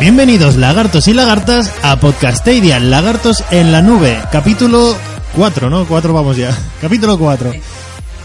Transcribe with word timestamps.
Bienvenidos 0.00 0.56
lagartos 0.56 1.08
y 1.08 1.12
lagartas 1.12 1.70
a 1.82 2.00
Podcastadia, 2.00 2.80
Lagartos 2.80 3.44
en 3.50 3.70
la 3.70 3.82
Nube, 3.82 4.18
capítulo 4.32 4.96
4, 5.36 5.68
¿no? 5.68 5.86
4 5.86 6.14
vamos 6.14 6.38
ya. 6.38 6.56
Capítulo 6.80 7.18
4. 7.18 7.52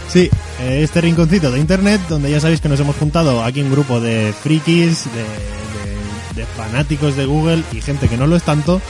Sí, 0.08 0.30
este 0.66 1.02
rinconcito 1.02 1.50
de 1.50 1.60
internet 1.60 2.00
donde 2.08 2.30
ya 2.30 2.40
sabéis 2.40 2.62
que 2.62 2.70
nos 2.70 2.80
hemos 2.80 2.96
juntado 2.96 3.44
aquí 3.44 3.60
un 3.60 3.70
grupo 3.70 4.00
de 4.00 4.32
frikis, 4.42 5.04
de, 5.04 5.24
de- 6.36 6.44
fanáticos 6.46 7.16
de 7.16 7.26
Google 7.26 7.62
y 7.72 7.80
gente 7.80 8.08
que 8.08 8.16
no 8.16 8.26
lo 8.26 8.36
es 8.36 8.42
tanto, 8.44 8.80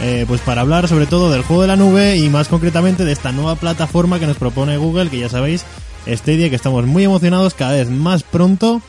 eh, 0.00 0.24
pues 0.28 0.40
para 0.42 0.60
hablar 0.60 0.86
sobre 0.88 1.06
todo 1.06 1.30
del 1.30 1.42
juego 1.42 1.62
de 1.62 1.68
la 1.68 1.76
nube 1.76 2.16
y 2.16 2.28
más 2.28 2.48
concretamente 2.48 3.04
de 3.04 3.12
esta 3.12 3.32
nueva 3.32 3.56
plataforma 3.56 4.18
que 4.20 4.26
nos 4.26 4.36
propone 4.36 4.76
Google, 4.76 5.10
que 5.10 5.18
ya 5.18 5.28
sabéis, 5.28 5.64
Stadia, 6.06 6.50
que 6.50 6.56
estamos 6.56 6.86
muy 6.86 7.04
emocionados 7.04 7.54
cada 7.54 7.72
vez 7.72 7.88
más 7.90 8.22
pronto. 8.22 8.80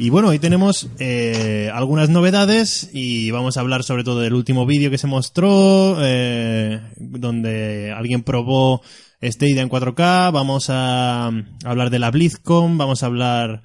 Y 0.00 0.10
bueno, 0.10 0.28
hoy 0.28 0.38
tenemos 0.38 0.88
eh, 1.00 1.70
algunas 1.74 2.08
novedades 2.08 2.88
y 2.92 3.32
vamos 3.32 3.56
a 3.56 3.60
hablar 3.60 3.82
sobre 3.82 4.04
todo 4.04 4.20
del 4.20 4.34
último 4.34 4.64
vídeo 4.64 4.90
que 4.92 4.98
se 4.98 5.08
mostró, 5.08 5.96
eh, 6.00 6.80
donde 6.96 7.92
alguien 7.96 8.22
probó 8.22 8.80
Stadia 9.20 9.60
en 9.60 9.68
4K, 9.68 10.30
vamos 10.32 10.66
a 10.70 11.32
hablar 11.64 11.90
de 11.90 11.98
la 11.98 12.10
BlizzCon, 12.12 12.78
vamos 12.78 13.02
a 13.02 13.06
hablar... 13.06 13.62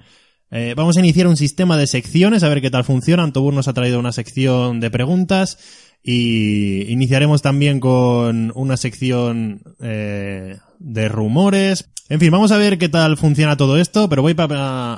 eh, 0.55 0.73
vamos 0.77 0.95
a 0.95 0.99
iniciar 0.99 1.27
un 1.27 1.35
sistema 1.35 1.75
de 1.77 1.87
secciones, 1.87 2.43
a 2.43 2.49
ver 2.49 2.61
qué 2.61 2.69
tal 2.69 2.83
funciona. 2.83 3.23
Antobur 3.23 3.53
nos 3.53 3.67
ha 3.67 3.73
traído 3.73 3.99
una 3.99 4.11
sección 4.11 4.79
de 4.79 4.91
preguntas 4.91 5.57
y 6.03 6.83
iniciaremos 6.91 7.41
también 7.41 7.79
con 7.79 8.51
una 8.55 8.77
sección 8.77 9.61
eh, 9.81 10.57
de 10.79 11.09
rumores. 11.09 11.89
En 12.09 12.19
fin, 12.19 12.29
vamos 12.31 12.51
a 12.51 12.57
ver 12.57 12.77
qué 12.77 12.89
tal 12.89 13.17
funciona 13.17 13.57
todo 13.57 13.77
esto, 13.77 14.09
pero 14.09 14.21
voy 14.21 14.33
pa- 14.33 14.47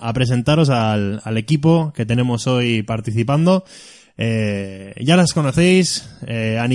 a, 0.02 0.14
presentaros 0.14 0.70
al, 0.70 1.22
al 1.24 1.38
equipo 1.38 1.94
que 1.96 2.06
tenemos 2.06 2.48
hoy 2.48 2.84
participando. 2.84 3.64
Eh, 4.18 4.94
ya 5.02 5.16
las 5.16 5.34
conocéis, 5.34 6.10
eh, 6.26 6.58
a 6.60 6.68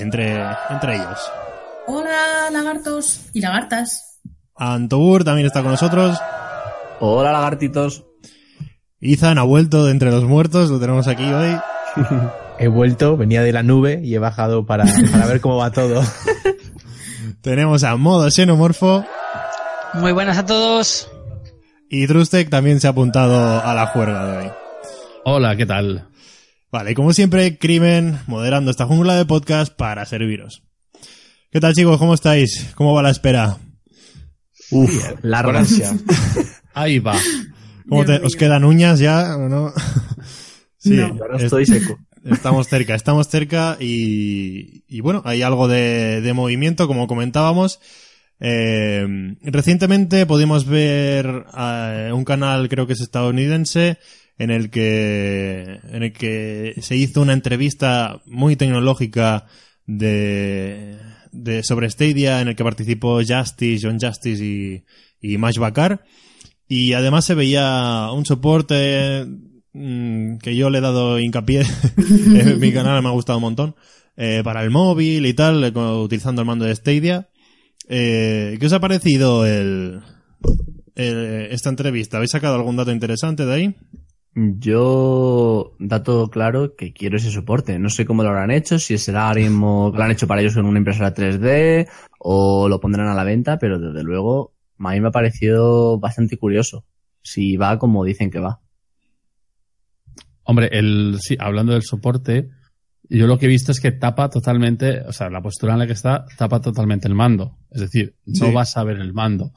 entre, 0.00 0.40
entre 0.70 0.94
ellos. 0.94 1.18
Hola, 1.86 2.50
lagartos 2.52 3.22
y 3.32 3.40
lagartas. 3.40 4.20
Antobur 4.56 5.24
también 5.24 5.46
está 5.46 5.62
con 5.62 5.72
nosotros. 5.72 6.16
Hola 7.00 7.32
lagartitos. 7.32 8.04
Ethan 9.02 9.36
ha 9.38 9.42
vuelto 9.42 9.84
de 9.84 9.90
entre 9.90 10.12
los 10.12 10.22
muertos, 10.22 10.70
lo 10.70 10.78
tenemos 10.78 11.08
aquí 11.08 11.24
hoy. 11.24 11.56
He 12.60 12.68
vuelto, 12.68 13.16
venía 13.16 13.42
de 13.42 13.52
la 13.52 13.64
nube 13.64 14.00
y 14.04 14.14
he 14.14 14.20
bajado 14.20 14.64
para, 14.64 14.84
para 15.10 15.26
ver 15.26 15.40
cómo 15.40 15.56
va 15.56 15.72
todo. 15.72 16.02
Tenemos 17.40 17.82
a 17.82 17.96
Modo 17.96 18.30
Xenomorfo 18.30 19.04
Muy 19.94 20.12
buenas 20.12 20.38
a 20.38 20.46
todos. 20.46 21.10
y 21.90 22.06
Trustec 22.06 22.48
también 22.48 22.78
se 22.78 22.86
ha 22.86 22.90
apuntado 22.90 23.60
a 23.60 23.74
la 23.74 23.88
juerga 23.88 24.24
de 24.26 24.36
hoy. 24.38 24.52
Hola, 25.24 25.56
¿qué 25.56 25.66
tal? 25.66 26.08
Vale, 26.70 26.92
y 26.92 26.94
como 26.94 27.12
siempre, 27.12 27.58
Crimen 27.58 28.20
moderando 28.28 28.70
esta 28.70 28.86
jungla 28.86 29.16
de 29.16 29.26
podcast 29.26 29.74
para 29.74 30.06
serviros. 30.06 30.62
¿Qué 31.50 31.58
tal 31.58 31.74
chicos? 31.74 31.98
¿Cómo 31.98 32.14
estáis? 32.14 32.70
¿Cómo 32.76 32.94
va 32.94 33.02
la 33.02 33.10
espera? 33.10 33.58
Uf, 34.70 34.92
larga. 35.22 35.64
Ahí 36.74 37.00
va. 37.00 37.16
¿Cómo 37.88 38.04
te- 38.04 38.20
¿Os 38.24 38.36
quedan 38.36 38.64
uñas 38.64 38.98
ya 38.98 39.36
o 39.36 39.48
no? 39.48 39.72
Sí, 40.78 40.90
No. 40.96 41.06
Ahora 41.20 41.36
es- 41.36 41.44
estoy 41.44 41.64
seco. 41.64 41.96
estamos 42.24 42.66
cerca, 42.66 42.96
estamos 42.96 43.28
cerca 43.28 43.76
y, 43.78 44.82
y 44.88 45.00
bueno, 45.00 45.22
hay 45.24 45.42
algo 45.42 45.68
de, 45.68 46.20
de 46.20 46.32
movimiento, 46.32 46.88
como 46.88 47.06
comentábamos. 47.06 47.78
Eh, 48.40 49.06
recientemente 49.42 50.26
pudimos 50.26 50.66
ver 50.66 51.44
eh, 51.56 52.10
un 52.12 52.24
canal, 52.24 52.68
creo 52.68 52.88
que 52.88 52.94
es 52.94 53.00
estadounidense, 53.00 53.98
en 54.38 54.50
el 54.50 54.70
que, 54.70 55.78
en 55.92 56.02
el 56.02 56.12
que 56.12 56.74
se 56.80 56.96
hizo 56.96 57.20
una 57.20 57.34
entrevista 57.34 58.20
muy 58.26 58.56
tecnológica 58.56 59.46
de, 59.86 60.98
de 61.30 61.62
sobre 61.62 61.88
Stadia, 61.90 62.40
en 62.40 62.48
el 62.48 62.56
que 62.56 62.64
participó 62.64 63.20
Justice, 63.24 63.86
John 63.86 63.98
Justice 64.00 64.44
y, 64.44 64.84
y 65.20 65.38
Mash 65.38 65.58
Bakar. 65.58 66.02
Y 66.68 66.92
además 66.94 67.24
se 67.24 67.34
veía 67.34 68.10
un 68.12 68.24
soporte 68.24 69.26
mm, 69.72 70.38
que 70.38 70.56
yo 70.56 70.70
le 70.70 70.78
he 70.78 70.80
dado 70.82 71.18
hincapié 71.18 71.62
en 71.96 72.58
mi 72.58 72.72
canal, 72.72 73.02
me 73.02 73.08
ha 73.08 73.12
gustado 73.12 73.38
un 73.38 73.44
montón, 73.44 73.74
eh, 74.16 74.42
para 74.44 74.62
el 74.62 74.70
móvil 74.70 75.26
y 75.26 75.34
tal, 75.34 75.64
eh, 75.64 75.72
utilizando 75.76 76.42
el 76.42 76.46
mando 76.46 76.64
de 76.64 76.74
Stadia. 76.74 77.28
Eh, 77.88 78.56
¿Qué 78.58 78.66
os 78.66 78.72
ha 78.72 78.80
parecido 78.80 79.46
el, 79.46 80.00
esta 80.94 81.70
entrevista? 81.70 82.16
¿Habéis 82.16 82.30
sacado 82.30 82.54
algún 82.54 82.76
dato 82.76 82.92
interesante 82.92 83.44
de 83.44 83.54
ahí? 83.54 83.76
Yo, 84.34 85.76
dato 85.78 86.28
claro, 86.28 86.74
que 86.74 86.94
quiero 86.94 87.18
ese 87.18 87.30
soporte. 87.30 87.78
No 87.78 87.90
sé 87.90 88.06
cómo 88.06 88.22
lo 88.22 88.30
habrán 88.30 88.50
hecho, 88.50 88.78
si 88.78 88.96
será 88.96 89.28
ahora 89.28 89.42
mismo 89.42 89.92
lo 89.94 90.02
han 90.02 90.10
hecho 90.10 90.26
para 90.26 90.40
ellos 90.40 90.54
con 90.54 90.64
una 90.64 90.78
impresora 90.78 91.14
3D 91.14 91.86
o 92.18 92.66
lo 92.68 92.80
pondrán 92.80 93.08
a 93.08 93.14
la 93.14 93.24
venta, 93.24 93.58
pero 93.58 93.78
desde 93.78 94.02
luego 94.02 94.51
a 94.90 94.92
mí 94.92 95.00
me 95.00 95.08
ha 95.08 95.12
parecido 95.12 95.98
bastante 95.98 96.36
curioso. 96.36 96.84
Si 97.22 97.56
va 97.56 97.78
como 97.78 98.04
dicen 98.04 98.30
que 98.30 98.40
va. 98.40 98.60
Hombre, 100.44 100.68
el, 100.72 101.18
sí, 101.20 101.36
hablando 101.38 101.72
del 101.72 101.82
soporte, 101.82 102.48
yo 103.08 103.26
lo 103.26 103.38
que 103.38 103.46
he 103.46 103.48
visto 103.48 103.72
es 103.72 103.80
que 103.80 103.92
tapa 103.92 104.28
totalmente, 104.28 105.00
o 105.02 105.12
sea, 105.12 105.30
la 105.30 105.40
postura 105.42 105.74
en 105.74 105.78
la 105.80 105.86
que 105.86 105.92
está 105.92 106.26
tapa 106.36 106.60
totalmente 106.60 107.06
el 107.08 107.14
mando. 107.14 107.58
Es 107.70 107.80
decir, 107.82 108.16
no 108.26 108.46
Sí. 108.46 108.52
vas 108.52 108.76
a 108.76 108.84
ver 108.84 108.98
el 108.98 109.12
mando. 109.12 109.52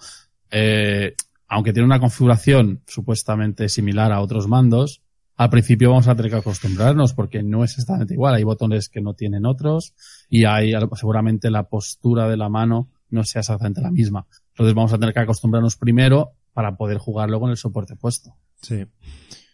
Eh, 0.52 1.16
aunque 1.47 1.74
tiene 1.74 1.85
una 1.85 2.00
configuración 2.00 2.81
supuestamente 2.88 3.69
similar 3.69 4.12
a 4.12 4.22
otros 4.22 4.47
mandos, 4.47 5.02
al 5.38 5.50
principio 5.50 5.90
vamos 5.90 6.08
a 6.08 6.16
tener 6.16 6.31
que 6.31 6.38
acostumbrarnos 6.38 7.14
porque 7.14 7.44
no 7.44 7.64
es 7.64 7.72
exactamente 7.72 8.14
igual. 8.14 8.35
Hay 8.35 8.44
botones 8.44 8.90
que 8.90 9.02
no 9.02 9.16
tienen 9.16 9.46
otros 9.46 9.94
y 10.30 10.46
hay 10.46 10.74
seguramente 10.96 11.50
la 11.52 11.64
postura 11.68 12.28
de 12.30 12.38
la 12.38 12.50
mano 12.50 12.90
no 13.09 13.24
sea 13.24 13.41
exactamente 13.41 13.81
la 13.81 13.91
misma. 13.91 14.28
Entonces 14.56 14.74
vamos 14.74 14.94
a 14.94 14.98
tener 14.98 15.14
que 15.14 15.20
acostumbrarnos 15.20 15.76
primero 15.76 16.32
para 16.54 16.78
poder 16.78 16.98
jugarlo 16.98 17.40
con 17.40 17.52
el 17.52 17.58
soporte 17.58 17.96
puesto. 17.96 18.34
Sí. 18.62 18.86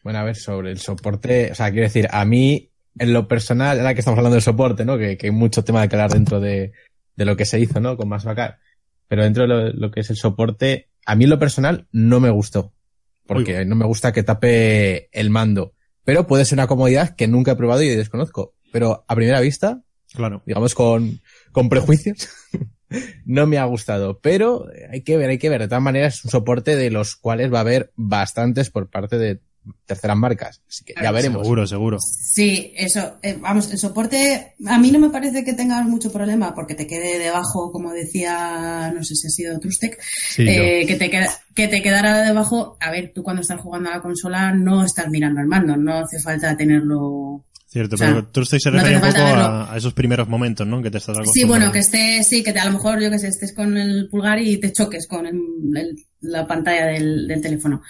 Bueno, 0.04 0.20
a 0.20 0.24
ver, 0.24 0.36
sobre 0.36 0.72
el 0.72 0.78
soporte, 0.80 1.52
o 1.52 1.56
sea, 1.56 1.72
quiero 1.72 1.84
decir, 1.88 2.08
a 2.12 2.24
mí, 2.26 2.70
en 3.00 3.14
lo 3.14 3.28
personal, 3.28 3.80
ahora 3.80 3.94
que 3.94 4.00
estamos 4.02 4.18
hablando 4.20 4.36
del 4.36 4.44
soporte, 4.44 4.86
¿no? 4.86 4.98
Que, 4.98 5.18
que 5.18 5.28
hay 5.28 5.32
mucho 5.32 5.64
tema 5.64 5.82
de 5.82 5.90
que 5.90 5.96
hablar 5.96 6.12
dentro 6.12 6.40
de, 6.40 6.72
de 7.16 7.26
lo 7.26 7.36
que 7.36 7.46
se 7.46 7.60
hizo, 7.60 7.80
¿no? 7.80 7.98
Con 7.98 8.10
más 8.10 8.24
vacar. 8.24 8.60
Pero 9.08 9.24
dentro 9.24 9.44
de 9.44 9.48
lo, 9.50 9.70
lo 9.74 9.92
que 9.92 10.02
es 10.02 10.10
el 10.12 10.16
soporte, 10.18 10.90
a 11.06 11.16
mí 11.16 11.24
en 11.26 11.30
lo 11.32 11.40
personal 11.40 11.88
no 11.92 12.20
me 12.20 12.30
gustó. 12.30 12.74
Porque 13.28 13.60
Uy. 13.60 13.66
no 13.66 13.76
me 13.76 13.86
gusta 13.86 14.12
que 14.14 14.24
tape 14.24 15.10
el 15.18 15.30
mando. 15.30 15.74
Pero 16.04 16.28
puede 16.28 16.46
ser 16.46 16.58
una 16.58 16.68
comodidad 16.68 17.16
que 17.16 17.28
nunca 17.28 17.52
he 17.52 17.56
probado 17.56 17.82
y 17.82 17.90
desconozco. 17.90 18.54
Pero 18.72 19.04
a 19.08 19.16
primera 19.16 19.40
vista, 19.40 19.82
Claro. 20.14 20.44
digamos 20.46 20.74
con, 20.76 21.22
con 21.52 21.70
prejuicios, 21.70 22.30
no 23.26 23.48
me 23.48 23.58
ha 23.58 23.66
gustado. 23.66 24.20
Pero 24.20 24.68
hay 24.92 25.02
que 25.02 25.18
ver, 25.18 25.30
hay 25.30 25.38
que 25.38 25.50
ver. 25.50 25.62
De 25.62 25.68
todas 25.68 25.84
maneras, 25.84 26.16
es 26.16 26.26
un 26.26 26.32
soporte 26.32 26.76
de 26.76 26.90
los 26.92 27.16
cuales 27.16 27.52
va 27.54 27.60
a 27.60 27.62
haber 27.62 27.92
bastantes 27.96 28.70
por 28.70 28.90
parte 28.90 29.18
de 29.18 29.40
terceras 29.86 30.18
marcas. 30.18 30.62
Así 30.68 30.84
que 30.84 30.94
ya 31.02 31.12
veremos. 31.12 31.44
Seguro, 31.44 31.68
seguro. 31.68 31.98
Sí, 32.00 32.74
eso. 32.76 33.18
eh, 33.22 33.38
vamos, 33.40 33.72
el 33.72 33.78
soporte 33.78 34.56
a 34.66 34.80
mí 34.80 34.92
no 34.92 35.00
me 35.00 35.10
parece 35.10 35.44
que 35.44 35.54
tengas 35.54 35.86
mucho 35.86 36.12
problema 36.12 36.56
porque 36.56 36.76
te 36.76 36.88
quede 36.88 37.20
debajo, 37.20 37.72
como 37.72 37.92
decía, 37.92 38.92
no 38.96 39.04
sé 39.04 39.16
si 39.16 39.28
ha 39.28 39.30
sido 39.30 39.60
Trustec, 39.60 40.00
Sí, 40.02 40.48
eh, 40.48 40.86
que, 40.88 40.96
te 40.96 41.10
queda, 41.10 41.30
que 41.56 41.68
te 41.68 41.82
quedara 41.82 42.24
debajo. 42.24 42.78
A 42.80 42.92
ver, 42.92 43.12
tú 43.14 43.24
cuando 43.24 43.42
estás 43.42 43.62
jugando 43.62 43.90
a 43.90 43.98
la 43.98 44.02
consola 44.02 44.52
no 44.54 44.84
estás 44.84 45.10
mirando 45.10 45.42
el 45.42 45.48
mando, 45.48 45.78
no 45.78 46.00
hace 46.00 46.20
falta 46.20 46.56
tenerlo 46.58 47.46
Cierto, 47.72 47.96
O 47.96 47.98
sea, 47.98 48.10
pero 48.10 48.28
Trustec 48.28 48.60
se 48.60 48.70
no 48.70 48.80
refiere 48.80 48.98
un 48.98 49.14
poco 49.14 49.22
a, 49.22 49.74
a 49.74 49.78
esos 49.78 49.94
primeros 49.94 50.28
momentos, 50.28 50.68
¿no? 50.68 50.82
Que 50.82 50.92
te 50.92 50.98
estás 50.98 51.16
Sí, 51.34 51.46
bueno, 51.46 51.72
que 51.72 51.80
estés, 51.80 52.28
sí, 52.28 52.44
que 52.44 52.52
te, 52.52 52.60
a 52.60 52.66
lo 52.66 52.74
mejor, 52.74 53.02
yo 53.02 53.10
que 53.10 53.18
sé, 53.18 53.30
estés 53.30 53.56
con 53.56 53.78
el 53.78 54.10
pulgar 54.10 54.40
y 54.42 54.58
te 54.58 54.74
choques 54.74 55.08
con 55.08 55.26
el, 55.26 55.38
el 55.78 55.96
la 56.20 56.46
pantalla 56.46 56.88
del, 56.88 57.28
del 57.28 57.42
teléfono. 57.42 57.82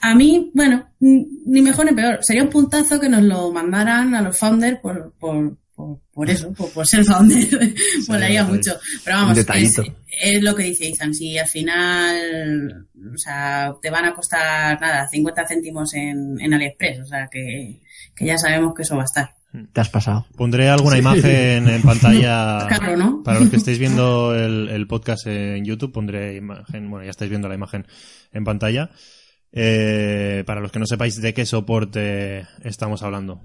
A 0.00 0.16
mí, 0.16 0.50
bueno, 0.52 0.90
ni 0.98 1.62
mejor 1.62 1.86
ni 1.86 1.92
peor. 1.92 2.18
Sería 2.22 2.42
un 2.42 2.50
puntazo 2.50 2.98
que 2.98 3.08
nos 3.08 3.22
lo 3.22 3.52
mandaran 3.52 4.16
a 4.16 4.22
los 4.22 4.36
founders 4.36 4.80
por, 4.80 5.12
por, 5.12 5.56
por, 5.76 6.00
por 6.12 6.28
eso, 6.28 6.52
por, 6.52 6.70
por 6.72 6.86
ser 6.86 7.04
founder. 7.04 7.74
Molaría 8.08 8.44
sí. 8.44 8.52
mucho. 8.52 8.78
Pero 9.04 9.16
vamos, 9.16 9.38
es, 9.38 10.42
lo 10.42 10.54
que 10.56 10.64
dice 10.64 10.88
Ethan. 10.88 11.14
Si 11.14 11.38
al 11.38 11.48
final, 11.48 12.88
o 13.14 13.18
sea, 13.18 13.72
te 13.80 13.90
van 13.90 14.06
a 14.06 14.14
costar 14.14 14.80
nada, 14.80 15.08
50 15.08 15.46
céntimos 15.46 15.94
en, 15.94 16.38
en 16.40 16.52
AliExpress. 16.52 17.00
O 17.00 17.06
sea, 17.06 17.28
que, 17.30 17.80
que 18.14 18.26
ya 18.26 18.38
sabemos 18.38 18.74
que 18.74 18.82
eso 18.82 18.96
va 18.96 19.02
a 19.02 19.04
estar. 19.04 19.30
Te 19.72 19.80
has 19.80 19.88
pasado. 19.88 20.26
Pondré 20.36 20.68
alguna 20.68 20.98
imagen 20.98 21.68
en 21.68 21.82
pantalla. 21.82 22.66
Claro, 22.68 22.96
¿no? 22.96 23.22
Para 23.24 23.40
los 23.40 23.50
que 23.50 23.56
estéis 23.56 23.80
viendo 23.80 24.34
el, 24.34 24.68
el 24.68 24.86
podcast 24.86 25.26
en 25.26 25.64
YouTube, 25.64 25.92
pondré 25.92 26.36
imagen. 26.36 26.88
Bueno, 26.88 27.04
ya 27.04 27.10
estáis 27.10 27.30
viendo 27.30 27.48
la 27.48 27.56
imagen 27.56 27.86
en 28.32 28.44
pantalla. 28.44 28.90
Eh, 29.52 30.44
para 30.46 30.60
los 30.60 30.70
que 30.70 30.78
no 30.78 30.86
sepáis 30.86 31.20
de 31.20 31.34
qué 31.34 31.44
soporte 31.44 32.46
estamos 32.62 33.02
hablando. 33.02 33.42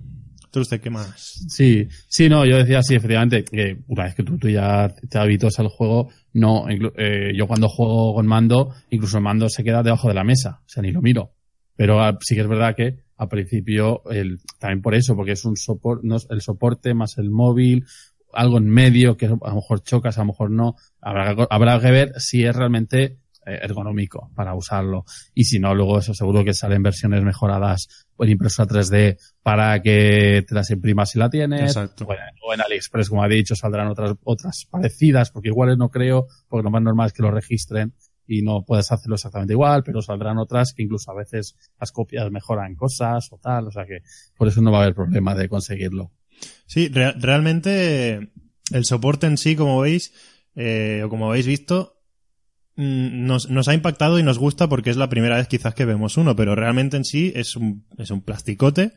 ¿Tú 0.51 0.61
usted 0.61 0.79
qué 0.79 0.89
más? 0.89 1.45
Sí, 1.49 1.87
sí, 2.07 2.29
no, 2.29 2.45
yo 2.45 2.57
decía 2.57 2.81
sí, 2.81 2.95
efectivamente, 2.95 3.43
que 3.43 3.83
una 3.87 4.03
vez 4.03 4.15
que 4.15 4.23
tú, 4.23 4.37
tú 4.37 4.47
ya 4.47 4.93
te 5.09 5.17
habituas 5.17 5.59
al 5.59 5.67
juego, 5.67 6.09
no, 6.33 6.65
eh, 6.69 7.33
yo 7.35 7.47
cuando 7.47 7.67
juego 7.67 8.13
con 8.13 8.27
mando, 8.27 8.73
incluso 8.89 9.17
el 9.17 9.23
mando 9.23 9.49
se 9.49 9.63
queda 9.63 9.83
debajo 9.83 10.07
de 10.07 10.13
la 10.13 10.23
mesa, 10.23 10.61
o 10.61 10.69
sea, 10.69 10.83
ni 10.83 10.91
lo 10.91 11.01
miro. 11.01 11.33
Pero 11.75 12.01
ah, 12.01 12.17
sí 12.21 12.35
que 12.35 12.41
es 12.41 12.47
verdad 12.47 12.75
que 12.75 13.04
al 13.17 13.27
principio, 13.29 14.03
el, 14.09 14.39
también 14.59 14.81
por 14.81 14.95
eso, 14.95 15.15
porque 15.15 15.33
es 15.33 15.45
un 15.45 15.55
soporte, 15.57 16.07
no, 16.07 16.17
el 16.29 16.41
soporte 16.41 16.93
más 16.93 17.17
el 17.17 17.29
móvil, 17.29 17.85
algo 18.33 18.57
en 18.57 18.67
medio 18.69 19.15
que 19.15 19.27
a 19.27 19.29
lo 19.29 19.55
mejor 19.55 19.81
chocas, 19.83 20.17
a 20.17 20.21
lo 20.21 20.27
mejor 20.27 20.51
no, 20.51 20.75
habrá, 21.01 21.35
que- 21.35 21.47
habrá 21.49 21.79
que 21.79 21.91
ver 21.91 22.13
si 22.19 22.43
es 22.43 22.53
realmente 22.55 23.19
eh, 23.45 23.59
ergonómico 23.61 24.31
para 24.35 24.53
usarlo. 24.55 25.05
Y 25.33 25.45
si 25.45 25.59
no, 25.59 25.73
luego 25.73 25.99
eso 25.99 26.13
seguro 26.13 26.43
que 26.43 26.53
salen 26.53 26.83
versiones 26.83 27.23
mejoradas 27.23 27.87
en 28.19 28.29
impresora 28.29 28.67
3D 28.67 29.17
para 29.43 29.81
que 29.81 30.43
te 30.47 30.55
las 30.55 30.69
imprimas 30.71 31.11
si 31.11 31.19
la 31.19 31.29
tienes. 31.29 31.61
Exacto. 31.61 32.05
O 32.05 32.13
en, 32.13 32.19
o 32.45 32.53
en 32.53 32.61
AliExpress, 32.61 33.09
como 33.09 33.23
ha 33.23 33.27
dicho, 33.27 33.55
saldrán 33.55 33.87
otras, 33.87 34.15
otras 34.23 34.65
parecidas, 34.69 35.31
porque 35.31 35.49
iguales 35.49 35.77
no 35.77 35.89
creo, 35.89 36.27
porque 36.49 36.63
lo 36.63 36.71
más 36.71 36.81
normal 36.81 37.07
es 37.07 37.13
que 37.13 37.21
lo 37.23 37.31
registren 37.31 37.93
y 38.27 38.41
no 38.41 38.63
puedes 38.65 38.91
hacerlo 38.91 39.15
exactamente 39.15 39.53
igual, 39.53 39.83
pero 39.83 40.01
saldrán 40.01 40.37
otras 40.37 40.73
que 40.73 40.83
incluso 40.83 41.11
a 41.11 41.15
veces 41.15 41.55
las 41.79 41.91
copias 41.91 42.31
mejoran 42.31 42.75
cosas 42.75 43.31
o 43.31 43.37
tal, 43.37 43.67
o 43.67 43.71
sea 43.71 43.85
que 43.85 43.99
por 44.37 44.47
eso 44.47 44.61
no 44.61 44.71
va 44.71 44.79
a 44.79 44.81
haber 44.83 44.95
problema 44.95 45.35
de 45.35 45.47
conseguirlo. 45.49 46.11
Sí, 46.65 46.87
re- 46.89 47.13
realmente 47.13 48.31
el 48.71 48.85
soporte 48.85 49.27
en 49.27 49.37
sí, 49.37 49.55
como 49.55 49.79
veis, 49.79 50.13
eh, 50.55 51.03
o 51.05 51.09
como 51.09 51.29
habéis 51.29 51.45
visto, 51.47 52.01
mm, 52.75 53.25
nos, 53.25 53.49
nos 53.49 53.67
ha 53.67 53.73
impactado 53.73 54.19
y 54.19 54.23
nos 54.23 54.39
gusta 54.39 54.67
porque 54.67 54.89
es 54.89 54.97
la 54.97 55.09
primera 55.09 55.35
vez 55.37 55.47
quizás 55.47 55.75
que 55.75 55.85
vemos 55.85 56.17
uno, 56.17 56.35
pero 56.35 56.55
realmente 56.55 56.97
en 56.97 57.05
sí 57.05 57.31
es 57.35 57.55
un, 57.55 57.85
es 57.97 58.09
un 58.11 58.21
plasticote 58.21 58.93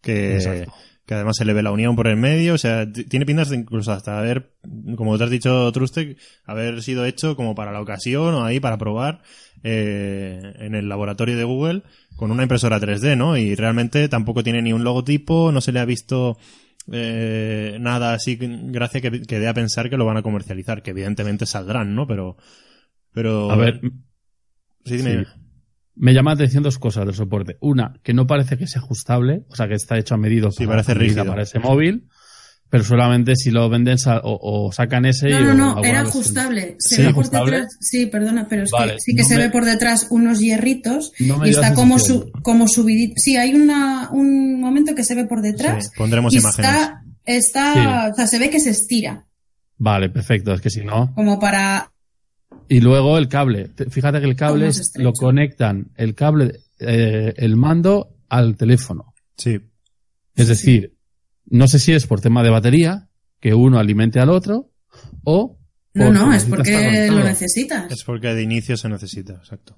que, 0.00 0.34
Exacto. 0.36 0.72
Que 1.12 1.16
además 1.16 1.36
se 1.36 1.44
le 1.44 1.52
ve 1.52 1.62
la 1.62 1.70
unión 1.72 1.94
por 1.94 2.08
el 2.08 2.16
medio, 2.16 2.54
o 2.54 2.58
sea, 2.58 2.90
tiene 2.90 3.26
pintas 3.26 3.50
de 3.50 3.56
incluso 3.56 3.92
hasta 3.92 4.18
haber, 4.18 4.54
como 4.96 5.16
te 5.18 5.24
has 5.24 5.30
dicho, 5.30 5.70
Trustek, 5.72 6.18
haber 6.44 6.82
sido 6.82 7.04
hecho 7.04 7.36
como 7.36 7.54
para 7.54 7.70
la 7.72 7.80
ocasión 7.80 8.34
o 8.34 8.44
ahí 8.44 8.60
para 8.60 8.78
probar 8.78 9.22
eh, 9.62 10.54
en 10.58 10.74
el 10.74 10.88
laboratorio 10.88 11.36
de 11.36 11.44
Google 11.44 11.82
con 12.16 12.30
una 12.30 12.42
impresora 12.42 12.80
3D, 12.80 13.16
¿no? 13.16 13.36
Y 13.36 13.54
realmente 13.54 14.08
tampoco 14.08 14.42
tiene 14.42 14.62
ni 14.62 14.72
un 14.72 14.84
logotipo, 14.84 15.52
no 15.52 15.60
se 15.60 15.72
le 15.72 15.80
ha 15.80 15.84
visto 15.84 16.38
eh, 16.90 17.76
nada 17.80 18.14
así, 18.14 18.36
que- 18.38 18.48
gracia 18.48 19.00
que, 19.00 19.22
que 19.22 19.38
dé 19.38 19.48
a 19.48 19.54
pensar 19.54 19.90
que 19.90 19.96
lo 19.96 20.04
van 20.06 20.16
a 20.16 20.22
comercializar, 20.22 20.82
que 20.82 20.90
evidentemente 20.90 21.46
saldrán, 21.46 21.94
¿no? 21.94 22.06
Pero, 22.06 22.36
pero... 23.12 23.50
A 23.50 23.56
ver, 23.56 23.80
sí, 24.84 24.96
dime. 24.96 25.24
sí. 25.24 25.41
Me 25.94 26.14
llama 26.14 26.30
la 26.30 26.34
atención 26.36 26.62
dos 26.62 26.78
cosas 26.78 27.06
del 27.06 27.14
soporte. 27.14 27.56
Una, 27.60 27.94
que 28.02 28.14
no 28.14 28.26
parece 28.26 28.56
que 28.56 28.66
sea 28.66 28.80
ajustable, 28.82 29.44
o 29.48 29.56
sea 29.56 29.68
que 29.68 29.74
está 29.74 29.98
hecho 29.98 30.14
a 30.14 30.18
medida 30.18 30.50
Sí, 30.50 30.66
parece 30.66 30.94
rígido. 30.94 31.26
para 31.26 31.42
ese 31.42 31.58
móvil, 31.58 32.08
pero 32.70 32.84
solamente 32.84 33.36
si 33.36 33.50
lo 33.50 33.68
venden 33.68 33.98
sa- 33.98 34.20
o, 34.24 34.38
o 34.66 34.72
sacan 34.72 35.04
ese 35.04 35.28
No, 35.28 35.40
y 35.40 35.42
no, 35.44 35.50
o 35.50 35.54
no, 35.76 35.84
era 35.84 36.00
ajustable. 36.00 36.76
Se 36.78 36.96
¿Sí, 36.96 37.02
ve 37.02 37.12
por 37.12 37.28
detrás. 37.28 37.76
Sí, 37.80 38.06
perdona, 38.06 38.46
pero 38.48 38.62
es 38.62 38.70
Vale, 38.70 38.94
que 38.94 39.00
sí 39.00 39.14
que 39.14 39.22
no 39.22 39.28
se 39.28 39.36
me- 39.36 39.42
ve 39.42 39.50
por 39.50 39.64
detrás 39.66 40.06
unos 40.08 40.40
hierritos 40.40 41.12
No 41.20 41.46
y 41.46 41.50
está 41.50 41.74
como 41.74 41.98
su, 41.98 42.30
como 42.42 42.66
subidito. 42.68 43.14
Sí, 43.18 43.36
hay 43.36 43.52
una, 43.54 44.08
un 44.10 44.58
momento 44.58 44.94
que 44.94 45.04
se 45.04 45.14
ve 45.14 45.26
por 45.26 45.42
detrás. 45.42 45.84
Sí, 45.84 45.90
pondremos 45.98 46.32
y 46.32 46.38
imágenes. 46.38 46.70
está, 46.70 47.02
está, 47.26 48.08
o 48.10 48.14
sea, 48.14 48.26
se 48.26 48.38
ve 48.38 48.48
que 48.48 48.60
se 48.60 48.70
estira. 48.70 49.26
Vale, 49.76 50.08
perfecto, 50.08 50.54
es 50.54 50.60
que 50.62 50.70
si 50.70 50.82
no. 50.82 51.12
Como 51.14 51.38
para, 51.38 51.91
Y 52.68 52.80
luego 52.80 53.18
el 53.18 53.28
cable. 53.28 53.68
Te- 53.68 53.90
Fíjate 53.90 54.20
que 54.20 54.26
el 54.26 54.36
cable 54.36 54.68
es- 54.68 54.92
lo 54.96 55.12
conectan, 55.12 55.90
el 55.96 56.14
cable, 56.14 56.60
eh, 56.80 57.34
el 57.36 57.56
mando 57.56 58.16
al 58.28 58.56
teléfono. 58.56 59.14
Sí. 59.36 59.58
Es 60.34 60.48
decir, 60.48 60.96
no 61.46 61.68
sé 61.68 61.78
si 61.78 61.92
es 61.92 62.06
por 62.06 62.20
tema 62.20 62.42
de 62.42 62.50
batería, 62.50 63.08
que 63.40 63.52
uno 63.54 63.78
alimente 63.78 64.20
al 64.20 64.30
otro, 64.30 64.70
o... 65.24 65.58
no, 65.94 66.12
no, 66.12 66.32
es 66.32 66.44
porque 66.44 67.08
lo 67.10 67.24
necesitas. 67.24 67.90
Es 67.92 68.04
porque 68.04 68.28
de 68.28 68.42
inicio 68.42 68.76
se 68.76 68.88
necesita, 68.88 69.34
exacto. 69.34 69.76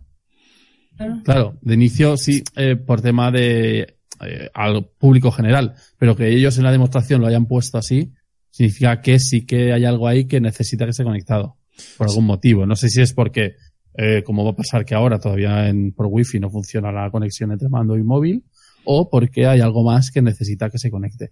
Claro. 0.97 1.21
Claro, 1.25 1.59
de 1.61 1.75
inicio 1.75 2.17
sí, 2.17 2.45
eh, 2.55 2.77
por 2.77 3.01
tema 3.01 3.33
de 3.33 3.97
eh, 4.21 4.51
al 4.55 4.89
público 4.97 5.33
general, 5.33 5.75
pero 5.99 6.15
que 6.15 6.29
ellos 6.29 6.57
en 6.59 6.63
la 6.65 6.71
demostración 6.71 7.21
lo 7.21 7.27
hayan 7.27 7.47
puesto 7.47 7.79
así, 7.79 8.13
significa 8.51 9.01
que 9.01 9.19
sí 9.19 9.45
que 9.45 9.73
hay 9.73 9.85
algo 9.85 10.07
ahí 10.07 10.27
que 10.27 10.41
necesita 10.41 10.85
que 10.85 10.93
esté 10.93 11.03
conectado, 11.03 11.57
por 11.97 12.09
algún 12.09 12.27
motivo. 12.27 12.67
No 12.67 12.77
sé 12.77 12.89
si 12.89 13.01
es 13.01 13.13
porque, 13.13 13.57
eh, 13.97 14.23
como 14.25 14.45
va 14.45 14.51
a 14.51 14.57
pasar 14.57 14.85
que 14.85 14.95
ahora 14.95 15.19
todavía 15.19 15.69
en, 15.69 15.93
por 15.93 16.07
wifi 16.07 16.41
no 16.41 16.51
funciona 16.51 16.93
la 16.93 17.11
conexión 17.11 17.53
entre 17.53 17.69
mando 17.69 17.97
y 17.97 18.03
móvil, 18.03 18.45
o 18.85 19.09
porque 19.11 19.47
hay 19.47 19.61
algo 19.61 19.83
más 19.83 20.11
que 20.11 20.23
necesita 20.23 20.71
que 20.71 20.79
se 20.79 20.91
conecte. 20.91 21.31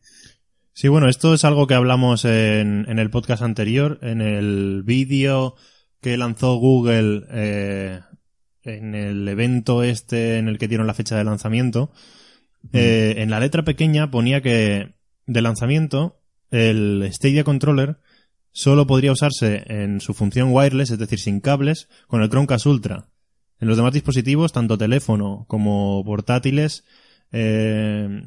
Sí, 0.75 0.89
bueno, 0.89 1.09
esto 1.09 1.35
es 1.35 1.45
algo 1.45 1.67
que 1.67 1.75
hablamos 1.75 2.25
en, 2.25 2.87
en 2.89 2.99
el 2.99 3.11
podcast 3.11 3.43
anterior, 3.43 3.99
en 4.03 4.23
el 4.23 4.83
vídeo 4.85 5.55
que 6.01 6.17
lanzó 6.17 6.57
Google 6.57 7.25
eh, 7.31 8.01
en 8.65 8.95
el 8.95 9.27
evento 9.29 9.83
este 9.83 10.39
en 10.39 10.49
el 10.49 10.59
que 10.59 10.69
dieron 10.69 10.87
la 10.87 10.95
fecha 10.95 11.17
de 11.17 11.25
lanzamiento. 11.25 11.93
Eh, 12.73 13.15
en 13.19 13.31
la 13.31 13.41
letra 13.41 13.65
pequeña 13.65 14.11
ponía 14.11 14.41
que 14.41 14.95
de 15.27 15.43
lanzamiento 15.43 16.21
el 16.51 17.09
Stadia 17.13 17.45
Controller 17.45 17.99
solo 18.53 18.87
podría 18.87 19.13
usarse 19.13 19.65
en 19.67 20.01
su 20.01 20.15
función 20.15 20.49
wireless, 20.53 20.91
es 20.91 20.99
decir, 20.99 21.19
sin 21.19 21.41
cables, 21.41 21.89
con 22.07 22.23
el 22.23 22.29
Chromecast 22.29 22.67
Ultra. 22.67 23.09
En 23.61 23.69
los 23.69 23.77
demás 23.77 23.93
dispositivos, 23.93 24.53
tanto 24.53 24.77
teléfono 24.79 25.45
como 25.49 26.03
portátiles, 26.05 26.85
eh, 27.33 28.23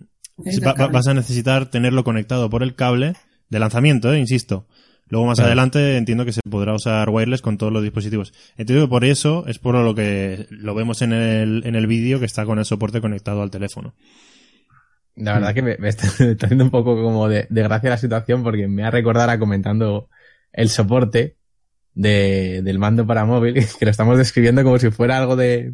Va- 0.65 0.87
vas 0.87 1.07
a 1.07 1.13
necesitar 1.13 1.69
tenerlo 1.69 2.03
conectado 2.03 2.49
por 2.49 2.63
el 2.63 2.75
cable 2.75 3.13
de 3.49 3.59
lanzamiento, 3.59 4.11
eh, 4.13 4.19
insisto. 4.19 4.67
Luego 5.07 5.27
más 5.27 5.37
adelante 5.45 5.97
entiendo 5.97 6.25
que 6.25 6.33
se 6.33 6.41
podrá 6.49 6.73
usar 6.73 7.09
wireless 7.09 7.41
con 7.43 7.57
todos 7.59 7.71
los 7.71 7.83
dispositivos. 7.83 8.33
Entiendo 8.57 8.85
que 8.85 8.89
por 8.89 9.05
eso 9.05 9.45
es 9.47 9.59
por 9.59 9.75
lo 9.75 9.93
que 9.93 10.47
lo 10.49 10.73
vemos 10.73 11.01
en 11.03 11.13
el, 11.13 11.61
en 11.65 11.75
el 11.75 11.85
vídeo 11.85 12.19
que 12.19 12.25
está 12.25 12.43
con 12.45 12.57
el 12.57 12.65
soporte 12.65 13.01
conectado 13.01 13.43
al 13.43 13.51
teléfono. 13.51 13.93
La 15.15 15.33
verdad 15.33 15.53
que 15.53 15.61
me, 15.61 15.77
me 15.77 15.89
está, 15.89 16.07
haciendo 16.41 16.63
un 16.65 16.71
poco 16.71 17.01
como 17.01 17.29
de, 17.29 17.45
de 17.49 17.63
gracia 17.63 17.91
la 17.91 17.97
situación 17.97 18.43
porque 18.43 18.67
me 18.67 18.83
ha 18.83 18.91
recordado 18.91 19.25
ahora 19.29 19.39
comentando 19.39 20.09
el 20.55 20.69
soporte 20.69 21.37
de, 21.93 22.61
del 22.63 22.79
mando 22.79 23.05
para 23.05 23.25
móvil, 23.25 23.53
que 23.79 23.85
lo 23.85 23.91
estamos 23.91 24.17
describiendo 24.17 24.63
como 24.63 24.79
si 24.79 24.89
fuera 24.91 25.17
algo 25.17 25.35
de, 25.35 25.73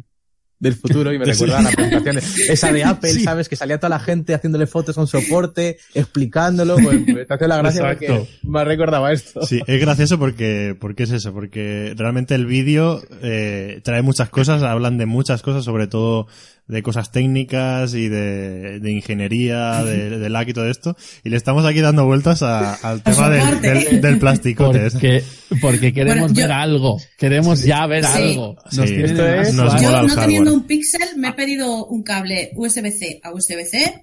del 0.58 0.74
futuro 0.74 1.12
y 1.12 1.18
me 1.18 1.24
recuerda 1.32 1.58
a 1.58 1.62
la 1.62 1.70
presentación 1.70 2.18
esa 2.48 2.72
de 2.72 2.84
Apple, 2.84 3.10
Sí. 3.10 3.24
¿sabes? 3.24 3.48
Que 3.48 3.56
salía 3.56 3.78
toda 3.78 3.88
la 3.88 3.98
gente 3.98 4.32
haciéndole 4.34 4.68
fotos 4.68 4.96
a 4.96 5.00
un 5.00 5.08
soporte, 5.08 5.78
explicándolo, 5.94 6.76
pues 6.76 7.00
me 7.06 7.22
haciendo 7.22 7.48
la 7.48 7.56
gracia 7.56 7.80
Exacto. 7.92 8.06
porque 8.18 8.28
me 8.44 8.60
ha 8.60 8.64
recordado 8.64 9.04
a 9.04 9.12
esto. 9.12 9.42
Sí, 9.44 9.60
es 9.66 9.80
gracioso 9.80 10.18
porque, 10.20 10.76
porque 10.78 11.02
es 11.02 11.10
eso, 11.10 11.32
porque 11.32 11.94
realmente 11.96 12.36
el 12.36 12.46
vídeo 12.46 13.02
eh, 13.22 13.80
trae 13.82 14.02
muchas 14.02 14.28
cosas, 14.30 14.62
hablan 14.62 14.98
de 14.98 15.06
muchas 15.06 15.42
cosas, 15.42 15.64
sobre 15.64 15.88
todo 15.88 16.28
de 16.72 16.82
cosas 16.82 17.12
técnicas 17.12 17.94
y 17.94 18.08
de, 18.08 18.80
de 18.80 18.90
ingeniería, 18.90 19.84
de, 19.84 20.18
de 20.18 20.30
lag 20.30 20.48
y 20.48 20.52
todo 20.54 20.68
esto, 20.68 20.96
y 21.22 21.28
le 21.30 21.36
estamos 21.36 21.64
aquí 21.64 21.80
dando 21.80 22.04
vueltas 22.06 22.42
a- 22.42 22.74
al 22.74 23.02
tema 23.02 23.28
del, 23.30 23.60
del, 23.60 24.00
del 24.00 24.18
plasticote. 24.18 24.90
Porque, 24.90 25.22
porque 25.60 25.92
queremos 25.92 26.32
Bueno, 26.32 26.34
yo- 26.34 26.42
ver 26.42 26.52
algo, 26.52 26.96
queremos 27.18 27.62
ya 27.62 27.86
ver 27.86 28.04
Sí. 28.04 28.10
algo. 28.30 28.56
Sí, 28.70 28.80
esto 28.82 29.26
es- 29.26 29.54
nos. 29.54 29.80
Yo, 29.80 30.02
no 30.02 30.14
teniendo 30.16 30.52
un 30.52 30.66
pixel, 30.66 31.08
me 31.16 31.28
he 31.28 31.32
pedido 31.34 31.86
un 31.86 32.02
cable 32.02 32.50
USB-C 32.56 33.20
a 33.22 33.30
USB-C 33.32 34.02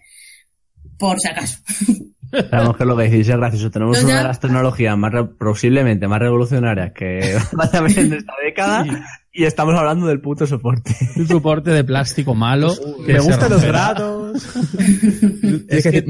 por 0.97 1.19
si 1.19 1.27
acaso. 1.27 1.57
Sabemos 2.51 2.77
que 2.77 2.85
lo 2.85 2.95
que 2.95 3.03
decís 3.09 3.27
es 3.27 3.35
gracioso. 3.37 3.71
Tenemos 3.71 4.03
una 4.03 4.19
de 4.19 4.23
las 4.25 4.39
tecnologías 4.39 4.95
más 4.95 5.11
re- 5.11 5.25
posiblemente 5.25 6.07
más 6.07 6.19
revolucionarias 6.19 6.91
que 6.93 7.35
van 7.53 7.69
a 7.73 7.77
haber 7.79 7.97
en 7.97 8.13
esta 8.13 8.33
década 8.45 8.85
y 9.31 9.45
estamos 9.45 9.75
hablando 9.75 10.07
del 10.07 10.21
puto 10.21 10.47
soporte. 10.47 10.95
un 11.15 11.27
soporte 11.27 11.71
de 11.71 11.83
plástico 11.83 12.35
malo. 12.35 12.73
que 13.05 13.13
me 13.13 13.19
gustan 13.19 13.51
los 13.51 13.63
grados. 13.63 14.47
Es 15.67 15.83
que 15.83 16.03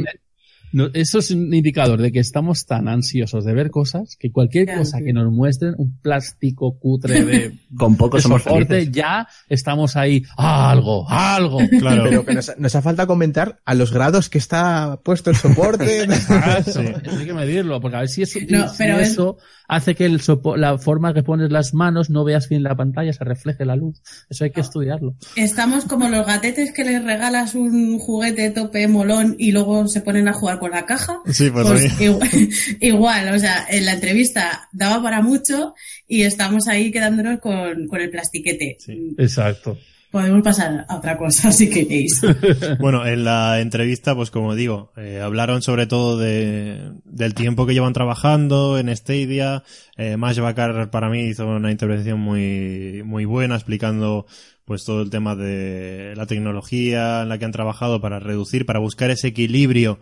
No, 0.72 0.88
eso 0.94 1.20
es 1.20 1.32
un 1.32 1.54
indicador 1.54 2.02
de 2.02 2.12
que 2.12 2.20
estamos 2.20 2.66
tan 2.66 2.88
ansiosos 2.88 3.44
de 3.46 3.54
ver 3.54 3.72
cosas 3.72 4.16
que 4.20 4.32
cualquier 4.32 4.76
cosa 4.78 5.00
que 5.04 5.14
nos 5.14 5.32
muestren, 5.32 5.74
un 5.78 5.98
plástico 6.00 6.78
cutre 6.80 7.24
de, 7.26 7.60
Con 7.78 7.96
poco 7.98 8.18
de 8.18 8.24
somos 8.24 8.44
soporte, 8.44 8.68
felices. 8.76 8.92
ya 8.94 9.28
estamos 9.48 9.96
ahí. 9.96 10.24
¡Ah, 10.38 10.70
algo, 10.72 11.10
algo. 11.10 11.58
Claro. 11.80 12.04
Pero 12.10 12.26
que 12.26 12.34
nos, 12.34 12.52
nos 12.58 12.76
ha 12.76 12.82
falta 12.82 13.08
comentar 13.08 13.60
a 13.66 13.74
los 13.74 13.92
grados 13.94 14.30
que 14.30 14.38
está 14.38 15.00
puesto 15.04 15.30
el 15.30 15.36
soporte. 15.36 16.08
Ah, 16.30 16.60
Eso 16.66 16.82
hay 16.82 17.26
que 17.26 17.34
medirlo, 17.34 17.80
porque 17.82 17.98
a 17.98 18.00
ver 18.02 18.10
si 18.10 18.22
eso, 18.24 18.40
No, 18.50 18.68
si 18.70 18.78
pero 18.78 19.00
es- 19.00 19.10
eso 19.12 19.38
hace 19.68 19.94
que 19.96 20.06
el 20.06 20.20
sopo- 20.22 20.58
la 20.58 20.78
forma 20.80 21.14
que 21.14 21.22
pones 21.24 21.52
las 21.52 21.74
manos 21.74 22.10
no 22.10 22.24
veas 22.24 22.50
bien 22.50 22.64
la 22.64 22.76
pantalla, 22.76 23.14
se 23.14 23.24
refleje 23.24 23.66
la 23.66 23.76
luz. 23.76 24.02
Eso 24.30 24.44
hay 24.44 24.52
que 24.52 24.62
estudiarlo. 24.62 25.16
Estamos 25.36 25.86
como 25.86 26.10
los 26.10 26.26
gatetes 26.26 26.72
que 26.74 26.84
les 26.84 27.04
regalas 27.04 27.54
un 27.56 28.00
juguete 28.00 28.50
tope 28.52 28.88
molón 28.88 29.36
y 29.38 29.52
luego 29.52 29.88
se 29.88 30.02
ponen 30.02 30.28
a 30.28 30.34
jugar 30.34 30.59
con 30.60 30.72
la 30.72 30.86
caja. 30.86 31.20
Sí, 31.32 31.50
pues, 31.50 31.68
Pues 31.68 32.02
igual, 32.02 32.30
igual, 32.82 33.36
o 33.36 33.40
sea, 33.40 33.66
en 33.70 33.86
la 33.86 33.94
entrevista 33.94 34.68
daba 34.72 35.02
para 35.02 35.22
mucho 35.22 35.74
y 36.08 36.24
estamos 36.24 36.68
ahí 36.68 36.92
quedándonos 36.92 37.40
con, 37.40 37.88
con 37.88 38.02
el 38.02 38.10
plastiquete. 38.10 38.78
Sí. 38.80 39.16
Exacto. 39.18 39.78
Podemos 40.12 40.42
pasar 40.42 40.86
a 40.90 40.96
otra 40.96 41.18
cosa 41.18 41.52
si 41.54 41.70
queréis. 41.70 42.22
Bueno, 42.80 43.06
en 43.06 43.24
la 43.24 43.60
entrevista, 43.60 44.16
pues 44.16 44.32
como 44.32 44.56
digo, 44.56 44.92
eh, 44.98 45.22
hablaron 45.24 45.62
sobre 45.62 45.86
todo 45.86 46.18
de, 46.18 46.94
del 47.06 47.34
tiempo 47.36 47.66
que 47.66 47.74
llevan 47.74 47.94
trabajando 47.94 48.80
en 48.80 48.96
Stadia. 48.96 49.64
Eh, 49.98 50.18
Mash 50.18 50.40
Bakar 50.40 50.90
para 50.90 51.10
mí 51.10 51.22
hizo 51.22 51.46
una 51.48 51.72
intervención 51.72 52.20
muy, 52.20 53.04
muy 53.04 53.26
buena 53.26 53.56
explicando 53.56 54.26
pues 54.66 54.84
todo 54.84 55.02
el 55.02 55.10
tema 55.10 55.36
de 55.36 56.14
la 56.16 56.26
tecnología 56.28 57.24
en 57.24 57.30
la 57.30 57.38
que 57.38 57.46
han 57.46 57.52
trabajado 57.52 58.02
para 58.02 58.20
reducir, 58.20 58.66
para 58.66 58.80
buscar 58.80 59.10
ese 59.10 59.28
equilibrio 59.28 60.00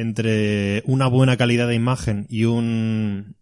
entre 0.00 0.82
una 0.86 1.06
buena 1.06 1.36
calidad 1.36 1.68
de 1.68 1.74
imagen 1.74 2.26
y 2.28 2.44
un, 2.44 3.36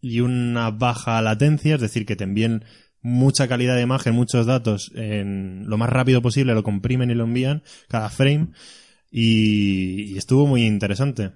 y 0.00 0.20
una 0.20 0.70
baja 0.70 1.20
latencia, 1.22 1.74
es 1.74 1.80
decir, 1.80 2.06
que 2.06 2.16
te 2.16 2.24
envíen 2.24 2.64
mucha 3.00 3.48
calidad 3.48 3.76
de 3.76 3.82
imagen, 3.82 4.14
muchos 4.14 4.46
datos 4.46 4.90
en 4.94 5.64
lo 5.66 5.76
más 5.76 5.90
rápido 5.90 6.22
posible, 6.22 6.54
lo 6.54 6.62
comprimen 6.62 7.10
y 7.10 7.14
lo 7.14 7.24
envían 7.24 7.62
cada 7.88 8.08
frame 8.08 8.48
y, 9.10 10.14
y 10.14 10.18
estuvo 10.18 10.46
muy 10.46 10.64
interesante. 10.64 11.32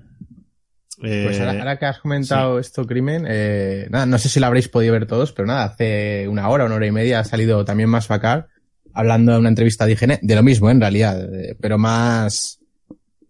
Eh, 1.03 1.25
Pues 1.27 1.39
ahora, 1.39 1.53
ahora 1.53 1.79
que 1.79 1.87
has 1.87 1.99
comentado 2.01 2.59
esto, 2.59 2.85
Crimen, 2.87 3.25
eh, 3.29 3.87
nada, 3.91 4.07
no 4.07 4.19
sé 4.19 4.29
si 4.29 4.41
lo 4.41 4.47
habréis 4.47 4.69
podido 4.69 4.95
ver 4.95 5.07
todos, 5.07 5.33
pero 5.33 5.47
nada, 5.47 5.65
hace 5.65 6.27
una 6.29 6.49
hora, 6.49 6.65
una 6.65 6.75
hora 6.75 6.87
y 6.87 6.93
media 6.93 7.21
ha 7.21 7.25
salido 7.25 7.65
también 7.65 7.89
más 7.89 8.07
Facar 8.07 8.49
hablando 8.95 9.33
en 9.33 9.39
una 9.41 9.49
entrevista 9.49 9.87
de 9.87 9.93
IGN, 9.93 10.19
de 10.23 10.35
lo 10.35 10.43
mismo 10.43 10.71
en 10.71 10.81
realidad, 10.81 11.33
eh, 11.33 11.57
pero 11.61 11.79
más, 11.79 12.59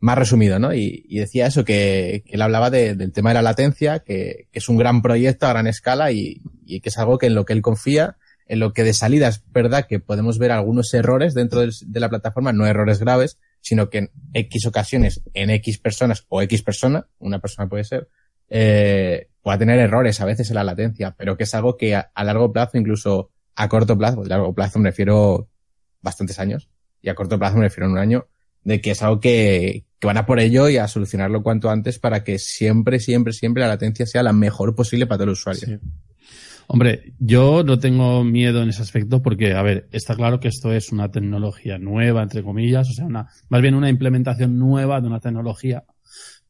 más 0.01 0.17
resumido, 0.19 0.59
¿no? 0.59 0.73
Y, 0.75 1.05
y 1.09 1.19
decía 1.19 1.47
eso, 1.47 1.65
que, 1.65 2.23
que 2.27 2.35
él 2.35 2.43
hablaba 2.43 2.71
de- 2.71 2.95
del 2.95 3.13
tema 3.13 3.31
de 3.31 3.35
la 3.35 3.43
latencia, 3.43 3.99
que, 4.01 4.47
que 4.53 4.59
es 4.59 4.69
un 4.69 4.77
gran 4.79 5.03
proyecto 5.03 5.47
a 5.47 5.51
gran 5.51 5.67
escala 5.67 6.13
y, 6.13 6.41
y 6.65 6.81
que 6.81 6.89
es 6.91 6.99
algo 6.99 7.19
que 7.19 7.27
en 7.27 7.35
lo 7.35 7.45
que 7.45 7.53
él 7.53 7.63
confía, 7.63 8.17
en 8.47 8.61
lo 8.61 8.73
que 8.73 8.85
de 8.85 8.95
salida 8.95 9.29
es 9.29 9.43
verdad 9.53 9.87
que 9.89 10.01
podemos 10.01 10.39
ver 10.39 10.53
algunos 10.53 10.95
errores 10.95 11.35
dentro 11.35 11.61
del- 11.61 11.75
de 11.85 12.01
la 12.01 12.09
plataforma, 12.09 12.53
no 12.53 12.67
errores 12.67 13.01
graves, 13.01 13.39
sino 13.61 13.91
que 13.91 13.99
en 13.99 14.11
X 14.35 14.67
ocasiones, 14.67 15.21
en 15.35 15.51
X 15.51 15.79
personas 15.79 16.25
o 16.29 16.41
X 16.43 16.63
persona, 16.63 17.07
una 17.19 17.41
persona 17.41 17.69
puede 17.69 17.85
ser, 17.85 18.09
eh, 18.49 19.29
pueda 19.43 19.59
tener 19.59 19.79
errores 19.79 20.21
a 20.21 20.25
veces 20.25 20.49
en 20.51 20.55
la 20.55 20.65
latencia, 20.65 21.15
pero 21.19 21.37
que 21.37 21.43
es 21.45 21.55
algo 21.55 21.77
que 21.77 21.95
a, 21.97 22.11
a 22.15 22.25
largo 22.25 22.53
plazo, 22.53 22.79
incluso 22.79 23.31
a 23.57 23.69
corto 23.69 23.99
plazo, 23.99 24.23
a 24.23 24.27
largo 24.27 24.55
plazo 24.55 24.79
me 24.79 24.91
refiero 24.91 25.49
bastantes 26.01 26.39
años, 26.39 26.69
y 27.03 27.09
a 27.09 27.15
corto 27.15 27.39
plazo 27.39 27.57
me 27.57 27.65
refiero 27.65 27.87
en 27.87 27.93
un 27.93 27.99
año, 27.99 28.27
de 28.69 28.83
que 28.83 28.91
es 28.91 29.03
algo 29.03 29.19
que, 29.19 29.87
van 30.03 30.19
a 30.19 30.27
por 30.27 30.39
ello 30.39 30.69
y 30.69 30.77
a 30.77 30.87
solucionarlo 30.87 31.43
cuanto 31.43 31.71
antes 31.71 31.99
para 31.99 32.23
que 32.23 32.39
siempre, 32.39 33.01
siempre, 33.01 33.33
siempre 33.33 33.63
la 33.63 33.69
latencia 33.69 34.07
sea 34.07 34.23
la 34.23 34.35
mejor 34.35 34.75
posible 34.75 35.07
para 35.07 35.17
todo 35.17 35.25
el 35.25 35.31
usuario. 35.31 35.81
Hombre, 36.67 37.15
yo 37.19 37.65
no 37.65 37.79
tengo 37.79 38.23
miedo 38.25 38.63
en 38.63 38.69
ese 38.69 38.83
aspecto 38.83 39.23
porque, 39.23 39.55
a 39.55 39.63
ver, 39.63 39.89
está 39.91 40.15
claro 40.15 40.39
que 40.39 40.49
esto 40.49 40.71
es 40.71 40.93
una 40.93 41.11
tecnología 41.11 41.79
nueva, 41.79 42.23
entre 42.23 42.43
comillas, 42.43 42.91
o 42.91 42.93
sea, 42.93 43.07
una, 43.07 43.29
más 43.49 43.63
bien 43.63 43.75
una 43.75 43.89
implementación 43.89 44.59
nueva 44.59 45.01
de 45.01 45.07
una 45.07 45.21
tecnología. 45.21 45.85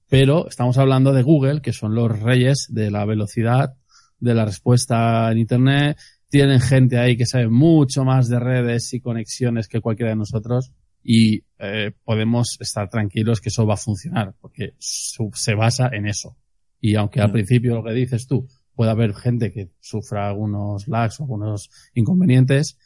Pero 0.09 0.49
estamos 0.49 0.77
hablando 0.77 1.13
de 1.13 1.23
Google, 1.23 1.63
que 1.63 1.73
son 1.73 1.95
los 1.95 2.21
reyes 2.21 2.67
de 2.69 2.91
la 2.91 3.05
velocidad, 3.05 3.77
de 4.19 4.35
la 4.35 4.45
respuesta 4.45 5.31
en 5.31 5.39
Internet. 5.39 5.99
Tienen 6.29 6.61
gente 6.61 6.99
ahí 6.99 7.17
que 7.17 7.27
sabe 7.27 7.49
mucho 7.49 8.05
más 8.05 8.29
de 8.29 8.41
redes 8.41 8.93
y 8.93 9.01
conexiones 9.01 9.69
que 9.69 9.81
cualquiera 9.81 10.11
de 10.11 10.17
nosotros 10.17 10.73
y 11.11 11.43
eh, 11.59 11.93
podemos 12.05 12.59
estar 12.61 12.91
tranquilos 12.91 13.41
que 13.41 13.49
eso 13.49 13.67
va 13.67 13.75
a 13.75 13.79
funcionar 13.79 14.35
porque 14.43 14.75
su- 14.79 15.31
se 15.35 15.55
basa 15.55 15.89
en 15.91 16.07
eso. 16.07 16.37
Y 16.83 16.97
aunque 16.97 17.23
al 17.23 17.31
Mm. 17.31 17.33
principio 17.33 17.75
lo 17.77 17.83
que 17.85 17.93
dices 17.95 18.27
tú, 18.27 18.47
puede 18.75 18.91
haber 18.91 19.15
gente 19.15 19.51
que 19.51 19.71
sufra 19.81 20.29
algunos 20.29 20.87
lags 20.87 21.19
o 21.19 21.23
algunos 21.23 21.71
inconvenientes, 21.95 22.77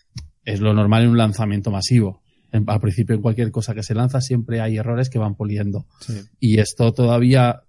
es 0.44 0.60
lo 0.60 0.72
normal 0.72 1.02
en 1.02 1.08
un 1.10 1.18
lanzamiento 1.18 1.72
masivo. 1.72 2.22
En- 2.52 2.64
al 2.68 2.80
principio, 2.80 3.16
en 3.16 3.22
cualquier 3.22 3.50
cosa 3.50 3.74
que 3.74 3.82
se 3.82 3.92
lanza, 3.94 4.20
siempre 4.20 4.60
hay 4.60 4.76
errores 4.76 5.10
que 5.10 5.18
van 5.18 5.34
puliendo. 5.34 5.86
Sí. 6.00 6.20
Y 6.38 6.60
esto 6.60 6.92
todavía, 6.92 7.64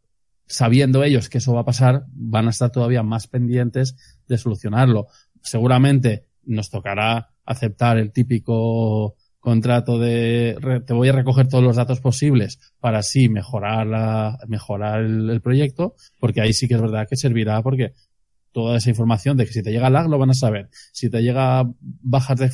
sabiendo 0.45 1.03
ellos 1.03 1.29
que 1.29 1.39
eso 1.39 1.53
va 1.55 1.62
a 1.62 1.65
pasar, 1.65 2.05
van 2.13 2.45
a 2.45 2.51
estar 2.51 2.69
todavía 2.72 3.01
más 3.01 3.25
pendientes 3.27 3.95
de 4.27 4.38
solucionarlo. 4.38 5.07
Seguramente 5.41 6.27
nos 6.45 6.69
tocará 6.69 7.31
aceptar 7.43 7.98
el 7.98 8.12
típico 8.12 9.15
contrato 9.43 10.00
de 10.00 10.55
re- 10.57 10.79
te 10.79 10.93
voy 10.93 11.09
a 11.09 11.12
recoger 11.12 11.50
todos 11.50 11.62
los 11.63 11.75
datos 11.75 12.00
posibles 12.00 12.59
para 12.79 13.00
así 13.00 13.27
mejorar 13.27 13.85
la, 13.85 14.39
mejorar 14.47 15.01
el, 15.01 15.41
proyecto, 15.41 15.95
porque 16.17 16.39
ahí 16.39 16.53
sí 16.53 16.69
que 16.69 16.75
es 16.75 16.81
verdad 16.81 17.07
que 17.09 17.17
servirá 17.17 17.62
porque 17.62 17.91
toda 18.53 18.77
esa 18.77 18.89
información 18.89 19.35
de 19.35 19.45
que 19.45 19.51
si 19.51 19.62
te 19.62 19.71
llega 19.71 19.89
lag 19.89 20.07
lo 20.07 20.17
van 20.17 20.29
a 20.29 20.33
saber, 20.33 20.69
si 20.93 21.09
te 21.09 21.21
llega 21.21 21.69
bajas 21.81 22.39
de 22.39 22.51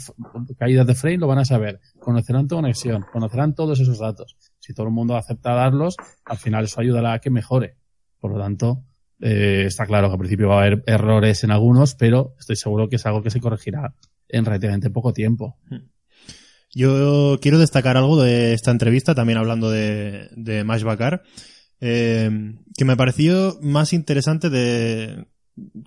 caídas 0.58 0.88
de 0.88 0.96
frame 0.96 1.20
lo 1.20 1.28
van 1.28 1.38
a 1.38 1.46
saber, 1.46 1.80
conocerán 2.00 2.48
tu 2.48 2.56
conexión, 2.56 3.06
conocerán 3.14 3.54
todos 3.54 3.80
esos 3.80 4.00
datos. 4.00 4.36
Si 4.58 4.74
todo 4.74 4.88
el 4.88 4.94
mundo 4.94 5.16
acepta 5.16 5.54
darlos, 5.54 5.96
al 6.26 6.38
final 6.38 6.66
eso 6.66 6.82
ayudará 6.82 7.14
a 7.14 7.20
que 7.20 7.30
mejore. 7.30 7.76
Por 8.20 8.32
lo 8.32 8.40
tanto, 8.40 8.84
eh, 9.20 9.66
está 9.68 9.86
claro 9.86 10.08
que 10.08 10.14
al 10.14 10.20
principio 10.20 10.48
va 10.50 10.56
a 10.56 10.62
haber 10.66 10.84
errores 10.88 11.44
en 11.44 11.52
algunos, 11.52 11.94
pero 11.94 12.34
estoy 12.40 12.56
seguro 12.56 12.90
que 12.90 12.96
es 12.96 13.06
algo 13.06 13.22
que 13.22 13.30
se 13.30 13.40
corregirá 13.40 13.94
en 14.28 14.44
relativamente 14.44 14.90
poco 14.90 15.14
tiempo. 15.14 15.58
Yo 16.74 17.40
quiero 17.42 17.58
destacar 17.58 17.98
algo 17.98 18.22
de 18.22 18.54
esta 18.54 18.72
entrevista, 18.72 19.16
también 19.16 19.40
hablando 19.40 19.72
de, 19.72 20.30
de 20.36 20.64
Mash 20.64 20.84
eh, 21.82 22.30
que 22.78 22.86
me 22.86 22.98
pareció 22.98 23.58
más 23.62 23.94
interesante 23.94 24.50
de, 24.50 25.26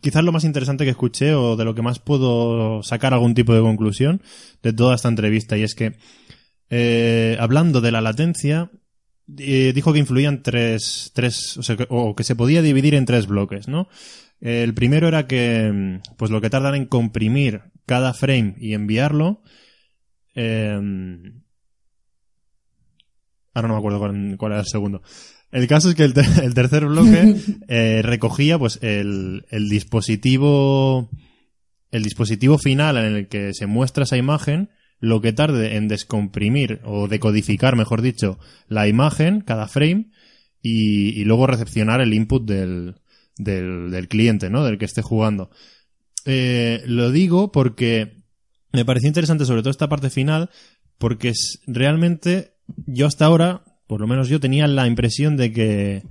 quizás 0.00 0.24
lo 0.24 0.32
más 0.32 0.44
interesante 0.44 0.84
que 0.84 0.90
escuché 0.90 1.34
o 1.34 1.56
de 1.56 1.64
lo 1.64 1.74
que 1.74 1.82
más 1.82 1.98
puedo 1.98 2.82
sacar 2.82 3.14
algún 3.14 3.34
tipo 3.34 3.54
de 3.54 3.60
conclusión 3.60 4.22
de 4.62 4.72
toda 4.72 4.94
esta 4.94 5.08
entrevista 5.08 5.56
y 5.56 5.62
es 5.62 5.74
que 5.74 5.96
eh, 6.70 7.36
hablando 7.38 7.80
de 7.80 7.92
la 7.92 8.00
latencia 8.00 8.70
eh, 9.38 9.72
dijo 9.74 9.92
que 9.92 9.98
influían 9.98 10.42
tres, 10.42 11.12
tres 11.14 11.56
o, 11.56 11.62
sea, 11.62 11.76
que, 11.76 11.86
o 11.88 12.14
que 12.16 12.24
se 12.24 12.36
podía 12.36 12.62
dividir 12.62 12.94
en 12.94 13.04
tres 13.04 13.26
bloques, 13.26 13.68
¿no? 13.68 13.88
El 14.40 14.74
primero 14.74 15.06
era 15.06 15.28
que 15.28 16.00
pues 16.16 16.30
lo 16.30 16.40
que 16.40 16.50
tardan 16.50 16.74
en 16.74 16.86
comprimir 16.86 17.62
cada 17.86 18.12
frame 18.12 18.56
y 18.58 18.74
enviarlo 18.74 19.42
eh, 20.34 20.80
ahora 23.54 23.68
no 23.68 23.74
me 23.74 23.78
acuerdo 23.78 23.98
cuál, 23.98 24.34
cuál 24.38 24.52
era 24.52 24.60
el 24.60 24.66
segundo. 24.66 25.02
El 25.50 25.66
caso 25.66 25.90
es 25.90 25.94
que 25.94 26.04
el, 26.04 26.14
ter- 26.14 26.24
el 26.44 26.54
tercer 26.54 26.86
bloque 26.86 27.36
eh, 27.68 28.00
recogía 28.02 28.58
pues 28.58 28.78
el, 28.82 29.44
el 29.50 29.68
dispositivo 29.68 31.10
el 31.90 32.02
dispositivo 32.02 32.56
final 32.56 32.96
en 32.96 33.16
el 33.16 33.28
que 33.28 33.52
se 33.52 33.66
muestra 33.66 34.04
esa 34.04 34.16
imagen, 34.16 34.70
lo 34.98 35.20
que 35.20 35.34
tarde 35.34 35.76
en 35.76 35.88
descomprimir 35.88 36.80
o 36.84 37.06
decodificar, 37.06 37.76
mejor 37.76 38.00
dicho, 38.00 38.38
la 38.66 38.88
imagen, 38.88 39.42
cada 39.42 39.68
frame, 39.68 40.10
y, 40.62 41.10
y 41.20 41.24
luego 41.26 41.46
recepcionar 41.46 42.00
el 42.00 42.14
input 42.14 42.46
del, 42.48 42.94
del, 43.36 43.90
del 43.90 44.08
cliente, 44.08 44.48
¿no? 44.48 44.64
Del 44.64 44.78
que 44.78 44.86
esté 44.86 45.02
jugando. 45.02 45.50
Eh, 46.24 46.82
lo 46.86 47.10
digo 47.10 47.52
porque 47.52 48.21
me 48.72 48.84
pareció 48.84 49.08
interesante 49.08 49.44
sobre 49.44 49.62
todo 49.62 49.70
esta 49.70 49.88
parte 49.88 50.10
final, 50.10 50.50
porque 50.98 51.32
realmente 51.66 52.54
yo 52.86 53.06
hasta 53.06 53.26
ahora, 53.26 53.62
por 53.86 54.00
lo 54.00 54.06
menos 54.06 54.28
yo 54.28 54.40
tenía 54.40 54.66
la 54.66 54.86
impresión 54.86 55.36
de 55.36 55.52
que 55.52 56.02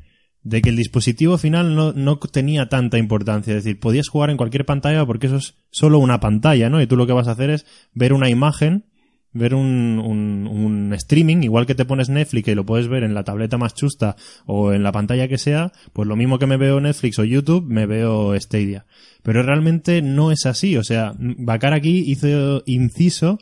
de 0.44 0.62
que 0.62 0.70
el 0.70 0.76
dispositivo 0.76 1.38
final 1.38 1.76
no, 1.76 1.94
no 1.94 2.18
tenía 2.18 2.68
tanta 2.68 2.98
importancia. 2.98 3.56
Es 3.56 3.64
decir, 3.64 3.80
podías 3.80 4.08
jugar 4.08 4.30
en 4.30 4.38
cualquier 4.38 4.66
pantalla 4.66 5.06
porque 5.06 5.28
eso 5.28 5.38
es 5.38 5.56
solo 5.72 6.00
una 6.00 6.20
pantalla, 6.20 6.70
¿no? 6.70 6.82
Y 6.82 6.88
tú 6.88 6.96
lo 6.98 7.06
que 7.06 7.14
vas 7.14 7.28
a 7.28 7.32
hacer 7.32 7.52
es 7.52 7.66
ver 7.94 8.14
una 8.14 8.30
imagen, 8.30 8.86
ver 9.34 9.56
un, 9.56 10.00
un, 10.00 10.94
streaming, 10.94 11.44
igual 11.44 11.66
que 11.66 11.76
te 11.76 11.86
pones 11.86 12.10
Netflix 12.10 12.50
y 12.50 12.56
lo 12.56 12.66
puedes 12.66 12.88
ver 12.88 13.04
en 13.04 13.14
la 13.14 13.24
tableta 13.24 13.58
más 13.58 13.74
chusta 13.74 14.16
o 14.46 14.74
en 14.74 14.84
la 14.84 14.92
pantalla 14.92 15.28
que 15.28 15.38
sea, 15.38 15.72
pues 15.94 16.08
lo 16.08 16.16
mismo 16.16 16.38
que 16.38 16.48
me 16.48 16.58
veo 16.58 16.82
Netflix 16.82 17.18
o 17.20 17.24
YouTube, 17.24 17.66
me 17.66 17.86
veo 17.86 18.38
Stadia. 18.40 18.86
Pero 19.24 19.44
realmente 19.44 20.02
no 20.02 20.32
es 20.32 20.46
así. 20.46 20.76
O 20.78 20.84
sea, 20.84 21.14
Bacar 21.18 21.74
aquí 21.74 22.04
hizo 22.08 22.64
inciso 22.66 23.40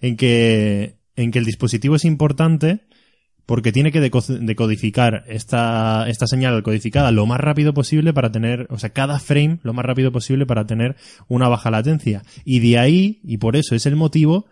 en 0.00 0.16
que, 0.16 0.98
en 1.16 1.30
que 1.30 1.38
el 1.38 1.44
dispositivo 1.44 1.96
es 1.96 2.04
importante, 2.04 2.82
porque 3.46 3.72
tiene 3.72 3.90
que 3.90 4.00
deco- 4.00 4.38
decodificar 4.38 5.24
esta, 5.26 6.08
esta 6.08 6.26
señal 6.26 6.62
codificada 6.62 7.10
lo 7.10 7.26
más 7.26 7.40
rápido 7.40 7.74
posible 7.74 8.12
para 8.12 8.30
tener, 8.30 8.66
o 8.70 8.78
sea, 8.78 8.90
cada 8.90 9.18
frame 9.18 9.58
lo 9.62 9.72
más 9.72 9.84
rápido 9.84 10.12
posible 10.12 10.46
para 10.46 10.66
tener 10.66 10.96
una 11.28 11.48
baja 11.48 11.70
latencia. 11.70 12.22
Y 12.44 12.60
de 12.60 12.78
ahí, 12.78 13.20
y 13.24 13.38
por 13.38 13.56
eso 13.56 13.74
es 13.74 13.86
el 13.86 13.96
motivo 13.96 14.46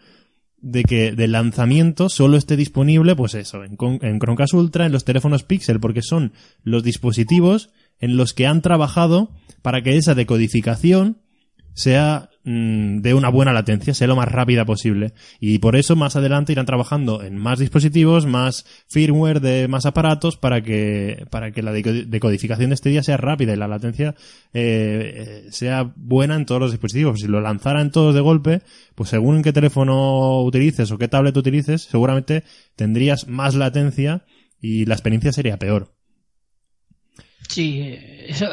de 0.63 0.85
que 0.85 1.13
del 1.13 1.33
lanzamiento 1.33 2.09
solo 2.09 2.37
esté 2.37 2.57
disponible, 2.57 3.17
pues 3.17 3.35
eso, 3.35 3.65
en, 3.65 3.77
en 4.03 4.19
Chromecast 4.19 4.55
Ultra, 4.55 4.87
en 4.87 4.93
los 4.93 5.05
teléfonos 5.05 5.43
Pixel, 5.43 5.81
porque 5.81 6.03
son 6.03 6.33
los 6.63 6.83
dispositivos 6.83 7.71
en 7.99 8.17
los 8.17 8.35
que 8.35 8.47
han 8.47 8.63
trabajado 8.63 9.31
para 9.63 9.83
que 9.83 9.97
esa 9.97 10.15
decodificación 10.15 11.19
sea 11.75 12.30
mm, 12.45 12.99
de 13.01 13.15
una 13.15 13.29
buena 13.29 13.53
latencia, 13.53 13.95
sea 13.95 14.07
lo 14.07 14.17
más 14.17 14.29
rápida 14.29 14.65
posible. 14.65 15.13
Y 15.41 15.59
por 15.59 15.77
eso 15.77 15.97
más 15.97 16.17
adelante 16.17 16.53
irán 16.53 16.67
trabajando 16.67 17.23
en 17.23 17.37
más 17.37 17.59
dispositivos, 17.59 18.27
más 18.27 18.65
firmware 18.89 19.41
de 19.41 19.69
más 19.69 19.87
aparatos 19.87 20.37
para 20.37 20.63
que, 20.63 21.27
para 21.31 21.53
que 21.53 21.63
la 21.63 21.73
deco- 21.73 22.07
decodificación 22.07 22.71
de 22.71 22.75
este 22.75 22.91
día 22.91 23.03
sea 23.03 23.17
rápida 23.17 23.53
y 23.53 23.57
la 23.57 23.69
latencia 23.69 24.15
eh, 24.53 25.45
eh, 25.47 25.53
sea 25.53 25.93
buena 25.97 26.37
en 26.37 26.47
todos 26.47 26.61
los 26.61 26.71
dispositivos. 26.71 27.21
Si 27.21 27.27
lo 27.27 27.41
lanzaran 27.41 27.91
todos 27.93 28.15
de 28.15 28.21
golpe, 28.21 28.63
pues 28.95 29.11
según 29.11 29.43
qué 29.43 29.53
teléfono 29.53 30.43
utilices 30.43 30.91
o 30.91 30.99
qué 30.99 31.09
tablet 31.09 31.37
utilices, 31.37 31.83
seguramente 31.83 32.45
tendrías 32.77 33.29
más 33.29 33.55
latencia 33.55 34.25
y 34.61 34.85
la 34.85 34.95
experiencia 34.95 35.33
sería 35.33 35.59
peor. 35.59 35.95
Sí, 37.49 37.83
eso, 38.29 38.47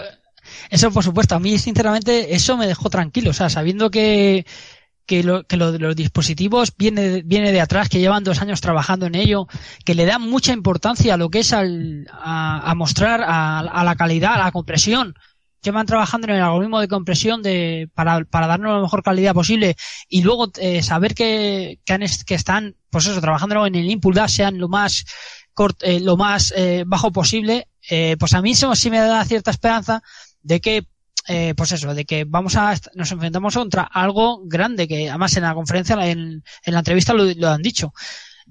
eso 0.70 0.92
por 0.92 1.04
supuesto. 1.04 1.36
A 1.36 1.40
mí, 1.40 1.58
sinceramente, 1.58 2.36
eso 2.36 2.58
me 2.58 2.68
dejó 2.68 2.90
tranquilo. 2.90 3.32
O 3.32 3.34
sea, 3.34 3.50
sabiendo 3.50 3.90
que, 3.92 4.46
que, 5.06 5.24
lo, 5.24 5.44
que 5.46 5.58
lo 5.58 5.72
los 5.78 5.96
dispositivos 5.96 6.74
viene, 6.78 7.22
viene 7.24 7.52
de 7.52 7.62
atrás, 7.62 7.90
que 7.90 8.00
llevan 8.00 8.24
dos 8.24 8.42
años 8.42 8.62
trabajando 8.62 9.06
en 9.06 9.16
ello, 9.16 9.48
que 9.86 9.96
le 9.96 10.06
dan 10.06 10.22
mucha 10.22 10.54
importancia 10.54 11.14
a 11.14 11.18
lo 11.18 11.30
que 11.30 11.40
es 11.40 11.54
al, 11.54 12.08
a, 12.12 12.70
a 12.72 12.76
mostrar 12.76 13.22
a, 13.22 13.60
a 13.60 13.84
la 13.84 13.96
calidad, 13.96 14.34
a 14.36 14.46
la 14.46 14.52
compresión. 14.52 15.14
Llevan 15.64 15.88
trabajando 15.88 16.28
en 16.28 16.36
el 16.36 16.42
algoritmo 16.42 16.80
de 16.80 16.88
compresión 16.88 17.42
de, 17.42 17.90
para, 17.96 18.24
para 18.26 18.48
darnos 18.48 18.76
la 18.76 18.82
mejor 18.82 19.02
calidad 19.02 19.34
posible 19.34 19.76
y 20.08 20.22
luego 20.22 20.52
eh, 20.60 20.84
saber 20.84 21.16
que, 21.16 21.80
que, 21.84 21.94
han 21.94 22.04
que 22.26 22.36
están, 22.36 22.76
pues 22.92 23.08
eso, 23.08 23.20
trabajando 23.20 23.66
en 23.66 23.76
el 23.76 23.90
input 23.90 24.16
lag 24.16 24.30
sean 24.30 24.60
lo 24.60 24.70
más 24.70 25.04
cort- 25.56 25.82
eh, 25.82 26.00
lo 26.00 26.16
más 26.16 26.54
eh, 26.56 26.84
bajo 26.86 27.12
posible, 27.12 27.68
eh, 27.90 28.16
pues 28.20 28.34
a 28.34 28.42
mí 28.42 28.52
eso 28.52 28.74
sí 28.76 28.92
me 28.92 29.00
da 29.00 29.26
cierta 29.26 29.50
esperanza 29.50 30.04
de 30.48 30.62
que, 30.62 30.88
eh, 31.28 31.54
pues 31.56 31.74
eso, 31.74 31.94
de 31.94 32.06
que 32.06 32.24
vamos 32.24 32.56
a, 32.56 32.74
nos 32.96 33.12
enfrentamos 33.12 33.54
contra 33.56 33.84
algo 33.84 34.42
grande, 34.46 34.88
que 34.88 35.10
además 35.10 35.36
en 35.36 35.44
la 35.44 35.54
conferencia, 35.54 35.96
en, 36.08 36.44
en 36.64 36.74
la 36.74 36.80
entrevista 36.80 37.14
lo 37.14 37.50
han 37.50 37.62
dicho. 37.62 37.94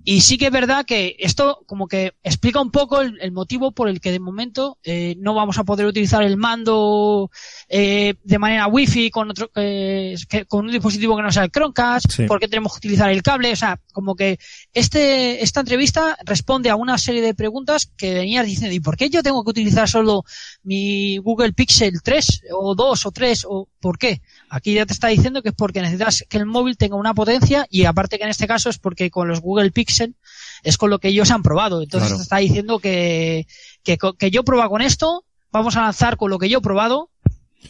Y 0.05 0.21
sí 0.21 0.39
que 0.39 0.47
es 0.47 0.53
verdad 0.53 0.85
que 0.87 1.17
esto 1.19 1.65
como 1.67 1.89
que 1.89 2.13
explica 2.23 2.61
un 2.61 2.71
poco 2.71 3.01
el, 3.01 3.19
el 3.21 3.33
motivo 3.33 3.73
por 3.73 3.89
el 3.89 4.01
que 4.01 4.13
de 4.13 4.21
momento 4.21 4.79
eh, 4.85 5.17
no 5.19 5.35
vamos 5.35 5.59
a 5.59 5.65
poder 5.65 5.85
utilizar 5.87 6.23
el 6.23 6.37
mando 6.37 7.29
eh, 7.69 8.15
de 8.23 8.39
manera 8.39 8.69
wifi 8.69 9.11
con 9.11 9.31
otro 9.31 9.51
eh, 9.57 10.15
que- 10.29 10.45
con 10.45 10.67
un 10.67 10.71
dispositivo 10.71 11.17
que 11.17 11.23
no 11.25 11.33
sea 11.33 11.43
el 11.45 11.51
Chromecast, 11.51 12.11
Sí. 12.13 12.25
porque 12.29 12.47
tenemos 12.47 12.73
que 12.75 12.79
utilizar 12.79 13.11
el 13.11 13.23
cable, 13.25 13.53
o 13.53 13.57
sea, 13.57 13.81
como 13.93 14.15
que 14.15 14.39
este 14.73 15.43
esta 15.43 15.61
entrevista 15.61 16.17
responde 16.25 16.71
a 16.71 16.77
una 16.77 16.99
serie 16.99 17.21
de 17.23 17.35
preguntas 17.35 17.91
que 17.97 18.15
venías 18.15 18.47
diciendo, 18.47 18.75
¿y 18.77 18.81
por 18.81 18.97
qué 18.97 19.11
yo 19.11 19.23
tengo 19.25 19.43
que 19.43 19.51
utilizar 19.51 19.89
solo 19.89 20.25
mi 20.63 21.19
Google 21.19 21.53
Pixel 21.53 22.01
3 22.03 22.43
o 22.53 22.75
2 22.77 23.07
o 23.07 23.11
3 23.11 23.45
o 23.49 23.69
por 23.81 23.99
qué? 23.99 24.21
Aquí 24.49 24.75
ya 24.75 24.87
te 24.87 24.93
está 24.93 25.09
diciendo 25.09 25.43
que 25.43 25.49
es 25.51 25.55
porque 25.55 25.83
necesitas 25.83 26.25
que 26.29 26.39
el 26.39 26.47
móvil 26.47 26.77
tenga 26.77 26.97
una 26.97 27.15
potencia 27.15 27.67
y 27.71 27.85
aparte 27.85 28.17
que 28.19 28.25
en 28.25 28.31
este 28.31 28.47
caso 28.47 28.71
es 28.71 28.79
porque 28.79 29.11
con 29.11 29.27
los 29.29 29.41
Google 29.41 29.73
Pixel 29.73 30.15
es 30.63 30.77
con 30.79 30.89
lo 30.91 30.99
que 31.01 31.09
ellos 31.09 31.31
han 31.31 31.43
probado. 31.43 31.83
Entonces 31.83 32.09
Claro. 32.09 32.19
te 32.19 32.23
está 32.23 32.37
diciendo 32.39 32.79
que, 32.79 33.47
que, 33.83 34.31
yo 34.31 34.45
prueba 34.45 34.69
con 34.69 34.83
esto, 34.83 35.25
vamos 35.51 35.77
a 35.77 35.83
lanzar 35.83 36.17
con 36.17 36.31
lo 36.31 36.39
que 36.39 36.49
yo 36.49 36.59
he 36.59 36.63
probado 36.63 37.11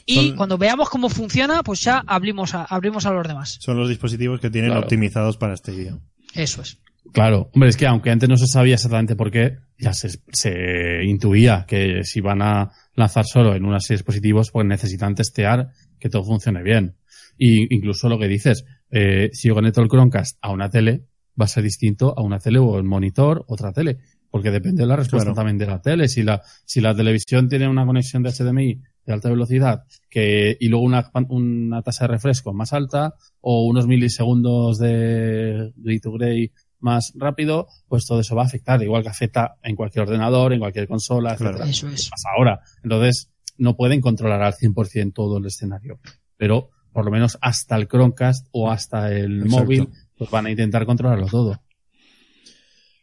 y 0.04 0.28
Son- 0.28 0.36
cuando 0.36 0.58
veamos 0.58 0.90
cómo 0.90 1.08
funciona, 1.08 1.62
pues 1.62 1.80
ya 1.80 2.04
abrimos 2.06 2.54
a, 2.54 2.64
abrimos 2.64 3.06
a 3.06 3.10
los 3.12 3.26
demás. 3.26 3.56
Son 3.60 3.78
los 3.78 3.88
dispositivos 3.88 4.40
que 4.40 4.50
tienen 4.50 4.70
Claro. 4.72 4.84
optimizados 4.84 5.36
para 5.38 5.54
este 5.54 5.72
día. 5.72 5.98
Eso 6.34 6.60
es. 6.62 6.78
Claro, 7.12 7.50
hombre, 7.54 7.70
es 7.70 7.76
que 7.76 7.86
aunque 7.86 8.10
antes 8.10 8.28
no 8.28 8.36
se 8.36 8.46
sabía 8.46 8.74
exactamente 8.74 9.16
por 9.16 9.30
qué, 9.30 9.58
ya 9.78 9.92
se, 9.92 10.10
se 10.32 11.04
intuía 11.04 11.64
que 11.66 12.02
si 12.04 12.20
van 12.20 12.42
a 12.42 12.72
lanzar 12.94 13.24
solo 13.24 13.54
en 13.54 13.64
una 13.64 13.80
serie 13.80 13.96
de 13.96 14.00
dispositivos, 14.02 14.50
pues 14.50 14.66
necesitan 14.66 15.14
testear 15.14 15.70
que 15.98 16.08
todo 16.10 16.24
funcione 16.24 16.62
bien. 16.62 16.96
Y 17.38 17.74
incluso 17.74 18.08
lo 18.08 18.18
que 18.18 18.28
dices, 18.28 18.64
eh, 18.90 19.30
si 19.32 19.48
yo 19.48 19.54
conecto 19.54 19.80
el 19.82 19.88
Chromecast 19.88 20.38
a 20.40 20.50
una 20.52 20.68
tele, 20.70 21.04
va 21.40 21.44
a 21.44 21.48
ser 21.48 21.62
distinto 21.62 22.14
a 22.16 22.22
una 22.22 22.38
tele 22.38 22.58
o 22.58 22.76
el 22.78 22.84
monitor, 22.84 23.44
otra 23.48 23.72
tele. 23.72 23.98
Porque 24.30 24.50
depende 24.50 24.82
de 24.82 24.88
la 24.88 24.96
respuesta 24.96 25.26
Claro. 25.26 25.36
también 25.36 25.56
de 25.56 25.66
la 25.66 25.80
tele. 25.80 26.08
Si 26.08 26.22
la, 26.22 26.42
si 26.64 26.80
la 26.80 26.94
televisión 26.94 27.48
tiene 27.48 27.68
una 27.68 27.86
conexión 27.86 28.22
de 28.22 28.30
HDMI 28.32 28.82
de 29.06 29.12
alta 29.12 29.30
velocidad 29.30 29.84
que, 30.10 30.56
y 30.58 30.68
luego 30.68 30.84
una, 30.84 31.10
una 31.28 31.80
tasa 31.82 32.04
de 32.06 32.12
refresco 32.14 32.52
más 32.52 32.72
alta 32.72 33.14
o 33.40 33.64
unos 33.66 33.86
milisegundos 33.86 34.78
de 34.78 35.72
gray 35.76 36.00
to 36.00 36.12
gray 36.12 36.50
más 36.78 37.12
rápido, 37.16 37.66
pues 37.88 38.06
todo 38.06 38.20
eso 38.20 38.36
va 38.36 38.42
a 38.42 38.46
afectar, 38.46 38.82
igual 38.82 39.02
que 39.02 39.08
afecta 39.08 39.56
en 39.62 39.76
cualquier 39.76 40.02
ordenador, 40.04 40.52
en 40.52 40.60
cualquier 40.60 40.86
consola, 40.88 41.36
Claro. 41.36 41.58
etcétera. 41.58 41.70
Eso 41.70 41.88
es. 41.88 42.10
Pasa 42.10 42.28
ahora. 42.36 42.60
Entonces, 42.82 43.30
no 43.58 43.76
pueden 43.76 44.00
controlar 44.00 44.42
al 44.42 44.54
100% 44.54 45.12
todo 45.14 45.38
el 45.38 45.46
escenario. 45.46 45.98
Pero, 46.36 46.70
por 46.92 47.04
lo 47.04 47.10
menos, 47.10 47.38
hasta 47.40 47.76
el 47.76 47.88
Chromecast 47.88 48.46
o 48.52 48.70
hasta 48.70 49.10
el 49.12 49.42
Exacto. 49.42 49.64
móvil, 49.64 49.88
pues 50.18 50.30
van 50.30 50.46
a 50.46 50.50
intentar 50.50 50.84
controlarlo 50.86 51.26
todo. 51.26 51.60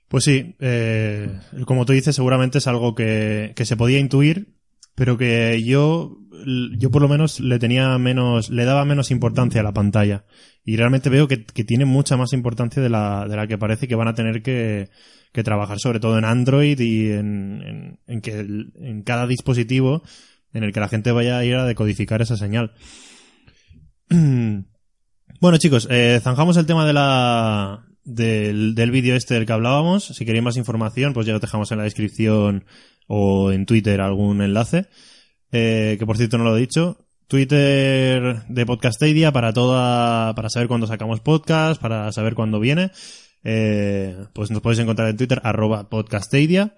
Pues 0.08 0.24
sí, 0.26 0.56
eh, 0.60 1.40
como 1.66 1.86
tú 1.86 1.94
dices, 1.94 2.16
seguramente 2.16 2.60
es 2.60 2.68
algo 2.68 2.94
que, 2.94 3.54
que 3.56 3.66
se 3.66 3.76
podía 3.76 3.98
intuir, 4.00 4.54
pero 4.96 5.18
que 5.18 5.62
yo, 5.64 6.18
yo 6.78 6.92
por 6.92 7.02
lo 7.02 7.10
menos 7.10 7.40
le 7.40 7.60
tenía 7.60 7.98
menos, 7.98 8.50
le 8.50 8.66
daba 8.66 8.86
menos 8.86 9.12
importancia 9.12 9.62
a 9.62 9.64
la 9.64 9.74
pantalla. 9.74 10.26
Y 10.66 10.78
realmente 10.78 11.10
veo 11.10 11.28
que, 11.28 11.44
que 11.46 11.64
tiene 11.64 11.86
mucha 11.86 12.16
más 12.18 12.34
importancia 12.34 12.82
de 12.82 12.90
la, 12.90 13.28
de 13.28 13.36
la 13.36 13.48
que 13.48 13.58
parece 13.58 13.88
que 13.88 13.96
van 13.96 14.08
a 14.08 14.14
tener 14.14 14.42
que, 14.42 14.90
que 15.32 15.44
trabajar, 15.44 15.80
sobre 15.80 16.00
todo 16.00 16.18
en 16.18 16.26
Android 16.26 16.80
y 16.80 17.12
en, 17.12 17.62
en, 17.62 18.00
en 18.08 18.22
que 18.22 18.40
en 18.40 19.04
cada 19.04 19.28
dispositivo 19.28 20.04
en 20.54 20.64
el 20.64 20.72
que 20.72 20.80
la 20.80 20.88
gente 20.88 21.12
vaya 21.12 21.38
a 21.38 21.46
ir 21.46 21.56
a 21.56 21.66
decodificar 21.66 22.22
esa 22.22 22.38
señal. 22.38 22.74
Bueno, 25.42 25.58
chicos, 25.58 25.90
eh, 25.92 26.22
zanjamos 26.24 26.56
el 26.56 26.66
tema 26.66 26.86
de 26.86 26.94
la, 26.94 27.86
del, 28.06 28.76
del 28.76 28.92
vídeo 28.92 29.14
este 29.14 29.34
del 29.34 29.46
que 29.46 29.52
hablábamos. 29.52 30.06
Si 30.06 30.26
queréis 30.26 30.44
más 30.44 30.56
información, 30.56 31.12
pues 31.12 31.26
ya 31.26 31.36
os 31.36 31.42
dejamos 31.42 31.70
en 31.72 31.80
la 31.80 31.84
descripción 31.84 32.64
o 33.08 33.52
en 33.52 33.66
Twitter 33.66 34.02
algún 34.02 34.42
enlace. 34.42 34.88
Eh, 35.52 35.98
que 36.00 36.06
por 36.06 36.18
cierto 36.18 36.38
no 36.38 36.44
lo 36.44 36.58
he 36.58 36.62
dicho. 36.62 36.98
Twitter 37.28 38.44
de 38.48 38.66
Podcastadia 38.66 39.32
para 39.32 39.54
toda, 39.54 40.36
para 40.36 40.50
saber 40.50 40.68
cuándo 40.68 40.88
sacamos 40.88 41.20
podcast, 41.20 41.82
para 41.82 42.12
saber 42.12 42.36
cuándo 42.36 42.60
viene. 42.60 42.92
Eh, 43.44 44.16
pues 44.34 44.52
nos 44.52 44.62
podéis 44.62 44.80
encontrar 44.80 45.10
en 45.10 45.18
Twitter, 45.18 45.42
arroba 45.44 45.90
Podcastadia. 45.90 46.76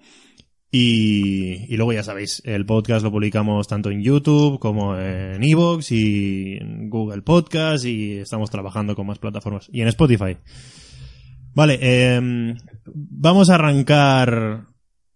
Y, 0.70 1.72
y 1.72 1.76
luego 1.76 1.92
ya 1.92 2.02
sabéis, 2.02 2.42
el 2.44 2.66
podcast 2.66 3.04
lo 3.04 3.12
publicamos 3.12 3.68
tanto 3.68 3.90
en 3.90 4.02
YouTube 4.02 4.58
como 4.58 4.98
en 4.98 5.42
Evox 5.42 5.92
y 5.92 6.58
en 6.60 6.90
Google 6.90 7.22
Podcast 7.22 7.84
y 7.84 8.18
estamos 8.18 8.50
trabajando 8.50 8.94
con 8.94 9.06
más 9.06 9.18
plataformas. 9.18 9.68
Y 9.72 9.80
en 9.80 9.88
Spotify. 9.88 10.36
Vale, 11.54 11.78
eh, 11.80 12.54
vamos 12.84 13.48
a 13.48 13.54
arrancar, 13.54 14.66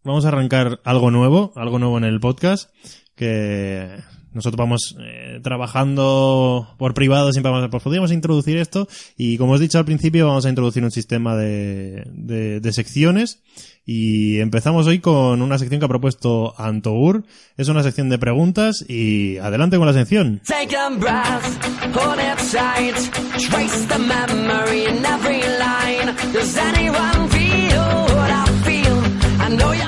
vamos 0.04 0.24
a 0.24 0.28
arrancar 0.28 0.80
algo 0.84 1.10
nuevo, 1.10 1.52
algo 1.56 1.78
nuevo 1.78 1.98
en 1.98 2.04
el 2.04 2.20
podcast, 2.20 2.70
que 3.14 3.88
nosotros 4.32 4.58
vamos 4.58 4.96
eh, 5.00 5.40
trabajando 5.42 6.74
por 6.78 6.94
privado, 6.94 7.32
siempre 7.32 7.50
vamos 7.50 7.66
a, 7.66 7.70
pues 7.70 7.82
podríamos 7.82 8.12
introducir 8.12 8.56
esto, 8.56 8.88
y 9.16 9.36
como 9.38 9.52
os 9.52 9.60
he 9.60 9.64
dicho 9.64 9.78
al 9.78 9.84
principio, 9.84 10.26
vamos 10.26 10.46
a 10.46 10.48
introducir 10.48 10.84
un 10.84 10.90
sistema 10.90 11.36
de, 11.36 12.04
de, 12.14 12.72
secciones, 12.72 13.42
y 13.84 14.38
empezamos 14.38 14.86
hoy 14.86 15.00
con 15.00 15.42
una 15.42 15.58
sección 15.58 15.80
que 15.80 15.86
ha 15.86 15.88
propuesto 15.88 16.54
Antour, 16.58 17.24
es 17.56 17.68
una 17.68 17.82
sección 17.82 18.08
de 18.08 18.18
preguntas, 18.18 18.84
y 18.88 19.38
adelante 19.38 19.78
con 19.78 19.86
la 19.86 19.92
sección. 19.92 20.40
Take 20.46 20.76
a 20.76 20.90
breath, 20.90 21.42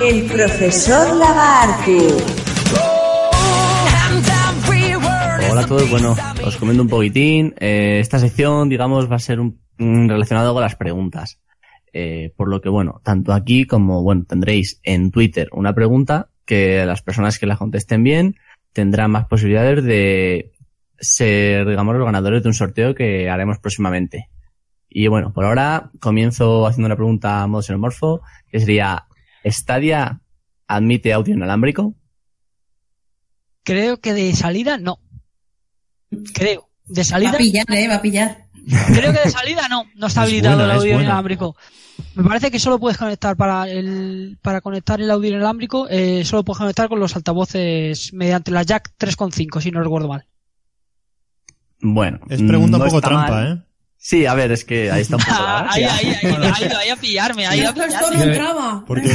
El 0.05 0.25
profesor 0.25 1.17
word 1.17 2.13
Hola 5.51 5.61
a 5.61 5.67
todos, 5.67 5.91
bueno, 5.91 6.17
os 6.45 6.57
comento 6.57 6.83
un 6.83 6.89
poquitín. 6.89 7.55
Eh, 7.59 7.99
esta 8.01 8.19
sección, 8.19 8.69
digamos, 8.69 9.11
va 9.11 9.17
a 9.17 9.21
ser 9.21 9.39
un, 9.39 9.61
un 9.79 10.09
relacionado 10.09 10.53
con 10.55 10.63
las 10.63 10.77
preguntas. 10.77 11.39
Eh, 11.93 12.33
por 12.37 12.49
lo 12.49 12.61
que, 12.61 12.69
bueno, 12.69 13.01
tanto 13.05 13.33
aquí 13.33 13.67
como, 13.67 14.03
bueno, 14.03 14.25
tendréis 14.27 14.81
en 14.83 15.11
Twitter 15.11 15.49
una 15.53 15.75
pregunta 15.75 16.31
que 16.45 16.85
las 16.87 17.03
personas 17.03 17.39
que 17.39 17.47
la 17.47 17.57
contesten 17.57 18.03
bien 18.03 18.37
tendrán 18.73 19.11
más 19.11 19.27
posibilidades 19.27 19.85
de 19.85 20.53
ser, 20.99 21.69
digamos, 21.69 21.97
los 21.97 22.07
ganadores 22.07 22.43
de 22.43 22.49
un 22.49 22.55
sorteo 22.55 22.95
que 22.95 23.29
haremos 23.29 23.59
próximamente. 23.59 24.29
Y 24.89 25.07
bueno, 25.09 25.33
por 25.33 25.45
ahora 25.45 25.91
comienzo 26.01 26.67
haciendo 26.67 26.87
una 26.87 26.97
pregunta 26.97 27.43
a 27.43 27.47
modo 27.47 27.63
xenomorfo, 27.63 28.21
que 28.51 28.61
sería, 28.61 29.07
¿Stadia 29.45 30.21
admite 30.67 31.13
audio 31.13 31.35
inalámbrico? 31.35 31.95
Creo 33.65 34.01
que 34.01 34.13
de 34.13 34.35
salida 34.35 34.79
no. 34.79 34.99
Creo. 36.35 36.69
De 36.87 37.01
Va 37.03 37.05
salida, 37.05 37.31
a 37.33 37.39
pillar, 37.39 37.65
eh, 37.71 37.89
va 37.89 37.95
a 37.97 38.03
pillar. 38.03 38.47
creo 38.95 39.13
que 39.13 39.21
de 39.21 39.31
salida 39.31 39.69
no. 39.69 39.85
No 39.95 40.07
está 40.09 40.23
Es 40.23 40.29
habilitado 40.29 40.57
buena, 40.59 40.73
el 40.75 40.79
audio 40.81 41.01
inalámbrico. 41.01 41.57
Me 42.15 42.25
parece 42.25 42.51
que 42.51 42.59
solo 42.59 42.79
puedes 42.81 42.99
conectar 42.99 43.37
para 43.37 43.69
el 43.69 44.39
para 44.43 44.61
conectar 44.61 45.01
el 45.01 45.11
audio 45.11 45.31
inalámbrico, 45.31 45.89
eh, 45.89 46.25
solo 46.25 46.45
puedes 46.45 46.59
conectar 46.59 46.89
con 46.89 46.99
los 47.01 47.15
altavoces 47.17 48.13
mediante 48.13 48.51
la 48.51 48.63
jack 48.63 48.93
3.5, 48.99 49.61
si 49.61 49.71
no 49.71 49.83
recuerdo 49.83 50.09
mal. 50.09 50.27
Bueno. 51.81 52.21
Es 52.29 52.43
pregunta 52.43 52.79
no 52.79 52.85
un 52.85 52.91
poco 52.91 53.01
trampa, 53.01 53.31
mal. 53.31 53.53
¿eh? 53.59 53.72
Sí, 54.05 54.27
a 54.27 54.35
ver, 54.35 54.51
es 54.51 54.65
que 54.65 54.91
ahí 54.91 55.03
está 55.03 55.15
un 55.15 55.23
poco 55.23 55.41
la 55.41 55.61
ahí, 55.71 55.85
ahí, 55.85 56.07
ahí, 56.25 56.69
ahí, 56.77 56.89
a 56.91 56.97
pillarme, 56.97 57.47
ahí 57.47 57.61
a 57.65 57.73
pillarme. 57.73 57.95
todo 58.01 58.11
un 58.25 58.33
trama. 58.33 58.85
Porque 58.85 59.09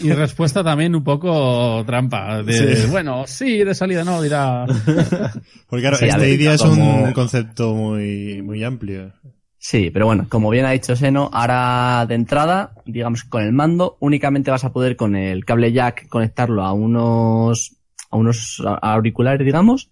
y 0.00 0.12
respuesta 0.12 0.62
también 0.62 0.94
un 0.94 1.02
poco 1.02 1.82
trampa. 1.84 2.40
De, 2.44 2.76
Sí. 2.76 2.86
Bueno, 2.88 3.24
sí, 3.26 3.58
de 3.64 3.74
salida 3.74 4.04
no, 4.04 4.22
dirá. 4.22 4.64
Porque 5.68 5.82
claro, 5.82 5.96
Sí, 5.96 6.06
ver, 6.18 6.28
idea 6.28 6.54
es 6.54 6.62
como- 6.62 7.02
un 7.02 7.12
concepto 7.12 7.74
muy, 7.74 8.42
muy 8.42 8.62
amplio. 8.62 9.12
Sí, 9.58 9.90
pero 9.90 10.06
bueno, 10.06 10.26
como 10.28 10.50
bien 10.50 10.64
ha 10.64 10.70
dicho 10.70 10.94
Seno, 10.94 11.28
ahora 11.32 12.06
de 12.06 12.14
entrada, 12.14 12.74
digamos 12.86 13.24
con 13.24 13.42
el 13.42 13.52
mando, 13.52 13.96
únicamente 13.98 14.52
vas 14.52 14.62
a 14.62 14.72
poder 14.72 14.94
con 14.94 15.16
el 15.16 15.44
cable 15.44 15.72
jack 15.72 16.06
conectarlo 16.08 16.62
a 16.62 16.72
unos, 16.72 17.74
a 18.08 18.16
unos 18.16 18.62
auriculares, 18.82 19.44
digamos, 19.44 19.90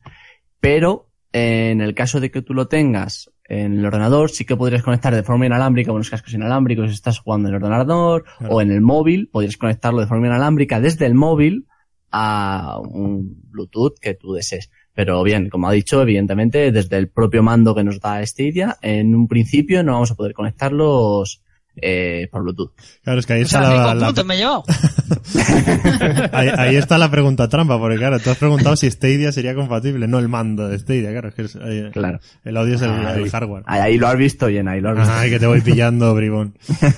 pero 0.60 1.08
en 1.32 1.80
el 1.80 1.94
caso 1.94 2.20
de 2.20 2.30
que 2.30 2.42
tú 2.42 2.54
lo 2.54 2.68
tengas 2.68 3.28
en 3.48 3.78
el 3.78 3.86
ordenador, 3.86 4.30
sí 4.30 4.44
que 4.44 4.56
podrías 4.56 4.82
conectar 4.82 5.14
de 5.14 5.22
forma 5.22 5.46
inalámbrica 5.46 5.92
unos 5.92 6.10
cascos 6.10 6.34
inalámbricos 6.34 6.88
si 6.88 6.94
estás 6.94 7.18
jugando 7.18 7.48
en 7.48 7.54
el 7.54 7.62
ordenador 7.62 8.24
Claro. 8.38 8.54
o 8.54 8.60
en 8.60 8.70
el 8.70 8.80
móvil, 8.80 9.28
podrías 9.28 9.56
conectarlo 9.56 10.00
de 10.00 10.06
forma 10.06 10.26
inalámbrica 10.26 10.80
desde 10.80 11.06
el 11.06 11.14
móvil 11.14 11.66
a 12.10 12.78
un 12.80 13.42
Bluetooth 13.50 13.98
que 14.00 14.14
tú 14.14 14.32
desees. 14.32 14.70
Pero 14.94 15.22
bien, 15.22 15.50
como 15.50 15.68
ha 15.68 15.72
dicho, 15.72 16.00
evidentemente, 16.00 16.72
desde 16.72 16.96
el 16.96 17.08
propio 17.08 17.42
mando 17.42 17.74
que 17.74 17.84
nos 17.84 18.00
da 18.00 18.24
Stadia, 18.24 18.76
en 18.80 19.14
un 19.14 19.28
principio 19.28 19.82
no 19.82 19.92
vamos 19.92 20.10
a 20.10 20.14
poder 20.14 20.32
conectarlos 20.32 21.42
eh, 21.80 22.28
por 22.30 22.42
Bluetooth. 22.42 22.72
Claro, 23.02 23.20
es 23.20 23.26
que 23.26 23.32
ahí 23.34 23.40
O 23.40 23.44
está 23.44 23.60
sea, 23.66 23.94
la, 23.94 24.12
la- 24.12 24.24
me 24.24 24.34
he 24.34 24.38
llevado. 24.38 24.64
ahí, 26.32 26.48
ahí 26.56 26.76
está 26.76 26.98
la 26.98 27.10
pregunta 27.10 27.48
trampa, 27.48 27.78
porque 27.78 27.96
claro, 27.96 28.18
tú 28.20 28.30
has 28.30 28.38
preguntado 28.38 28.76
si 28.76 28.90
Stadia 28.90 29.32
sería 29.32 29.54
compatible, 29.54 30.08
no 30.08 30.18
el 30.18 30.28
mando 30.28 30.68
de 30.68 30.78
Stadia, 30.78 31.10
claro, 31.10 31.28
es 31.28 31.34
que 31.34 31.42
es- 31.42 31.56
ahí- 31.56 31.90
Claro. 31.92 32.20
el 32.44 32.56
audio 32.56 32.74
es 32.76 32.82
el, 32.82 32.90
el 32.90 33.30
hardware. 33.30 33.62
Ahí, 33.66 33.80
ahí 33.80 33.98
lo 33.98 34.08
has 34.08 34.16
visto 34.16 34.46
bien, 34.46 34.68
ahí 34.68 34.80
lo 34.80 34.90
has 34.90 34.96
visto. 34.98 35.12
Ay, 35.12 35.30
que 35.30 35.38
te 35.38 35.46
voy 35.46 35.60
pillando, 35.60 36.14
bribón. 36.14 36.56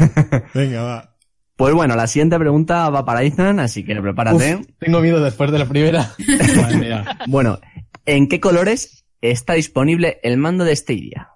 Venga, 0.55 0.83
va. 0.83 1.15
Pues 1.57 1.75
bueno, 1.75 1.97
la 1.97 2.07
siguiente 2.07 2.39
pregunta 2.39 2.89
va 2.89 3.05
para 3.05 3.25
Ethan, 3.25 3.59
así 3.59 3.85
que 3.85 3.97
prepárate. 3.97 4.55
Uf, 4.57 4.67
tengo 4.79 5.01
miedo 5.01 5.21
después 5.23 5.51
de 5.51 5.59
la 5.59 5.67
primera. 5.67 6.13
Bueno, 7.27 7.59
¿en 8.07 8.29
qué 8.29 8.39
colores 8.41 9.05
está 9.21 9.55
disponible 9.55 10.21
el 10.23 10.37
mando 10.37 10.63
de 10.65 10.77
Stadia? 10.77 11.31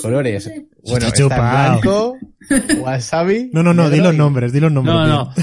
Colores. 0.00 0.50
Bueno, 0.84 1.06
Está 1.08 1.26
blanco, 1.26 2.16
wasabi. 2.78 3.50
No, 3.52 3.62
no, 3.62 3.74
no, 3.74 3.90
di 3.90 3.98
los 4.00 4.14
nombres, 4.14 4.52
di 4.52 4.60
los 4.60 4.70
nombres. 4.72 4.94
No, 4.96 5.06
no. 5.06 5.34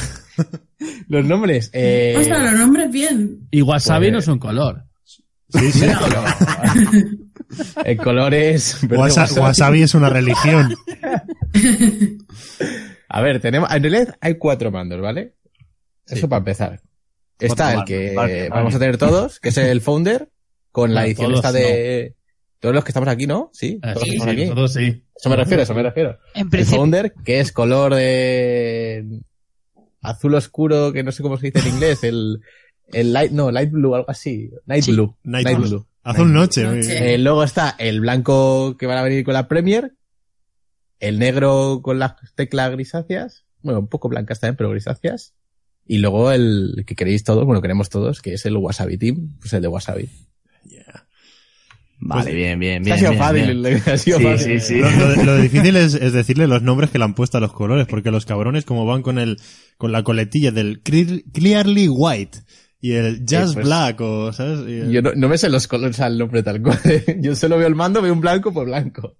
Los 1.09 1.25
nombres. 1.25 1.69
Eh, 1.73 2.15
Ostras, 2.17 2.51
los 2.51 2.59
nombres 2.59 2.89
bien. 2.89 3.47
Y 3.51 3.61
wasabi 3.61 4.05
Pues- 4.05 4.13
no 4.13 4.19
es 4.19 4.27
un 4.29 4.39
color. 4.39 4.85
Sí, 5.49 5.71
sí. 5.73 5.85
el 7.83 7.97
color 7.97 8.33
es. 8.33 8.77
Wasa- 8.89 9.21
wasabi. 9.23 9.39
wasabi 9.41 9.81
es 9.81 9.93
una 9.95 10.09
religión. 10.09 10.73
A 13.09 13.21
ver, 13.21 13.41
tenemos. 13.41 13.69
En 13.73 13.81
realidad 13.83 14.15
hay 14.21 14.35
cuatro 14.35 14.71
mandos, 14.71 15.01
¿vale? 15.01 15.35
Eso 16.05 16.29
para 16.29 16.39
empezar. 16.39 16.81
Está 17.39 17.73
el 17.73 17.83
que 17.85 18.13
vale, 18.15 18.49
vamos 18.49 18.65
vale. 18.73 18.75
a 18.75 18.79
tener 18.79 18.97
todos, 18.97 19.39
que 19.39 19.49
es 19.49 19.57
el 19.57 19.81
Founder, 19.81 20.29
con 20.71 20.93
la 20.93 21.05
edición 21.05 21.33
esta 21.33 21.51
de. 21.51 22.15
Todos 22.59 22.75
los 22.75 22.83
que 22.83 22.89
estamos 22.89 23.07
aquí, 23.09 23.25
¿no? 23.25 23.49
Sí, 23.53 23.79
Eh, 23.83 23.93
todos 23.93 24.03
sí, 24.03 24.17
aquí. 24.21 24.41
nosotros 24.43 24.73
sí. 24.73 25.03
Eso 25.15 25.29
me 25.29 25.35
refiero, 25.35 25.63
eso 25.63 25.73
me 25.73 25.83
refiero. 25.83 26.17
En 26.33 26.43
El 26.43 26.49
principio, 26.49 26.79
Founder, 26.79 27.13
que 27.23 27.39
es 27.39 27.51
color 27.51 27.95
de 27.95 29.21
azul 30.01 30.33
oscuro, 30.35 30.91
que 30.93 31.03
no 31.03 31.11
sé 31.11 31.23
cómo 31.23 31.37
se 31.37 31.47
dice 31.51 31.59
en 31.67 31.73
inglés, 31.75 32.03
el, 32.03 32.41
el 32.91 33.13
light, 33.13 33.31
no, 33.31 33.51
light 33.51 33.71
blue, 33.71 33.95
algo 33.95 34.09
así. 34.09 34.49
Night 34.65 34.83
Sí. 34.83 34.91
blue. 34.91 35.15
Night 35.23 35.45
Night 35.45 35.57
blue. 35.57 35.67
blue. 35.69 35.87
Azul 36.03 36.33
noche. 36.33 36.63
Noche. 36.63 37.13
Eh, 37.13 37.17
luego 37.17 37.43
está 37.43 37.75
el 37.77 37.99
blanco 38.01 38.75
que 38.77 38.87
van 38.87 38.97
a 38.97 39.03
venir 39.03 39.23
con 39.23 39.33
la 39.33 39.47
Premier, 39.47 39.93
el 40.99 41.19
negro 41.19 41.81
con 41.83 41.99
las 41.99 42.15
teclas 42.35 42.71
grisáceas, 42.71 43.45
bueno, 43.61 43.79
un 43.79 43.87
poco 43.87 44.09
blancas 44.09 44.39
también, 44.39 44.55
pero 44.57 44.69
grisáceas, 44.69 45.33
y 45.85 45.97
luego 45.99 46.31
el 46.31 46.83
que 46.87 46.95
queréis 46.95 47.23
todos, 47.23 47.45
bueno, 47.45 47.61
queremos 47.61 47.89
todos, 47.89 48.21
que 48.21 48.33
es 48.33 48.45
el 48.45 48.55
Wasabi 48.57 48.97
Team, 48.97 49.37
pues 49.39 49.53
el 49.53 49.61
de 49.61 49.67
Wasabi. 49.67 50.09
Vale, 52.01 52.23
Pues- 52.23 52.35
bien, 52.35 52.59
bien, 52.59 52.81
Ha 52.81 52.85
bien. 52.85 52.97
sido 52.97 53.11
bien, 53.11 53.21
fácil, 53.23 53.61
bien. 53.61 53.81
ha 53.85 53.97
sido 53.97 54.17
Sí, 54.19 54.23
fácil. 54.23 54.61
sí, 54.61 54.75
sí. 54.75 54.79
Lo, 54.79 54.89
lo- 55.15 55.23
lo 55.23 55.37
difícil 55.41 55.75
es, 55.75 55.93
es 55.95 56.13
decirle 56.13 56.47
los 56.47 56.61
nombres 56.61 56.89
que 56.91 56.97
le 56.97 57.03
han 57.03 57.13
puesto 57.13 57.37
a 57.37 57.41
los 57.41 57.51
colores, 57.51 57.87
porque 57.87 58.09
los 58.11 58.25
cabrones 58.25 58.63
como 58.65 58.85
van 58.85 59.01
con 59.01 59.19
el 59.19 59.37
con 59.77 59.91
la 59.91 60.03
coletilla 60.03 60.51
del 60.51 60.81
clear- 60.81 61.23
Clearly 61.33 61.87
White 61.89 62.39
y 62.81 62.93
el 62.93 63.25
Just 63.29 63.53
pues, 63.55 63.65
Black 63.65 63.99
o 64.01 64.31
¿sabes? 64.31 64.59
El- 64.59 64.91
Yo 64.91 65.01
no, 65.01 65.11
no 65.13 65.27
me 65.27 65.37
sé 65.37 65.49
los 65.49 65.67
colores 65.67 65.99
al 65.99 66.17
nombre 66.17 66.41
tal 66.41 66.61
cual. 66.61 66.79
Yo 67.19 67.35
solo 67.35 67.57
veo 67.57 67.67
el 67.67 67.75
mando, 67.75 68.01
veo 68.01 68.13
un 68.13 68.21
blanco 68.21 68.53
por 68.53 68.65
blanco. 68.65 69.17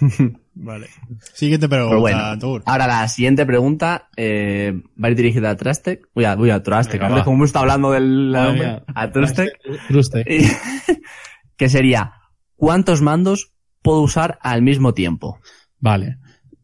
Vale. 0.54 0.88
Siguiente 1.34 1.68
pregunta, 1.68 1.90
Pero 1.90 2.00
bueno, 2.00 2.38
Tur. 2.38 2.62
ahora 2.66 2.86
la 2.86 3.08
siguiente 3.08 3.46
pregunta 3.46 4.08
eh, 4.16 4.72
va 5.02 5.08
a 5.08 5.10
ir 5.10 5.16
dirigida 5.16 5.50
a 5.50 5.56
Trastec. 5.56 6.08
Uy, 6.14 6.24
a, 6.24 6.36
uy, 6.36 6.50
a 6.50 6.62
Trastec. 6.62 7.00
Como 7.24 7.44
está 7.44 7.60
hablando 7.60 7.92
del 7.92 8.28
mía. 8.28 8.84
a 8.94 9.10
Trastec. 9.10 9.50
Truste. 9.88 10.24
Y- 10.28 10.46
que 11.56 11.68
sería, 11.68 12.12
¿cuántos 12.58 13.00
mandos 13.00 13.52
puedo 13.80 14.02
usar 14.02 14.38
al 14.42 14.60
mismo 14.60 14.92
tiempo? 14.92 15.38
Vale. 15.78 16.18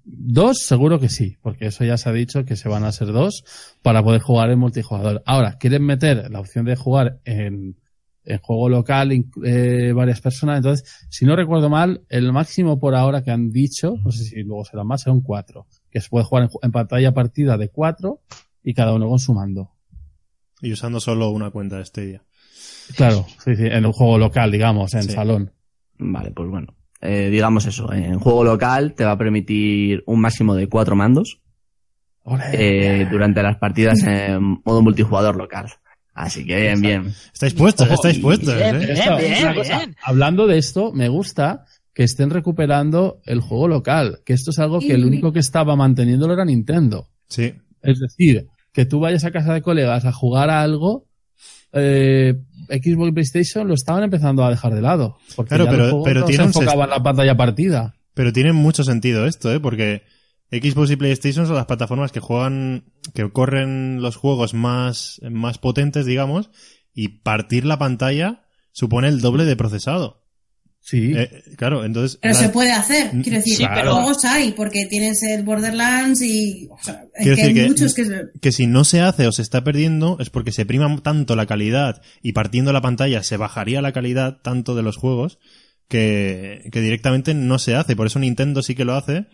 Dos, 0.04 0.58
seguro 0.58 1.00
que 1.00 1.08
sí, 1.08 1.38
porque 1.40 1.66
eso 1.68 1.82
ya 1.84 1.96
se 1.96 2.10
ha 2.10 2.12
dicho 2.12 2.44
que 2.44 2.56
se 2.56 2.68
van 2.68 2.84
a 2.84 2.92
ser 2.92 3.08
dos 3.12 3.42
para 3.80 4.02
poder 4.02 4.20
jugar 4.20 4.50
en 4.50 4.58
multijugador. 4.58 5.22
Ahora, 5.24 5.56
quieren 5.56 5.82
meter 5.86 6.30
la 6.30 6.40
opción 6.40 6.66
de 6.66 6.76
jugar 6.76 7.20
en, 7.24 7.78
en 8.24 8.38
juego 8.40 8.68
local 8.68 9.12
eh, 9.44 9.92
varias 9.94 10.20
personas. 10.20 10.58
Entonces, 10.58 11.06
si 11.08 11.24
no 11.24 11.36
recuerdo 11.36 11.70
mal, 11.70 12.02
el 12.10 12.32
máximo 12.32 12.78
por 12.78 12.94
ahora 12.94 13.22
que 13.22 13.30
han 13.30 13.50
dicho, 13.50 13.94
no 14.04 14.10
sé 14.12 14.24
si 14.24 14.42
luego 14.42 14.66
será 14.66 14.84
más, 14.84 15.02
serán 15.02 15.22
cuatro. 15.22 15.66
Que 15.90 16.02
se 16.02 16.10
puede 16.10 16.26
jugar 16.26 16.50
en, 16.60 16.70
pantalla 16.72 17.14
partida 17.14 17.56
de 17.56 17.70
cuatro 17.70 18.20
y 18.62 18.74
cada 18.74 18.92
uno 18.92 19.08
con 19.08 19.18
su 19.18 19.32
mando. 19.32 19.70
Y 20.60 20.72
usando 20.72 21.00
solo 21.00 21.30
una 21.30 21.50
cuenta 21.50 21.78
de 21.78 21.84
Stadia. 21.86 22.22
Claro, 22.96 23.26
sí, 23.42 23.56
sí, 23.56 23.64
en 23.64 23.86
un 23.86 23.92
juego 23.92 24.18
local, 24.18 24.50
digamos, 24.50 24.92
en 24.92 25.04
Sí. 25.04 25.12
salón. 25.12 25.52
Vale, 25.98 26.30
pues 26.32 26.48
bueno. 26.48 26.74
eh, 27.00 27.28
digamos 27.30 27.66
eso, 27.66 27.92
en 27.92 28.18
juego 28.18 28.44
local 28.44 28.94
te 28.94 29.04
va 29.04 29.12
a 29.12 29.18
permitir 29.18 30.02
un 30.06 30.20
máximo 30.20 30.54
de 30.54 30.68
cuatro 30.68 30.96
mandos 30.96 31.40
eh, 32.52 33.06
durante 33.10 33.42
las 33.42 33.58
partidas 33.58 34.02
en 34.04 34.60
modo 34.64 34.82
multijugador 34.82 35.36
local. 35.36 35.66
Así 36.14 36.46
que 36.46 36.56
bien, 36.60 36.80
bien. 36.80 37.14
Estáis 37.32 37.54
puestos, 37.54 37.90
estáis 37.90 38.18
puestos, 38.20 38.54
bien, 38.54 38.76
¿eh? 38.76 38.94
bien. 39.18 39.54
Cosa, 39.54 39.78
bien. 39.78 39.96
Hablando 40.02 40.46
de 40.46 40.58
esto, 40.58 40.92
me 40.92 41.08
gusta 41.08 41.64
que 41.92 42.04
estén 42.04 42.30
recuperando 42.30 43.20
el 43.24 43.40
juego 43.40 43.68
local, 43.68 44.20
que 44.24 44.32
esto 44.32 44.50
es 44.50 44.58
algo 44.58 44.78
que 44.80 44.92
el 44.92 45.04
único 45.04 45.32
que 45.32 45.40
estaba 45.40 45.76
manteniéndolo 45.76 46.34
era 46.34 46.44
Nintendo. 46.44 47.08
Sí. 47.28 47.54
Es 47.82 48.00
decir, 48.00 48.48
que 48.72 48.86
tú 48.86 49.00
vayas 49.00 49.24
a 49.24 49.30
casa 49.30 49.54
de 49.54 49.62
colegas 49.62 50.04
a 50.04 50.12
jugar 50.12 50.50
a 50.50 50.62
algo, 50.62 51.06
eh, 51.72 52.34
Xbox 52.68 53.08
y 53.08 53.12
PlayStation 53.12 53.68
lo 53.68 53.74
estaban 53.74 54.02
empezando 54.04 54.44
a 54.44 54.50
dejar 54.50 54.74
de 54.74 54.82
lado. 54.82 55.18
Porque 55.36 55.48
Claro, 55.50 55.64
ya 55.64 55.70
pero- 55.70 55.82
los 55.84 55.90
juegos 55.92 56.08
pero 56.08 56.20
no 56.20 56.26
se 56.28 56.42
enfocaban 56.42 56.84
en 56.84 56.90
la 56.90 57.02
pantalla 57.02 57.36
partida. 57.36 57.94
Pero 58.14 58.32
tiene 58.32 58.52
mucho 58.52 58.84
sentido 58.84 59.26
esto, 59.26 59.52
¿eh? 59.52 59.60
Porque 59.60 60.02
Xbox 60.50 60.90
y 60.90 60.96
PlayStation 60.96 61.46
son 61.46 61.56
las 61.56 61.66
plataformas 61.66 62.12
que 62.12 62.20
juegan, 62.20 62.84
que 63.14 63.28
corren 63.30 64.00
los 64.02 64.16
juegos 64.16 64.54
más, 64.54 65.20
más 65.28 65.58
potentes, 65.58 66.06
digamos, 66.06 66.50
y 66.94 67.08
partir 67.22 67.64
la 67.64 67.78
pantalla 67.78 68.44
supone 68.72 69.08
el 69.08 69.20
doble 69.20 69.44
de 69.44 69.56
procesado. 69.56 70.23
Sí. 70.86 71.12
Eh, 71.16 71.42
claro, 71.56 71.82
entonces... 71.82 72.18
Pero 72.20 72.34
la- 72.34 72.40
se 72.40 72.48
puede 72.50 72.70
hacer, 72.72 73.10
quiero 73.22 73.38
decir, 73.38 73.56
Sí, 73.56 73.64
pero- 73.74 73.94
juegos 73.94 74.22
hay, 74.26 74.52
porque 74.52 74.84
tienes 74.84 75.22
el 75.22 75.42
Borderlands 75.42 76.20
y... 76.20 76.68
O 76.70 76.76
sea, 76.82 77.06
es 77.14 77.24
que 77.24 77.30
hay 77.30 77.36
decir 77.36 77.54
que- 77.54 77.68
muchos 77.68 77.94
que... 77.94 78.04
se- 78.04 78.24
que 78.38 78.52
si 78.52 78.66
no 78.66 78.84
se 78.84 79.00
hace 79.00 79.26
o 79.26 79.32
se 79.32 79.40
está 79.40 79.64
perdiendo 79.64 80.18
es 80.20 80.28
porque 80.28 80.52
se 80.52 80.66
prima 80.66 80.94
tanto 81.02 81.36
la 81.36 81.46
calidad 81.46 82.02
y 82.20 82.32
partiendo 82.32 82.70
la 82.74 82.82
pantalla 82.82 83.22
se 83.22 83.38
bajaría 83.38 83.80
la 83.80 83.92
calidad 83.92 84.40
tanto 84.42 84.74
de 84.74 84.82
los 84.82 84.98
juegos 84.98 85.38
que, 85.88 86.68
que 86.70 86.80
directamente 86.82 87.32
no 87.32 87.58
se 87.58 87.74
hace. 87.76 87.96
Por 87.96 88.06
eso 88.06 88.18
Nintendo 88.18 88.62
sí 88.62 88.74
que 88.74 88.84
lo 88.84 88.94
hace, 88.94 89.24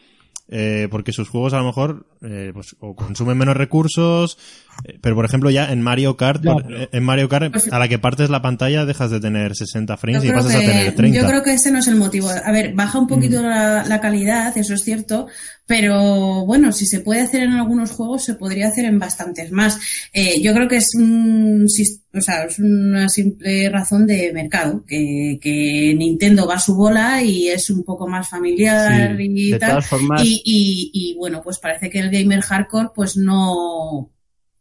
eh, 0.52 0.88
porque 0.90 1.12
sus 1.12 1.28
juegos 1.28 1.52
a 1.54 1.58
lo 1.58 1.64
mejor 1.66 2.06
eh, 2.22 2.50
pues, 2.52 2.74
o 2.80 2.96
consumen 2.96 3.38
menos 3.38 3.56
recursos, 3.56 4.36
eh, 4.84 4.98
pero 5.00 5.14
por 5.14 5.24
ejemplo 5.24 5.48
ya 5.50 5.70
en 5.72 5.80
Mario 5.80 6.16
Kart, 6.16 6.42
por- 6.44 6.64
eh, 6.74 6.88
en 6.92 7.04
Mario 7.04 7.28
Kart, 7.28 7.52
Pues- 7.52 7.72
a 7.72 7.78
la 7.78 7.86
que 7.88 7.98
partes 8.00 8.30
la 8.30 8.42
pantalla 8.42 8.84
dejas 8.84 9.10
de 9.12 9.20
tener 9.20 9.54
60 9.54 9.96
frames 9.96 10.24
y 10.24 10.30
pasas 10.32 10.54
a 10.56 10.58
tener 10.58 10.86
que, 10.86 10.92
30. 10.92 11.20
yo 11.20 11.26
creo 11.28 11.42
que 11.44 11.54
ese 11.54 11.70
no 11.70 11.78
es 11.78 11.86
el 11.88 11.96
motivo. 11.96 12.28
A 12.28 12.50
ver, 12.50 12.74
baja 12.74 12.98
un 12.98 13.06
poquito 13.06 13.40
Mm. 13.40 13.44
la, 13.46 13.84
la 13.84 14.00
calidad, 14.00 14.56
eso 14.58 14.74
es 14.74 14.82
cierto, 14.82 15.28
pero 15.66 16.44
bueno, 16.46 16.72
si 16.72 16.84
se 16.86 17.00
puede 17.00 17.20
hacer 17.20 17.42
en 17.44 17.52
algunos 17.52 17.92
juegos, 17.92 18.24
se 18.24 18.34
podría 18.34 18.68
hacer 18.68 18.84
en 18.86 18.98
bastantes 18.98 19.52
más. 19.52 19.78
Eh, 20.12 20.40
yo 20.42 20.52
creo 20.52 20.66
que 20.68 20.76
es, 20.78 20.88
un, 20.98 21.68
sis- 21.68 21.99
o 22.12 22.20
sea, 22.20 22.44
es 22.44 22.58
una 22.58 23.08
simple 23.08 23.68
razón 23.70 24.06
de 24.06 24.32
mercado, 24.32 24.84
que, 24.86 25.38
que 25.40 25.94
Nintendo 25.96 26.46
va 26.46 26.54
a 26.56 26.60
su 26.60 26.74
bola 26.74 27.22
y 27.22 27.48
es 27.48 27.70
un 27.70 27.84
poco 27.84 28.08
más 28.08 28.28
familiar 28.28 29.16
Sí, 29.16 29.24
y 29.28 29.50
de 29.52 29.58
tal. 29.58 29.70
todas 29.70 29.86
formas- 29.86 30.22
Y, 30.24 30.42
y, 30.44 30.90
y 30.92 31.14
bueno, 31.16 31.40
pues 31.42 31.58
parece 31.58 31.88
que 31.90 32.00
el 32.00 32.10
gamer 32.10 32.40
hardcore 32.40 32.88
pues 32.94 33.16
no, 33.16 34.10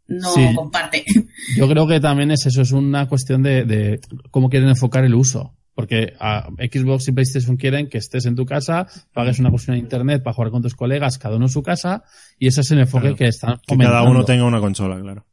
no 0.07 0.33
Sí. 0.33 0.41
comparte. 0.55 1.03
Yo 1.57 1.67
creo 1.67 1.87
que 1.87 1.99
también 1.99 2.31
es 2.31 2.45
eso, 2.45 2.61
es 2.61 2.71
una 2.71 3.07
cuestión 3.07 3.41
de, 3.43 3.63
de 3.65 3.99
cómo 4.31 4.49
quieren 4.49 4.69
enfocar 4.69 5.03
el 5.05 5.15
uso. 5.15 5.55
Porque 5.75 6.13
a 6.19 6.49
Xbox 6.57 7.07
y 7.07 7.13
PlayStation 7.13 7.55
quieren 7.55 7.87
que 7.87 7.99
estés 7.99 8.25
en 8.25 8.35
tu 8.35 8.45
casa, 8.45 8.85
pagues 9.13 9.39
una 9.39 9.47
conexión 9.49 9.77
a 9.77 9.79
internet 9.79 10.21
para 10.21 10.33
jugar 10.33 10.51
con 10.51 10.61
tus 10.61 10.75
colegas, 10.75 11.17
cada 11.17 11.37
uno 11.37 11.45
en 11.45 11.51
su 11.51 11.63
casa, 11.63 12.03
y 12.37 12.47
ese 12.47 12.59
es 12.61 12.71
el 12.71 12.79
enfoque 12.79 13.03
Claro. 13.03 13.15
que 13.15 13.27
están 13.27 13.59
que 13.65 13.77
cada 13.77 14.03
uno 14.03 14.25
tenga 14.25 14.43
una 14.43 14.59
consola, 14.59 14.99
claro. 14.99 15.25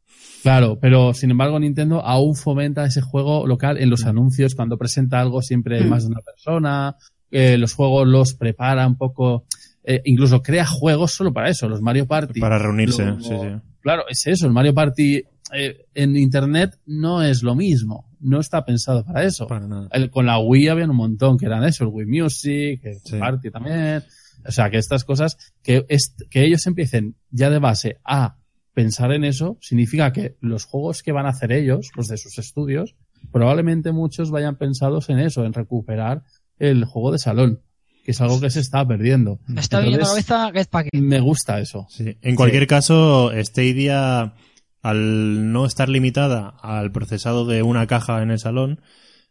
Claro, 0.43 0.77
pero 0.79 1.13
sin 1.13 1.31
embargo 1.31 1.59
Nintendo 1.59 2.01
aún 2.05 2.35
fomenta 2.35 2.85
ese 2.85 3.01
juego 3.01 3.45
local 3.47 3.77
en 3.77 3.89
los 3.89 4.05
Mm. 4.05 4.09
anuncios, 4.09 4.55
cuando 4.55 4.77
presenta 4.77 5.19
algo 5.19 5.41
siempre 5.41 5.77
hay 5.79 5.85
Mm. 5.85 5.89
más 5.89 6.03
de 6.03 6.09
una 6.11 6.21
persona, 6.21 6.95
eh, 7.31 7.57
los 7.57 7.73
juegos 7.73 8.07
los 8.07 8.33
prepara 8.33 8.87
un 8.87 8.95
poco, 8.97 9.45
eh, 9.83 10.01
incluso 10.05 10.41
crea 10.41 10.65
juegos 10.65 11.11
solo 11.13 11.33
para 11.33 11.49
eso, 11.49 11.67
los 11.67 11.81
Mario 11.81 12.07
Party. 12.07 12.39
Para 12.39 12.57
reunirse, 12.59 13.03
sí, 13.19 13.29
sí. 13.29 13.47
Claro, 13.81 14.03
es 14.09 14.25
eso, 14.27 14.45
el 14.47 14.53
Mario 14.53 14.73
Party 14.73 15.23
eh, 15.53 15.85
en 15.95 16.17
Internet 16.17 16.77
no 16.85 17.23
es 17.23 17.41
lo 17.41 17.55
mismo, 17.55 18.09
no 18.19 18.41
está 18.41 18.65
pensado 18.65 19.05
para 19.05 19.23
eso. 19.23 19.47
Para 19.47 19.65
nada. 19.65 19.87
El- 19.93 20.09
con 20.09 20.25
la 20.25 20.39
Wii 20.39 20.67
habían 20.67 20.89
un 20.89 20.97
montón 20.97 21.37
que 21.37 21.45
eran 21.45 21.63
eso, 21.63 21.85
el 21.85 21.89
Wii 21.93 22.05
Music, 22.05 22.81
el 22.83 22.99
Sí. 22.99 23.17
Party 23.17 23.49
también. 23.49 24.03
O 24.45 24.51
sea, 24.51 24.69
que 24.69 24.77
estas 24.77 25.05
cosas, 25.05 25.37
que, 25.63 25.85
que 26.29 26.43
ellos 26.45 26.67
empiecen 26.67 27.15
ya 27.31 27.49
de 27.49 27.59
base 27.59 27.97
a 28.03 28.35
pensar 28.77 29.11
en 29.11 29.23
eso, 29.23 29.57
significa 29.59 30.13
que 30.13 30.37
los 30.39 30.65
juegos 30.65 31.01
que 31.01 31.11
van 31.11 31.25
a 31.25 31.29
hacer 31.29 31.51
ellos, 31.51 31.89
los 31.95 32.05
de 32.09 32.17
sus 32.17 32.37
estudios, 32.37 32.95
probablemente 33.31 33.91
muchos 33.91 34.29
vayan 34.29 34.55
pensados 34.55 35.09
en 35.09 35.17
eso, 35.17 35.45
en 35.45 35.53
recuperar 35.53 36.21
el 36.59 36.85
juego 36.85 37.11
de 37.11 37.17
salón, 37.17 37.63
que 38.05 38.11
es 38.11 38.21
algo 38.21 38.39
que 38.39 38.51
se 38.51 38.59
está 38.59 38.87
perdiendo. 38.87 39.39
Me 39.47 39.61
está 39.61 39.79
viendo 39.79 39.97
la 39.97 40.23
cabeza 40.23 40.51
me 40.93 41.19
gusta 41.19 41.59
eso. 41.59 41.87
Sí. 41.89 42.19
En 42.21 42.35
cualquier 42.35 42.67
caso, 42.67 43.31
Stadia, 43.43 44.35
al 44.83 45.51
no 45.51 45.65
estar 45.65 45.89
limitada 45.89 46.47
al 46.61 46.91
procesado 46.91 47.47
de 47.47 47.63
una 47.63 47.87
caja 47.87 48.21
en 48.21 48.29
el 48.29 48.37
salón, 48.37 48.81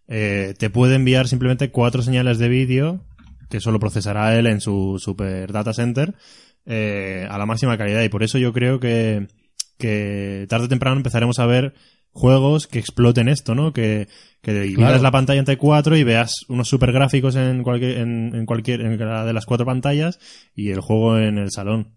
eh, 0.08 0.54
te 0.58 0.70
puede 0.70 0.96
enviar 0.96 1.28
simplemente 1.28 1.70
cuatro 1.70 2.02
señales 2.02 2.38
de 2.38 2.48
vídeo 2.48 3.04
que 3.48 3.60
solo 3.60 3.78
procesará 3.78 4.36
él 4.36 4.48
en 4.48 4.60
su 4.60 4.98
super 4.98 5.52
data 5.52 5.72
center 5.72 6.16
eh, 6.66 7.26
a 7.30 7.38
la 7.38 7.46
máxima 7.46 7.78
calidad. 7.78 8.02
Y 8.02 8.08
por 8.08 8.22
eso 8.22 8.38
yo 8.38 8.52
creo 8.52 8.78
que, 8.80 9.28
que 9.78 10.46
tarde 10.48 10.66
o 10.66 10.68
temprano 10.68 10.96
empezaremos 10.96 11.38
a 11.38 11.46
ver 11.46 11.74
juegos 12.10 12.66
que 12.66 12.78
exploten 12.78 13.28
esto, 13.28 13.54
¿no? 13.54 13.72
Que, 13.72 14.08
que 14.40 14.52
dividas 14.52 14.88
Claro. 14.90 15.02
la 15.02 15.10
pantalla 15.10 15.38
entre 15.38 15.58
cuatro 15.58 15.96
y 15.96 16.02
veas 16.04 16.46
unos 16.48 16.68
super 16.68 16.90
gráficos 16.92 17.36
en 17.36 17.62
cualquier, 17.62 17.98
en, 17.98 18.34
en 18.34 18.46
cualquier, 18.46 18.80
en 18.80 18.96
cada 18.96 19.24
de 19.24 19.32
las 19.34 19.44
cuatro 19.46 19.66
pantallas 19.66 20.18
y 20.54 20.70
el 20.70 20.80
juego 20.80 21.18
en 21.18 21.36
el 21.38 21.50
salón. 21.50 21.92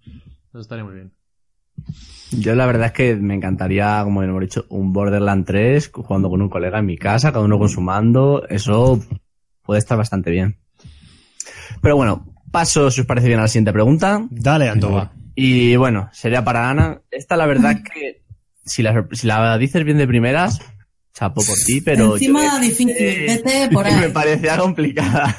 Eso 0.49 0.59
estaría 0.59 0.83
muy 0.83 0.95
bien. 0.95 1.13
Yo 2.31 2.53
la 2.55 2.65
verdad 2.65 2.87
es 2.87 2.91
que 2.91 3.15
me 3.15 3.33
encantaría, 3.33 4.01
como 4.03 4.21
hemos 4.21 4.41
dicho, 4.41 4.65
un 4.69 4.91
Borderland 4.91 5.45
3 5.45 5.89
jugando 5.93 6.29
con 6.29 6.41
un 6.41 6.49
colega 6.49 6.79
en 6.79 6.85
mi 6.85 6.97
casa, 6.97 7.31
cada 7.31 7.45
uno 7.45 7.57
con 7.57 7.69
su 7.69 7.79
mando. 7.81 8.45
Eso 8.49 8.99
puede 9.63 9.79
estar 9.79 9.97
bastante 9.97 10.29
bien. 10.29 10.57
Pero 11.81 11.95
bueno, 11.95 12.25
paso, 12.51 12.89
si 12.91 13.01
os 13.01 13.07
parece 13.07 13.27
bien, 13.27 13.39
a 13.39 13.43
la 13.43 13.47
siguiente 13.47 13.73
pregunta. 13.73 14.25
Dale, 14.29 14.69
Antoba. 14.69 15.11
Y 15.35 15.75
bueno, 15.75 16.09
sería 16.11 16.43
para 16.43 16.69
Ana. 16.69 17.01
Esta 17.11 17.37
la 17.37 17.45
verdad 17.45 17.71
es 17.73 17.83
que 17.83 18.21
si 18.65 18.83
la, 18.83 19.07
si 19.11 19.27
la 19.27 19.57
dices 19.57 19.83
bien 19.83 19.97
de 19.97 20.07
primeras, 20.07 20.59
chapo 21.13 21.41
por 21.45 21.55
ti, 21.65 21.81
pero... 21.81 22.13
Encima 22.15 22.43
yo- 22.45 22.59
difícil, 22.59 22.89
eh, 22.97 23.25
vete 23.43 23.69
por 23.73 23.85
me 23.85 23.91
ahí. 23.91 24.11
parecía 24.11 24.57
complicada. 24.57 25.35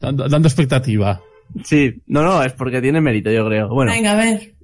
Dando, 0.00 0.28
dando 0.28 0.48
expectativa. 0.48 1.20
Sí, 1.64 2.02
no, 2.06 2.22
no, 2.22 2.42
es 2.42 2.52
porque 2.52 2.80
tiene 2.80 3.00
mérito, 3.00 3.30
yo 3.30 3.46
creo. 3.46 3.68
Bueno, 3.68 3.92
Venga, 3.92 4.12
a 4.12 4.16
ver. 4.16 4.54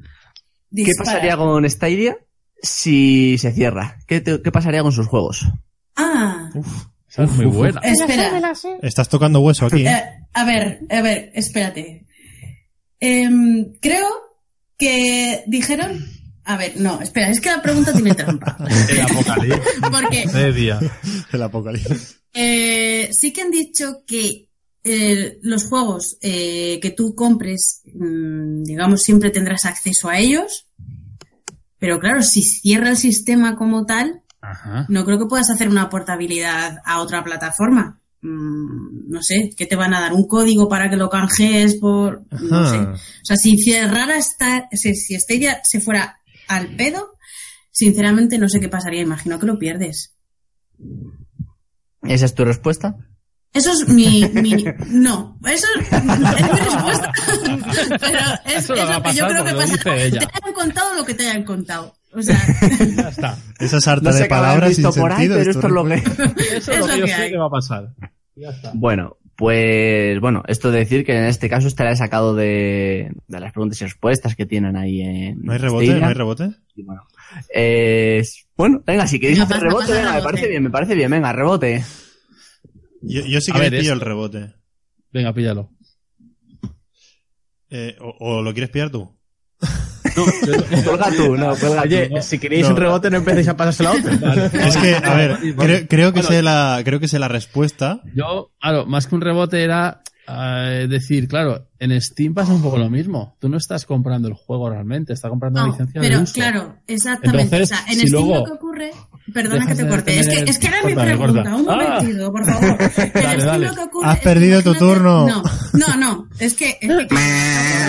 ¿qué 0.75 0.93
pasaría 0.99 1.37
con 1.37 1.69
Stadia 1.69 2.17
si 2.62 3.37
se 3.38 3.53
cierra? 3.53 3.99
¿Qué, 4.07 4.21
te- 4.21 4.41
qué 4.43 4.53
pasaría 4.53 4.83
con 4.83 4.93
sus 4.93 5.07
juegos? 5.07 5.47
Ah, 5.97 6.51
Esa 7.09 7.25
es 7.25 7.31
muy 7.33 7.47
Uf, 7.47 7.53
uf, 7.53 7.59
buena. 7.59 7.81
espera. 7.83 8.53
Estás 8.83 9.09
tocando 9.09 9.41
hueso 9.41 9.67
aquí. 9.67 9.87
¿eh? 9.87 10.03
A 10.35 10.45
ver, 10.45 10.81
a 10.91 11.03
ver, 11.03 11.31
espérate. 11.35 12.07
Em, 13.01 13.73
creo 13.81 14.09
que 14.79 15.45
dijeron... 15.47 16.05
A 16.45 16.57
ver, 16.57 16.81
no, 16.81 17.01
espera, 17.03 17.29
es 17.29 17.41
que 17.43 17.51
la 17.51 17.61
pregunta 17.61 17.93
tiene 17.93 18.14
trampa. 18.14 18.57
El 18.88 19.01
apocalipsis. 19.03 19.61
Porque 19.83 20.27
de 20.27 20.53
día. 20.53 20.81
El 21.31 21.43
apocalipsis. 21.43 22.21
eh, 22.33 23.11
sí 23.12 23.35
que 23.35 23.43
han 23.43 23.51
dicho 23.51 24.03
que 24.07 24.49
eh, 24.83 25.38
los 25.43 25.64
juegos 25.69 26.17
eh, 26.23 26.79
que 26.81 26.91
tú 26.91 27.14
compres, 27.14 27.83
mm, 27.93 28.62
digamos, 28.62 29.03
siempre 29.03 29.29
tendrás 29.29 29.67
acceso 29.67 30.09
a 30.09 30.19
ellos. 30.19 30.67
Pero 31.79 32.01
claro, 32.01 32.23
si 32.23 32.43
cierra 32.43 32.88
el 32.88 32.97
sistema 32.97 33.55
como 33.55 33.85
tal, 33.85 34.23
Ajá. 34.41 34.87
no 34.88 35.05
creo 35.05 35.19
que 35.19 35.27
puedas 35.27 35.51
hacer 35.51 35.69
una 35.69 35.91
portabilidad 35.91 36.79
a 36.87 37.01
otra 37.03 37.23
plataforma. 37.23 38.01
Mm, 38.29 39.11
no 39.11 39.23
sé, 39.23 39.51
¿qué 39.57 39.67
te 39.67 39.77
van 39.77 39.95
a 39.95 40.01
dar? 40.01 40.12
¿Un 40.12 40.27
código 40.27 40.69
para 40.69 40.91
que 40.91 40.97
lo 40.97 41.09
canjees 41.09 41.77
por...? 41.77 42.23
No 42.31 42.69
sé. 42.71 42.77
O 42.79 42.97
sea, 43.25 43.37
si 43.37 43.57
cerrara 43.59 44.17
esta... 44.17 44.69
Si, 44.73 44.95
si 44.95 45.19
Stadia 45.19 45.61
se 45.64 45.81
fuera 45.81 46.19
al 46.47 46.77
pedo, 46.77 47.17
sinceramente 47.71 48.38
no 48.38 48.49
sé 48.49 48.61
qué 48.61 48.69
pasaría. 48.69 49.03
Imagino 49.03 49.38
que 49.38 49.47
lo 49.47 49.59
pierdes. 49.59 50.14
¿Esa 52.03 52.27
es 52.27 52.35
tu 52.35 52.45
respuesta? 52.45 52.97
Eso 53.53 53.73
es 53.73 53.88
mi... 53.88 54.25
mi 54.35 54.64
no, 54.88 55.38
eso 55.47 55.67
es, 55.81 55.93
es 55.93 56.05
mi 56.05 56.14
respuesta. 56.25 57.12
Pero 58.01 58.19
es, 58.45 58.64
Eso 58.64 58.75
es 58.75 58.88
lo 58.91 59.03
que 59.03 59.14
yo 59.14 59.27
creo 59.27 59.45
que 59.45 59.55
pasa. 59.55 59.77
Te 59.83 59.91
hayan 59.91 60.55
contado 60.55 60.95
lo 60.95 61.05
que 61.05 61.14
te 61.14 61.29
hayan 61.29 61.45
contado. 61.45 61.95
O 62.12 62.23
sea, 62.23 62.41
Ya 62.97 63.09
está. 63.09 63.38
Esa 63.59 63.81
sarta 63.81 64.11
No 64.11 64.17
sé 64.17 64.23
de 64.25 64.29
palabras 64.29 64.75
sin 64.75 64.85
visto 64.85 65.01
por 65.01 65.12
ahí, 65.12 65.27
sentido. 65.29 65.38
pero 65.38 65.51
es 65.51 65.73
lo 65.75 65.85
que... 65.85 65.95
Eso 66.57 66.73
Es 66.73 66.79
es 66.79 66.79
lo 66.81 66.87
que 66.88 67.01
yo 67.01 67.07
sé 67.07 67.31
que 67.31 67.37
va 67.38 67.47
a 67.47 67.51
pasar. 67.51 67.95
Ya 68.38 68.51
está. 68.51 68.72
Bueno, 68.74 69.16
pues 69.37 70.20
bueno, 70.20 70.42
esto 70.48 70.70
de 70.70 70.81
decir 70.81 71.05
que 71.05 71.16
en 71.16 71.24
este 71.24 71.48
caso 71.48 71.68
estará 71.68 71.94
sacado 71.96 72.35
de, 72.35 73.11
de 73.27 73.40
las 73.40 73.53
preguntas 73.53 73.81
y 73.81 73.85
respuestas 73.85 74.35
que 74.37 74.46
tienen 74.46 74.77
ahí 74.77 75.01
en 75.01 75.42
¿No 75.42 75.53
hay 75.53 75.59
rebote? 75.59 75.87
Stadia. 75.87 76.01
¿No 76.03 76.09
hay 76.09 76.14
rebote? 76.14 76.51
Y 76.74 76.83
bueno, 76.83 77.03
eh, 77.55 78.22
bueno, 78.57 78.83
venga, 78.87 79.07
si 79.07 79.18
queréis 79.20 79.38
Venga, 79.38 79.44
hacer 79.57 79.57
pasa, 79.57 79.68
rebote, 79.68 79.87
pasa 79.87 79.94
venga, 79.98 80.09
me 80.09 80.12
rebote. 80.18 80.24
parece 80.33 80.48
bien, 80.48 80.62
me 80.62 80.70
parece 80.70 80.94
bien, 80.94 81.11
venga, 81.11 81.33
rebote. 81.33 81.85
Yo, 83.03 83.24
yo 83.27 83.40
sí 83.40 83.53
que 83.53 83.59
ver, 83.61 83.72
le 83.72 83.79
pillo 83.81 83.92
el 83.92 84.01
rebote. 84.01 84.55
Venga, 85.12 85.33
píllalo. 85.33 85.70
Eh, 87.70 87.96
o, 88.01 88.14
o 88.18 88.42
lo 88.42 88.53
quieres 88.53 88.70
pillar 88.70 88.90
tú? 88.90 89.17
Cuelga 90.85 91.11
tú, 91.16 91.37
no, 91.37 91.54
cuelga 91.57 91.83
Oye, 91.83 92.09
tú. 92.09 92.16
si 92.22 92.38
queréis 92.38 92.64
No. 92.64 92.70
un 92.70 92.76
rebote, 92.76 93.11
no 93.11 93.16
empecéis 93.18 93.48
a 93.48 93.57
pasárselo 93.57 93.90
a 93.90 93.92
otro. 93.92 94.11
Es 94.61 94.76
que, 94.76 94.94
a 94.94 95.14
ver, 95.14 95.31
Vale, 95.54 95.54
creo, 95.57 95.88
creo 95.88 96.12
que 96.12 96.20
Bueno. 96.20 96.28
sé 96.37 96.42
la, 96.42 96.81
creo 96.85 97.00
que 97.00 97.09
sé 97.09 97.18
la 97.18 97.28
respuesta. 97.28 98.00
Yo, 98.14 98.50
claro, 98.61 98.87
más 98.87 99.07
que 99.07 99.14
un 99.14 99.20
rebote 99.20 99.62
era 99.62 100.02
eh, 100.28 100.87
decir, 100.88 101.26
claro, 101.28 101.68
en 101.78 101.98
Steam 102.00 102.35
pasa 102.35 102.52
un 102.52 102.62
poco 102.62 102.76
lo 102.78 102.90
mismo. 102.90 103.37
Tú 103.40 103.48
no 103.48 103.57
estás 103.57 103.87
comprando 103.87 104.28
el 104.28 104.35
juego 104.35 104.68
realmente, 104.70 105.12
estás 105.12 105.31
comprando 105.31 105.61
una 105.61 105.66
no, 105.68 105.72
licencia 105.72 106.00
de 106.00 106.09
pero 106.09 106.20
uso. 106.22 106.35
claro, 106.35 106.76
exactamente. 106.87 107.42
Entonces, 107.57 107.72
o 107.72 107.74
sea, 107.76 107.85
en 107.92 107.94
si 108.00 108.07
Steam 108.09 108.12
luego 108.26 108.35
lo 108.40 108.44
que 108.44 108.52
ocurre... 108.52 108.90
Perdona 109.33 109.55
dejas 109.64 109.77
que 109.77 109.83
te 109.85 109.88
corte. 109.88 110.19
Es 110.19 110.27
que, 110.29 110.35
tener- 110.37 110.49
es 110.51 110.59
que 110.59 110.67
era 110.69 110.83
mi 110.83 110.95
pregunta. 110.95 111.43
corta. 111.43 111.57
Un 111.57 111.69
Ah. 111.71 111.77
momentito, 111.99 112.33
por 112.33 112.45
favor. 112.51 112.79
Dale, 113.14 113.45
dale. 113.45 113.67
lo 113.69 113.75
que 113.75 113.81
ocurre 113.83 114.07
Has 114.09 114.14
es 114.14 114.21
que 114.21 114.25
perdido 114.29 114.62
tu 114.62 114.75
turno. 114.75 115.27
No, 115.27 115.43
no, 115.75 115.97
no. 115.97 116.29
Es 116.38 116.55
que... 116.55 116.79
Es 116.81 116.88
que 117.09 117.09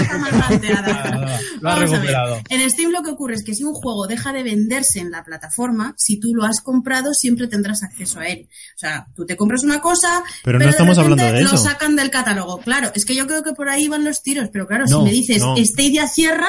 está 0.02 0.18
mal 0.18 0.30
planteada. 0.32 1.02
Ah, 1.04 1.40
Lo 1.62 1.70
ha 1.70 1.74
Vamos 1.76 1.78
a 1.78 1.80
ver. 1.80 1.90
recuperado. 1.92 2.42
En 2.50 2.70
Steam 2.70 2.92
lo 2.92 3.04
que 3.04 3.12
ocurre 3.12 3.36
es 3.36 3.44
que 3.44 3.54
si 3.56 3.64
un 3.64 3.74
juego 3.74 4.08
deja 4.08 4.34
de 4.34 4.44
venderse 4.44 5.00
en 5.00 5.12
la 5.12 5.24
plataforma, 5.24 5.94
si 5.98 6.20
tú 6.20 6.34
lo 6.34 6.46
has 6.46 6.62
comprado, 6.62 7.14
siempre 7.14 7.48
tendrás 7.48 7.84
acceso 7.84 8.20
a 8.20 8.28
él. 8.28 8.48
O 8.76 8.78
sea, 8.80 9.08
tú 9.16 9.26
te 9.26 9.36
compras 9.38 9.64
una 9.64 9.80
cosa, 9.82 10.24
Pero 10.44 10.60
no 10.60 10.66
de 10.66 10.72
estamos 10.72 10.98
hablando 10.98 11.24
de 11.24 11.42
lo 11.42 11.48
eso. 11.48 11.58
sacan 11.58 11.96
del 11.96 12.10
catálogo. 12.10 12.60
Claro, 12.60 12.92
es 12.96 13.06
que 13.06 13.16
yo 13.16 13.28
creo 13.28 13.44
que 13.44 13.54
por 13.54 13.70
ahí 13.70 13.88
van 13.88 14.04
los 14.04 14.22
tiros, 14.24 14.50
pero 14.52 14.68
claro, 14.68 14.86
No, 14.90 15.00
si 15.00 15.04
me 15.06 15.12
dices 15.12 15.42
no. 15.42 15.56
Stadia 15.58 16.08
cierra, 16.08 16.48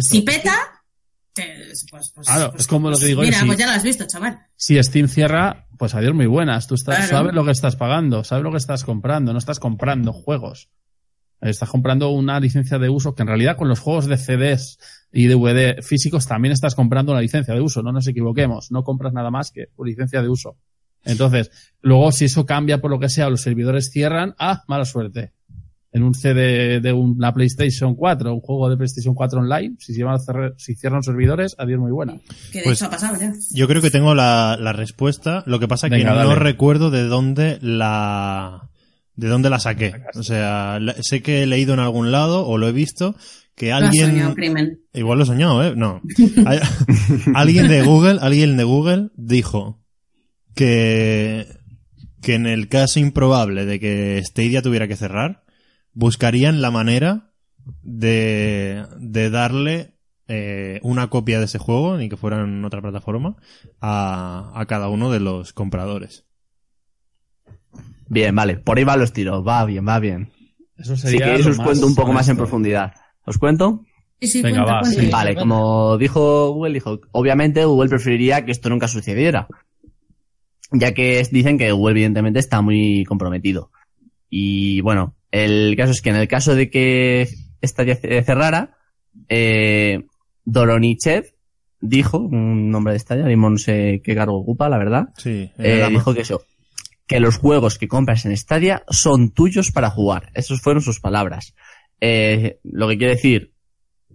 si 0.00 0.22
peta, 0.22 0.54
pues, 1.90 2.12
pues- 2.14 2.26
Claro, 2.26 2.50
pues- 2.50 2.62
es 2.62 2.66
como 2.66 2.90
lo 2.90 2.96
que 2.98 3.06
digo 3.06 3.22
Mira, 3.22 3.40
si- 3.40 3.46
pues 3.46 3.58
ya 3.58 3.66
lo 3.66 3.72
has 3.72 3.82
visto, 3.82 4.06
chaval. 4.06 4.38
Si 4.56 4.82
Steam 4.82 5.08
cierra, 5.08 5.66
pues 5.78 5.94
adiós 5.94 6.14
muy 6.14 6.26
buenas. 6.26 6.66
Tú 6.66 6.74
estás, 6.74 6.96
Claro. 6.96 7.10
sabes 7.10 7.34
lo 7.34 7.44
que 7.44 7.50
estás 7.50 7.76
pagando, 7.76 8.24
sabes 8.24 8.42
lo 8.44 8.50
que 8.50 8.56
estás 8.58 8.84
comprando, 8.84 9.32
no 9.32 9.38
estás 9.38 9.58
comprando 9.60 10.12
juegos. 10.12 10.68
Estás 11.40 11.68
comprando 11.68 12.08
una 12.10 12.40
licencia 12.40 12.78
de 12.78 12.88
uso 12.88 13.14
que 13.14 13.22
en 13.22 13.28
realidad 13.28 13.56
con 13.56 13.68
los 13.68 13.78
juegos 13.80 14.06
de 14.06 14.16
CDs 14.16 14.78
y 15.12 15.26
DVD 15.26 15.82
físicos 15.82 16.26
también 16.26 16.52
estás 16.52 16.74
comprando 16.74 17.12
una 17.12 17.20
licencia 17.20 17.52
de 17.52 17.60
uso, 17.60 17.82
no 17.82 17.92
nos 17.92 18.06
equivoquemos, 18.08 18.70
no 18.72 18.82
compras 18.82 19.12
nada 19.12 19.30
más 19.30 19.50
que 19.50 19.66
una 19.76 19.90
licencia 19.90 20.22
de 20.22 20.28
uso. 20.30 20.56
Entonces, 21.04 21.50
luego 21.82 22.10
si 22.10 22.24
eso 22.24 22.46
cambia 22.46 22.80
por 22.80 22.90
lo 22.90 22.98
que 22.98 23.08
sea, 23.10 23.28
los 23.28 23.42
servidores 23.42 23.90
cierran, 23.92 24.34
ah, 24.38 24.64
mala 24.66 24.84
suerte. 24.86 25.34
En 25.96 26.02
un 26.02 26.14
CD 26.14 26.80
de 26.80 26.92
una 26.92 27.32
PlayStation 27.32 27.94
4, 27.94 28.34
un 28.34 28.40
juego 28.40 28.68
de 28.68 28.76
PlayStation 28.76 29.14
4 29.14 29.40
online, 29.40 29.76
si, 29.78 29.94
se 29.94 30.04
van 30.04 30.14
a 30.16 30.18
cerrar- 30.18 30.54
si 30.58 30.74
cierran 30.74 31.02
servidores, 31.02 31.54
adiós 31.58 31.80
muy 31.80 31.90
buena. 31.90 32.18
Que 32.52 32.58
de 32.58 32.64
Pues- 32.64 32.78
hecho 32.78 32.86
ha 32.86 32.90
pasado 32.90 33.18
ya. 33.18 33.32
Yo 33.54 33.66
creo 33.66 33.80
que 33.80 33.90
tengo 33.90 34.14
la, 34.14 34.58
la 34.60 34.72
respuesta. 34.74 35.42
Lo 35.46 35.58
que 35.58 35.68
pasa 35.68 35.86
es 35.86 35.92
que 35.92 35.96
Venga, 35.98 36.10
no 36.10 36.16
dale. 36.28 36.34
recuerdo 36.34 36.90
de 36.90 37.04
dónde 37.04 37.58
la 37.62 38.68
de 39.14 39.28
dónde 39.28 39.48
la 39.48 39.58
saqué. 39.58 39.94
O 40.14 40.22
sea, 40.22 40.78
sé 41.00 41.22
que 41.22 41.42
he 41.42 41.46
leído 41.46 41.72
en 41.72 41.80
algún 41.80 42.12
lado 42.12 42.46
o 42.46 42.58
lo 42.58 42.68
he 42.68 42.72
visto 42.72 43.16
que 43.54 43.70
Lo 43.70 43.76
alguien 43.76 44.10
soñado, 44.10 44.34
crimen. 44.34 44.80
igual 44.92 45.16
lo 45.16 45.24
he 45.24 45.26
soñado, 45.26 45.64
¿eh? 45.64 45.72
No. 45.74 46.02
Hay- 46.46 46.58
alguien 47.34 47.68
de 47.68 47.82
Google, 47.82 48.18
alguien 48.20 48.58
de 48.58 48.64
Google 48.64 49.08
dijo 49.16 49.80
que 50.54 51.46
que 52.20 52.34
en 52.34 52.46
el 52.46 52.68
caso 52.68 52.98
improbable 53.00 53.64
de 53.66 53.78
que 53.80 54.20
Stadia 54.26 54.60
tuviera 54.60 54.88
que 54.88 54.96
cerrar, 54.96 55.44
buscarían 55.96 56.60
la 56.60 56.70
manera 56.70 57.32
de, 57.82 58.84
de 58.98 59.30
darle 59.30 59.94
eh, 60.28 60.78
una 60.82 61.08
copia 61.08 61.38
de 61.38 61.46
ese 61.46 61.58
juego, 61.58 61.96
ni 61.96 62.08
que 62.10 62.16
fuera 62.18 62.42
en 62.44 62.64
otra 62.64 62.82
plataforma, 62.82 63.36
a, 63.80 64.52
a 64.54 64.66
cada 64.66 64.88
uno 64.88 65.10
de 65.10 65.20
los 65.20 65.52
compradores. 65.54 66.24
Bien, 68.08 68.34
vale, 68.34 68.56
por 68.58 68.78
ahí 68.78 68.84
van 68.84 69.00
los 69.00 69.12
tiros, 69.12 69.44
va 69.46 69.64
bien, 69.64 69.86
va 69.86 69.98
bien. 69.98 70.30
Eso 70.76 70.94
Si 70.96 71.02
sería. 71.02 71.24
queréis 71.24 71.46
lo 71.46 71.52
os 71.52 71.58
cuento 71.58 71.86
un 71.86 71.94
poco 71.94 72.12
más 72.12 72.28
en 72.28 72.36
profundidad. 72.36 72.92
¿Os 73.24 73.38
cuento? 73.38 73.84
Sí, 74.20 74.28
sí, 74.28 74.42
Venga, 74.42 74.58
cuenta, 74.58 74.72
va, 74.74 74.80
cuenta. 74.80 75.00
sí. 75.00 75.10
Vale, 75.10 75.34
como 75.34 75.96
dijo 75.98 76.52
Google, 76.52 76.74
dijo, 76.74 77.00
obviamente 77.12 77.64
Google 77.64 77.88
preferiría 77.88 78.44
que 78.44 78.52
esto 78.52 78.68
nunca 78.68 78.86
sucediera. 78.86 79.48
Ya 80.72 80.92
que 80.94 81.20
es- 81.20 81.30
dicen 81.30 81.58
que 81.58 81.72
Google 81.72 81.92
evidentemente 81.92 82.38
está 82.38 82.60
muy 82.60 83.04
comprometido. 83.04 83.70
Y 84.28 84.80
bueno, 84.82 85.14
el 85.36 85.74
caso 85.76 85.92
es 85.92 86.02
que 86.02 86.10
en 86.10 86.16
el 86.16 86.28
caso 86.28 86.54
de 86.54 86.70
que 86.70 87.28
ce- 87.62 88.22
cerrara, 88.22 88.76
eh, 89.28 90.04
Doronichev 90.44 91.32
dijo, 91.80 92.18
un 92.18 92.70
nombre 92.70 92.92
de 92.92 92.98
Stadia, 92.98 93.24
ahora 93.24 93.36
no 93.36 93.58
sé 93.58 94.00
qué 94.04 94.14
cargo 94.14 94.36
ocupa, 94.38 94.68
la 94.68 94.78
verdad, 94.78 95.08
Sí, 95.16 95.50
eh, 95.58 95.88
dijo 95.90 96.14
que 96.14 96.20
eso, 96.20 96.42
que 97.06 97.20
los 97.20 97.36
juegos 97.38 97.78
que 97.78 97.88
compras 97.88 98.24
en 98.24 98.36
Stadia 98.36 98.82
son 98.88 99.30
tuyos 99.30 99.70
para 99.72 99.90
jugar. 99.90 100.30
Esas 100.34 100.60
fueron 100.60 100.82
sus 100.82 101.00
palabras. 101.00 101.54
Eh, 102.00 102.58
lo 102.64 102.88
que 102.88 102.98
quiere 102.98 103.14
decir 103.14 103.52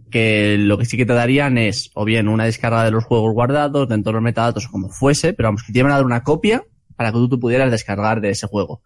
que 0.09 0.57
lo 0.59 0.77
que 0.77 0.85
sí 0.85 0.97
que 0.97 1.05
te 1.05 1.13
darían 1.13 1.57
es 1.57 1.89
o 1.93 2.03
bien 2.03 2.27
una 2.27 2.43
descarga 2.45 2.83
de 2.83 2.91
los 2.91 3.05
juegos 3.05 3.33
guardados 3.33 3.87
dentro 3.87 4.11
de 4.11 4.15
los 4.15 4.23
metadatos 4.23 4.65
o 4.67 4.71
como 4.71 4.89
fuese, 4.89 5.33
pero 5.33 5.47
vamos, 5.47 5.63
que 5.63 5.71
te 5.71 5.79
iban 5.79 5.91
a 5.91 5.95
dar 5.95 6.05
una 6.05 6.23
copia 6.23 6.63
para 6.97 7.11
que 7.11 7.17
tú 7.17 7.29
te 7.29 7.37
pudieras 7.37 7.71
descargar 7.71 8.19
de 8.21 8.29
ese 8.31 8.45
juego. 8.47 8.81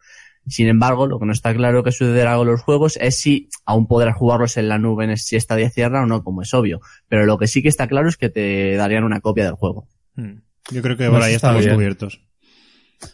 Sin 0.48 0.68
embargo, 0.68 1.08
lo 1.08 1.20
que 1.20 1.26
no 1.26 1.32
está 1.32 1.54
claro 1.54 1.84
que 1.84 1.92
sucederá 1.92 2.36
con 2.36 2.48
los 2.48 2.62
juegos 2.62 2.98
es 3.02 3.18
si 3.18 3.50
aún 3.66 3.88
podrás 3.88 4.16
jugarlos 4.16 4.58
en 4.58 4.70
la 4.70 4.78
nube 4.78 5.06
en 5.06 5.18
si 5.18 5.40
Stadia 5.40 5.70
cierra 5.70 6.04
o 6.04 6.06
no, 6.06 6.24
como 6.24 6.44
es 6.44 6.54
obvio. 6.54 6.82
Pero 7.08 7.26
lo 7.26 7.38
que 7.38 7.48
sí 7.48 7.64
que 7.64 7.70
está 7.70 7.88
claro 7.88 8.10
es 8.10 8.18
que 8.18 8.30
te 8.30 8.76
darían 8.76 9.04
una 9.04 9.22
copia 9.22 9.46
del 9.46 9.56
juego. 9.56 9.88
Hmm. 10.16 10.42
Yo 10.72 10.82
creo 10.82 10.98
que 10.98 11.10
por 11.10 11.22
ahí 11.22 11.34
estamos 11.34 11.64
bien. 11.64 11.76
cubiertos. 11.76 12.22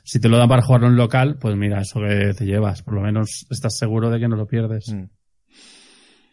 Si 0.03 0.19
te 0.19 0.29
lo 0.29 0.37
dan 0.37 0.49
para 0.49 0.61
jugarlo 0.61 0.87
en 0.87 0.95
local, 0.95 1.37
pues 1.39 1.55
mira, 1.55 1.81
eso 1.81 1.99
que 2.01 2.33
te 2.37 2.45
llevas. 2.45 2.81
Por 2.83 2.95
lo 2.95 3.01
menos 3.01 3.45
estás 3.49 3.77
seguro 3.77 4.09
de 4.09 4.19
que 4.19 4.27
no 4.27 4.35
lo 4.35 4.47
pierdes. 4.47 4.93
Hmm. 4.93 5.05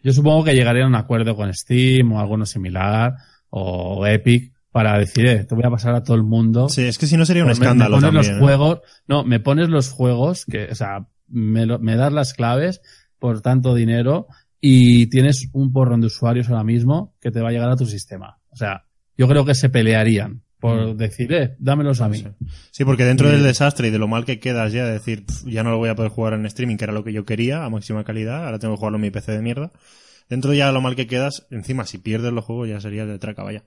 Yo 0.02 0.12
supongo 0.12 0.44
que 0.44 0.54
llegarían 0.54 0.86
a 0.86 0.88
un 0.88 0.94
acuerdo 0.96 1.36
con 1.36 1.52
Steam 1.52 2.12
o 2.12 2.20
alguno 2.20 2.46
similar 2.46 3.14
o 3.50 4.06
Epic 4.06 4.52
para 4.78 4.96
decir, 4.96 5.26
eh, 5.26 5.42
te 5.44 5.56
voy 5.56 5.64
a 5.64 5.70
pasar 5.70 5.92
a 5.96 6.04
todo 6.04 6.16
el 6.16 6.22
mundo. 6.22 6.68
Sí, 6.68 6.82
es 6.82 6.98
que 6.98 7.08
si 7.08 7.16
no 7.16 7.26
sería 7.26 7.42
un 7.42 7.48
Pues 7.48 7.58
me- 7.58 7.64
escándalo 7.66 7.96
me 7.96 8.02
pones 8.02 8.14
también. 8.14 8.32
los 8.34 8.36
¿eh? 8.40 8.44
juegos, 8.44 8.80
no, 9.08 9.24
me 9.24 9.40
pones 9.40 9.68
los 9.70 9.90
juegos 9.90 10.46
que, 10.46 10.68
o 10.70 10.74
sea, 10.76 11.08
me, 11.26 11.66
lo- 11.66 11.80
me 11.80 11.96
das 11.96 12.12
las 12.12 12.32
claves 12.32 12.80
por 13.18 13.40
tanto 13.40 13.74
dinero 13.74 14.28
y 14.60 15.06
tienes 15.08 15.48
un 15.52 15.72
porrón 15.72 16.00
de 16.00 16.06
usuarios 16.06 16.48
ahora 16.48 16.62
mismo 16.62 17.12
que 17.20 17.32
te 17.32 17.40
va 17.40 17.48
a 17.48 17.52
llegar 17.52 17.70
a 17.70 17.74
tu 17.76 17.86
sistema. 17.86 18.38
O 18.50 18.56
sea, 18.56 18.84
yo 19.16 19.26
creo 19.26 19.44
que 19.44 19.56
se 19.56 19.68
pelearían 19.68 20.42
por 20.60 20.94
decir, 20.96 21.32
eh, 21.32 21.56
dámelos 21.58 22.00
a 22.00 22.08
mí. 22.08 22.24
Sí. 22.70 22.84
Porque 22.84 23.04
dentro 23.04 23.26
Sí. 23.28 23.32
del 23.34 23.42
desastre 23.44 23.88
y 23.88 23.90
de 23.90 23.98
lo 23.98 24.06
mal 24.06 24.24
que 24.24 24.38
quedas 24.38 24.72
ya, 24.72 24.84
de 24.84 24.92
decir, 24.92 25.24
"Pf, 25.26 25.50
ya 25.50 25.62
no 25.64 25.70
lo 25.70 25.78
voy 25.78 25.88
a 25.88 25.94
poder 25.96 26.10
jugar 26.12 26.34
en 26.34 26.46
streaming, 26.46 26.76
que 26.76 26.84
era 26.84 26.92
lo 26.92 27.02
que 27.04 27.12
yo 27.12 27.24
quería, 27.24 27.64
a 27.64 27.70
máxima 27.70 28.04
calidad, 28.04 28.44
ahora 28.44 28.58
tengo 28.60 28.74
que 28.74 28.78
jugarlo 28.78 28.98
en 28.98 29.02
mi 29.02 29.10
PC 29.10 29.32
de 29.32 29.42
mierda. 29.42 29.70
Dentro 30.28 30.52
ya 30.54 30.66
de 30.66 30.72
lo 30.74 30.80
mal 30.82 30.94
que 30.96 31.06
quedas, 31.06 31.46
encima, 31.50 31.86
si 31.86 31.98
pierdes 31.98 32.32
los 32.32 32.44
juegos 32.44 32.68
ya 32.68 32.80
sería 32.80 33.06
de 33.06 33.18
traca, 33.18 33.42
vaya. 33.44 33.62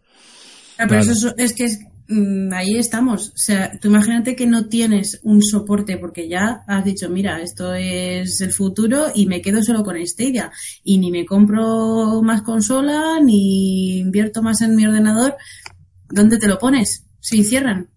Ah, 0.82 0.88
pero 0.88 1.02
Claro. 1.04 1.12
eso 1.12 1.28
es, 1.38 1.52
es 1.52 1.54
que 1.54 1.64
es- 1.66 1.80
mm, 2.08 2.52
ahí 2.54 2.76
estamos. 2.78 3.30
O 3.30 3.34
sea, 3.38 3.72
tú 3.80 3.88
imagínate 3.90 4.36
que 4.36 4.48
no 4.48 4.66
tienes 4.68 5.20
un 5.24 5.42
soporte 5.44 5.98
porque 5.98 6.28
ya 6.28 6.64
has 6.68 6.84
dicho, 6.84 7.10
mira, 7.10 7.42
esto 7.42 7.74
es 7.76 8.42
el 8.42 8.52
futuro 8.52 9.06
y 9.14 9.28
me 9.28 9.42
quedo 9.42 9.62
solo 9.64 9.84
con 9.84 9.96
Stadia. 10.06 10.52
Y 10.84 10.98
ni 10.98 11.12
me 11.12 11.26
compro 11.26 12.22
más 12.24 12.42
consola, 12.42 13.20
ni 13.24 14.00
invierto 14.00 14.42
más 14.42 14.62
en 14.62 14.76
mi 14.76 14.86
ordenador. 14.86 15.36
¿Dónde 16.10 16.38
te 16.38 16.48
lo 16.48 16.58
pones? 16.58 17.06
Si 17.20 17.44
cierran. 17.44 17.88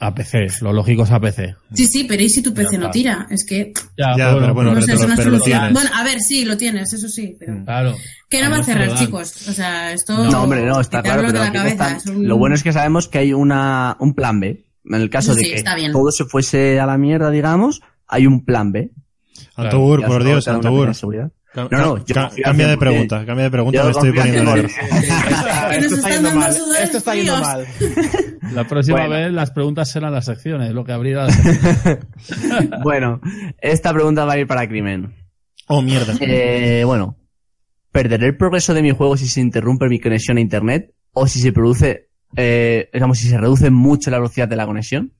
A 0.00 0.14
PC, 0.14 0.46
lo 0.60 0.72
lógico 0.72 1.04
es 1.04 1.10
a 1.12 1.20
PC. 1.20 1.54
Sí, 1.72 1.86
sí, 1.86 2.04
pero 2.04 2.22
¿y 2.22 2.28
si 2.28 2.42
tu 2.42 2.52
PC 2.52 2.76
no 2.78 2.86
está. 2.86 2.90
tira? 2.90 3.26
Es 3.30 3.46
que, 3.46 3.72
Ya, 3.96 4.14
Ya, 4.18 4.34
pero 4.34 4.52
bueno, 4.52 4.74
no 4.74 4.80
pero 4.80 4.98
sé, 4.98 5.08
lo- 5.08 5.16
pero 5.16 5.30
lo 5.30 5.40
tienes. 5.40 5.72
Bueno, 5.72 5.90
a 5.94 6.04
ver, 6.04 6.20
sí, 6.20 6.44
lo 6.44 6.56
tienes, 6.56 6.92
eso 6.92 7.08
sí, 7.08 7.36
pero... 7.38 7.52
Mm. 7.54 7.64
Claro. 7.64 7.94
Que 8.28 8.42
no 8.42 8.50
va 8.50 8.56
a 8.58 8.62
cerrar, 8.64 8.94
chicos. 8.98 9.48
O 9.48 9.52
sea, 9.52 9.92
esto... 9.92 10.24
No, 10.30 10.42
hombre, 10.42 10.66
no, 10.66 10.80
está 10.80 11.00
claro, 11.02 11.22
pero 11.26 11.38
cabeza. 11.52 11.68
está- 11.68 11.96
es 11.96 12.06
un- 12.06 12.26
lo 12.28 12.36
bueno 12.36 12.56
es 12.56 12.62
que 12.62 12.72
sabemos 12.72 13.08
que 13.08 13.18
hay 13.18 13.32
una, 13.32 13.96
un 14.00 14.14
plan 14.14 14.40
B. 14.40 14.66
En 14.84 14.94
el 15.00 15.08
caso 15.08 15.34
de 15.34 15.42
que 15.42 15.64
todo 15.92 16.10
se 16.10 16.24
fuese 16.24 16.78
a 16.80 16.86
la 16.86 16.98
mierda, 16.98 17.30
digamos, 17.30 17.80
hay 18.06 18.26
un 18.26 18.44
plan 18.44 18.72
B. 18.72 18.90
Antubur, 19.56 20.00
Ya 20.02 20.06
por 20.08 20.24
Dios, 20.24 20.44
te 20.44 20.50
No, 21.54 21.68
no, 21.70 21.94
ca- 21.94 22.02
yo 22.06 22.14
ca- 22.14 22.26
confío 22.28 22.44
cambia 22.44 22.66
de 22.68 22.74
100%. 22.76 22.78
pregunta, 22.78 23.26
cambia 23.26 23.44
de 23.44 23.50
pregunta, 23.50 23.84
me 23.84 23.90
estoy 23.90 24.12
poniendo 24.12 24.42
100%. 24.42 24.54
nervioso. 24.54 24.74
Que 25.70 25.76
nos 25.76 25.84
Esto 25.84 25.94
está 25.96 26.10
yendo 26.10 26.30
mal. 26.34 26.56
Esto 26.82 26.98
está 26.98 27.14
yendo 27.14 27.36
mal. 27.40 27.66
La 28.52 28.64
próxima 28.68 28.98
Bueno. 28.98 29.14
vez 29.14 29.32
las 29.32 29.50
preguntas 29.50 29.90
serán 29.90 30.12
las 30.12 30.24
secciones, 30.26 30.72
lo 30.72 30.84
que 30.84 30.92
abrirá 30.92 31.24
las 31.26 31.34
secciones. 31.34 31.98
bueno, 32.82 33.20
esta 33.60 33.92
pregunta 33.92 34.24
va 34.24 34.34
a 34.34 34.38
ir 34.38 34.46
para 34.46 34.68
Crimen. 34.68 35.14
Oh, 35.66 35.80
mierda. 35.80 36.14
Eh, 36.20 36.82
bueno, 36.84 37.16
¿perderé 37.90 38.26
el 38.26 38.36
progreso 38.36 38.74
de 38.74 38.82
mi 38.82 38.90
juego 38.90 39.16
si 39.16 39.26
se 39.28 39.40
interrumpe 39.40 39.88
mi 39.88 39.98
conexión 40.00 40.36
a 40.36 40.40
internet? 40.40 40.92
¿O 41.12 41.26
si 41.26 41.40
se 41.40 41.52
produce, 41.52 42.08
eh, 42.36 42.90
digamos, 42.92 43.18
si 43.18 43.28
se 43.28 43.38
reduce 43.38 43.70
mucho 43.70 44.10
la 44.10 44.18
velocidad 44.18 44.48
de 44.48 44.56
la 44.56 44.66
conexión? 44.66 45.12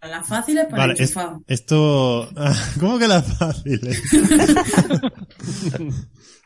La 0.00 0.22
fácil 0.22 0.58
es 0.58 0.66
para 0.66 0.82
Vale, 0.86 0.94
el 0.94 1.00
es- 1.00 1.14
esto... 1.48 2.30
¿Cómo 2.80 2.98
que 2.98 3.08
la 3.08 3.22
fácil? 3.22 3.80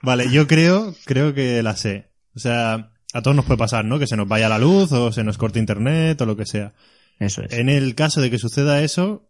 vale, 0.02 0.30
yo 0.30 0.46
creo, 0.46 0.94
creo 1.04 1.34
que 1.34 1.62
la 1.62 1.76
sé. 1.76 2.10
O 2.34 2.38
sea, 2.38 2.92
a 3.12 3.22
todos 3.22 3.36
nos 3.36 3.44
puede 3.44 3.58
pasar, 3.58 3.84
¿no? 3.84 3.98
Que 3.98 4.06
se 4.06 4.16
nos 4.16 4.28
vaya 4.28 4.48
la 4.48 4.58
luz 4.58 4.92
o 4.92 5.12
se 5.12 5.24
nos 5.24 5.38
corte 5.38 5.58
internet 5.58 6.20
o 6.20 6.26
lo 6.26 6.36
que 6.36 6.46
sea. 6.46 6.74
Eso 7.18 7.42
es. 7.42 7.52
En 7.52 7.68
el 7.68 7.94
caso 7.94 8.20
de 8.20 8.30
que 8.30 8.38
suceda 8.38 8.82
eso, 8.82 9.28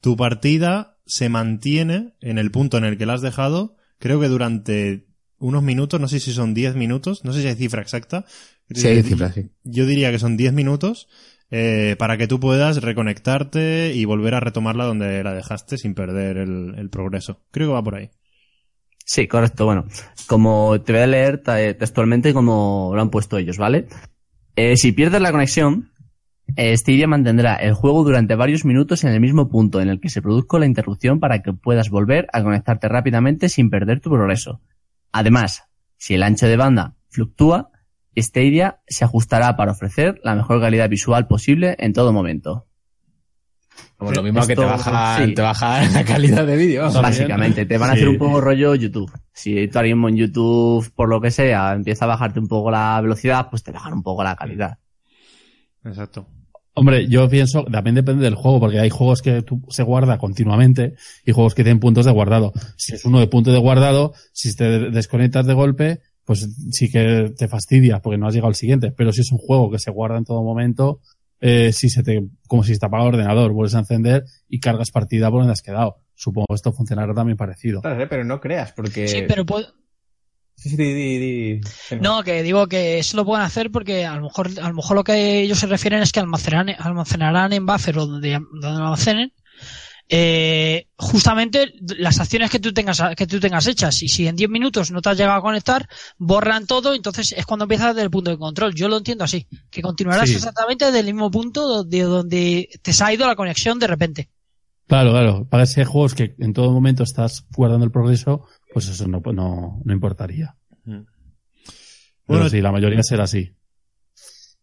tu 0.00 0.16
partida 0.16 0.98
se 1.06 1.28
mantiene 1.28 2.14
en 2.20 2.38
el 2.38 2.50
punto 2.50 2.78
en 2.78 2.84
el 2.84 2.98
que 2.98 3.06
la 3.06 3.14
has 3.14 3.22
dejado, 3.22 3.76
creo 3.98 4.20
que 4.20 4.28
durante 4.28 5.06
unos 5.38 5.62
minutos, 5.62 6.00
no 6.00 6.08
sé 6.08 6.20
si 6.20 6.32
son 6.32 6.54
10 6.54 6.76
minutos, 6.76 7.24
no 7.24 7.32
sé 7.32 7.42
si 7.42 7.48
hay 7.48 7.54
cifra 7.56 7.82
exacta. 7.82 8.24
Sí, 8.72 8.86
hay 8.86 9.02
cifras, 9.02 9.34
sí. 9.34 9.50
Yo 9.64 9.86
diría 9.86 10.10
que 10.12 10.18
son 10.18 10.36
10 10.36 10.52
minutos 10.52 11.08
eh, 11.52 11.94
para 11.98 12.16
que 12.16 12.26
tú 12.26 12.40
puedas 12.40 12.82
reconectarte 12.82 13.92
y 13.94 14.04
volver 14.06 14.34
a 14.34 14.40
retomarla 14.40 14.86
donde 14.86 15.22
la 15.22 15.34
dejaste 15.34 15.76
sin 15.78 15.94
perder 15.94 16.38
el, 16.38 16.74
el 16.76 16.90
progreso. 16.90 17.42
Creo 17.52 17.68
que 17.68 17.74
va 17.74 17.82
por 17.82 17.94
ahí. 17.96 18.10
Sí, 19.04 19.28
correcto. 19.28 19.66
Bueno, 19.66 19.84
como 20.26 20.80
te 20.80 20.92
voy 20.92 21.02
a 21.02 21.06
leer 21.06 21.42
te- 21.42 21.74
textualmente 21.74 22.32
como 22.32 22.92
lo 22.94 23.02
han 23.02 23.10
puesto 23.10 23.36
ellos, 23.36 23.58
¿vale? 23.58 23.86
Eh, 24.56 24.76
si 24.76 24.92
pierdes 24.92 25.20
la 25.20 25.32
conexión, 25.32 25.90
eh, 26.56 26.76
Stadia 26.76 27.06
mantendrá 27.06 27.56
el 27.56 27.74
juego 27.74 28.04
durante 28.04 28.34
varios 28.34 28.64
minutos 28.64 29.04
en 29.04 29.10
el 29.10 29.20
mismo 29.20 29.48
punto 29.48 29.80
en 29.80 29.88
el 29.88 30.00
que 30.00 30.08
se 30.08 30.22
produzca 30.22 30.58
la 30.58 30.66
interrupción 30.66 31.20
para 31.20 31.42
que 31.42 31.52
puedas 31.52 31.90
volver 31.90 32.28
a 32.32 32.42
conectarte 32.42 32.88
rápidamente 32.88 33.48
sin 33.48 33.70
perder 33.70 34.00
tu 34.00 34.10
progreso. 34.10 34.60
Además, 35.10 35.64
si 35.98 36.14
el 36.14 36.22
ancho 36.22 36.46
de 36.46 36.56
banda 36.56 36.94
fluctúa, 37.10 37.71
Stadia 38.16 38.80
se 38.86 39.04
ajustará 39.04 39.56
para 39.56 39.72
ofrecer 39.72 40.20
la 40.22 40.34
mejor 40.34 40.60
calidad 40.60 40.88
visual 40.88 41.26
posible 41.26 41.76
en 41.78 41.92
todo 41.92 42.12
momento. 42.12 42.66
Como 43.96 44.12
lo 44.12 44.22
mismo 44.22 44.46
que 44.46 44.56
te 44.56 44.64
baja, 44.64 45.24
sí. 45.24 45.34
te 45.34 45.42
baja 45.42 45.82
la 45.90 46.04
calidad 46.04 46.44
de 46.46 46.56
vídeo. 46.56 46.90
Básicamente, 47.02 47.64
te 47.66 47.78
van 47.78 47.90
a 47.90 47.92
Sí. 47.92 47.98
hacer 48.00 48.08
un 48.08 48.18
poco 48.18 48.40
rollo 48.40 48.74
YouTube. 48.74 49.10
Si 49.32 49.68
tú 49.68 49.78
ahora 49.78 49.88
mismo 49.88 50.08
en 50.08 50.16
YouTube, 50.16 50.92
por 50.94 51.08
lo 51.08 51.20
que 51.20 51.30
sea, 51.30 51.72
empieza 51.72 52.04
a 52.04 52.08
bajarte 52.08 52.40
un 52.40 52.48
poco 52.48 52.70
la 52.70 53.00
velocidad, 53.00 53.48
pues 53.48 53.62
te 53.62 53.70
bajan 53.70 53.92
un 53.94 54.02
poco 54.02 54.24
la 54.24 54.34
calidad. 54.36 54.78
Exacto. 55.84 56.26
Hombre, 56.74 57.06
yo 57.06 57.28
pienso, 57.28 57.64
también 57.64 57.94
depende 57.94 58.24
del 58.24 58.34
juego, 58.34 58.58
porque 58.58 58.80
hay 58.80 58.88
juegos 58.88 59.20
que 59.20 59.42
tú, 59.42 59.62
se 59.68 59.82
guarda 59.82 60.16
continuamente 60.18 60.94
y 61.24 61.32
juegos 61.32 61.54
que 61.54 61.64
tienen 61.64 61.80
puntos 61.80 62.06
de 62.06 62.12
guardado. 62.12 62.52
Si 62.76 62.94
es 62.94 63.04
uno 63.04 63.20
de 63.20 63.26
punto 63.26 63.52
de 63.52 63.58
guardado, 63.58 64.14
si 64.32 64.56
te 64.56 64.90
desconectas 64.90 65.46
de 65.46 65.52
golpe, 65.52 66.00
pues 66.24 66.48
sí 66.70 66.90
que 66.90 67.32
te 67.36 67.48
fastidia 67.48 68.00
porque 68.00 68.18
no 68.18 68.26
has 68.26 68.34
llegado 68.34 68.48
al 68.48 68.54
siguiente. 68.54 68.92
Pero 68.92 69.12
si 69.12 69.22
es 69.22 69.32
un 69.32 69.38
juego 69.38 69.70
que 69.70 69.78
se 69.78 69.90
guarda 69.90 70.18
en 70.18 70.24
todo 70.24 70.42
momento, 70.42 71.00
eh, 71.40 71.72
si 71.72 71.88
se 71.88 72.02
te, 72.02 72.22
como 72.46 72.62
si 72.62 72.74
se 72.74 72.80
te 72.80 72.86
apaga 72.86 73.04
el 73.04 73.14
ordenador, 73.14 73.52
vuelves 73.52 73.74
a 73.74 73.80
encender 73.80 74.24
y 74.48 74.60
cargas 74.60 74.90
partida 74.90 75.30
por 75.30 75.40
donde 75.40 75.52
has 75.52 75.62
quedado. 75.62 75.96
Supongo 76.14 76.46
que 76.48 76.54
esto 76.54 76.72
funcionará 76.72 77.14
también 77.14 77.36
parecido. 77.36 77.80
Claro, 77.80 78.06
pero 78.08 78.24
no 78.24 78.40
creas, 78.40 78.72
porque... 78.72 79.08
Sí, 79.08 79.24
pero 79.26 79.44
Sí, 80.54 80.70
sí. 80.76 81.60
Que 81.88 81.96
No, 82.00 82.22
que 82.22 82.42
digo 82.42 82.68
que 82.68 82.98
eso 82.98 83.16
lo 83.16 83.24
pueden 83.24 83.44
hacer 83.44 83.70
porque 83.72 84.04
a 84.04 84.14
lo 84.16 84.22
mejor, 84.22 84.48
a 84.60 84.68
lo 84.68 84.74
mejor 84.74 84.96
lo 84.96 85.02
que 85.02 85.40
ellos 85.40 85.58
se 85.58 85.66
refieren 85.66 86.02
es 86.02 86.12
que 86.12 86.20
almacenarán, 86.20 86.76
almacenarán 86.78 87.52
en 87.52 87.66
buffer 87.66 87.98
o 87.98 88.06
donde, 88.06 88.38
donde 88.52 88.68
almacenen 88.68 89.32
eh, 90.08 90.88
justamente 90.96 91.72
las 91.96 92.18
acciones 92.20 92.50
que 92.50 92.58
tú 92.58 92.72
tengas 92.74 93.00
que 93.16 93.26
tú 93.26 93.40
tengas 93.40 93.66
hechas 93.66 94.02
y 94.02 94.08
si 94.08 94.26
en 94.26 94.36
10 94.36 94.50
minutos 94.50 94.90
no 94.90 95.00
te 95.00 95.08
has 95.10 95.16
llegado 95.16 95.38
a 95.38 95.42
conectar 95.42 95.88
borran 96.18 96.66
todo 96.66 96.94
entonces 96.94 97.32
es 97.36 97.46
cuando 97.46 97.64
empiezas 97.64 97.94
desde 97.94 98.04
el 98.04 98.10
punto 98.10 98.30
de 98.30 98.36
control 98.38 98.74
yo 98.74 98.88
lo 98.88 98.98
entiendo 98.98 99.24
así 99.24 99.46
que 99.70 99.80
continuarás 99.80 100.28
Sí. 100.28 100.34
exactamente 100.36 100.84
desde 100.86 101.00
el 101.00 101.06
mismo 101.06 101.30
punto 101.30 101.66
donde, 101.66 102.00
donde 102.02 102.68
te 102.82 102.92
se 102.92 103.04
ha 103.04 103.12
ido 103.14 103.26
la 103.26 103.36
conexión 103.36 103.78
de 103.78 103.86
repente 103.86 104.30
Claro, 104.88 105.12
claro. 105.12 105.46
Para 105.48 105.62
ese 105.62 105.86
juegos 105.86 106.12
que 106.14 106.34
en 106.38 106.52
todo 106.52 106.70
momento 106.70 107.02
estás 107.04 107.46
guardando 107.56 107.86
el 107.86 107.92
progreso, 107.92 108.44
pues 108.74 108.88
eso 108.88 109.06
no, 109.08 109.22
no, 109.32 109.80
no 109.82 109.92
importaría. 109.94 110.56
Pero 110.84 111.06
Bueno, 112.26 112.48
sí, 112.50 112.60
la 112.60 112.72
mayoría 112.72 113.02
será 113.02 113.24
así. 113.24 113.54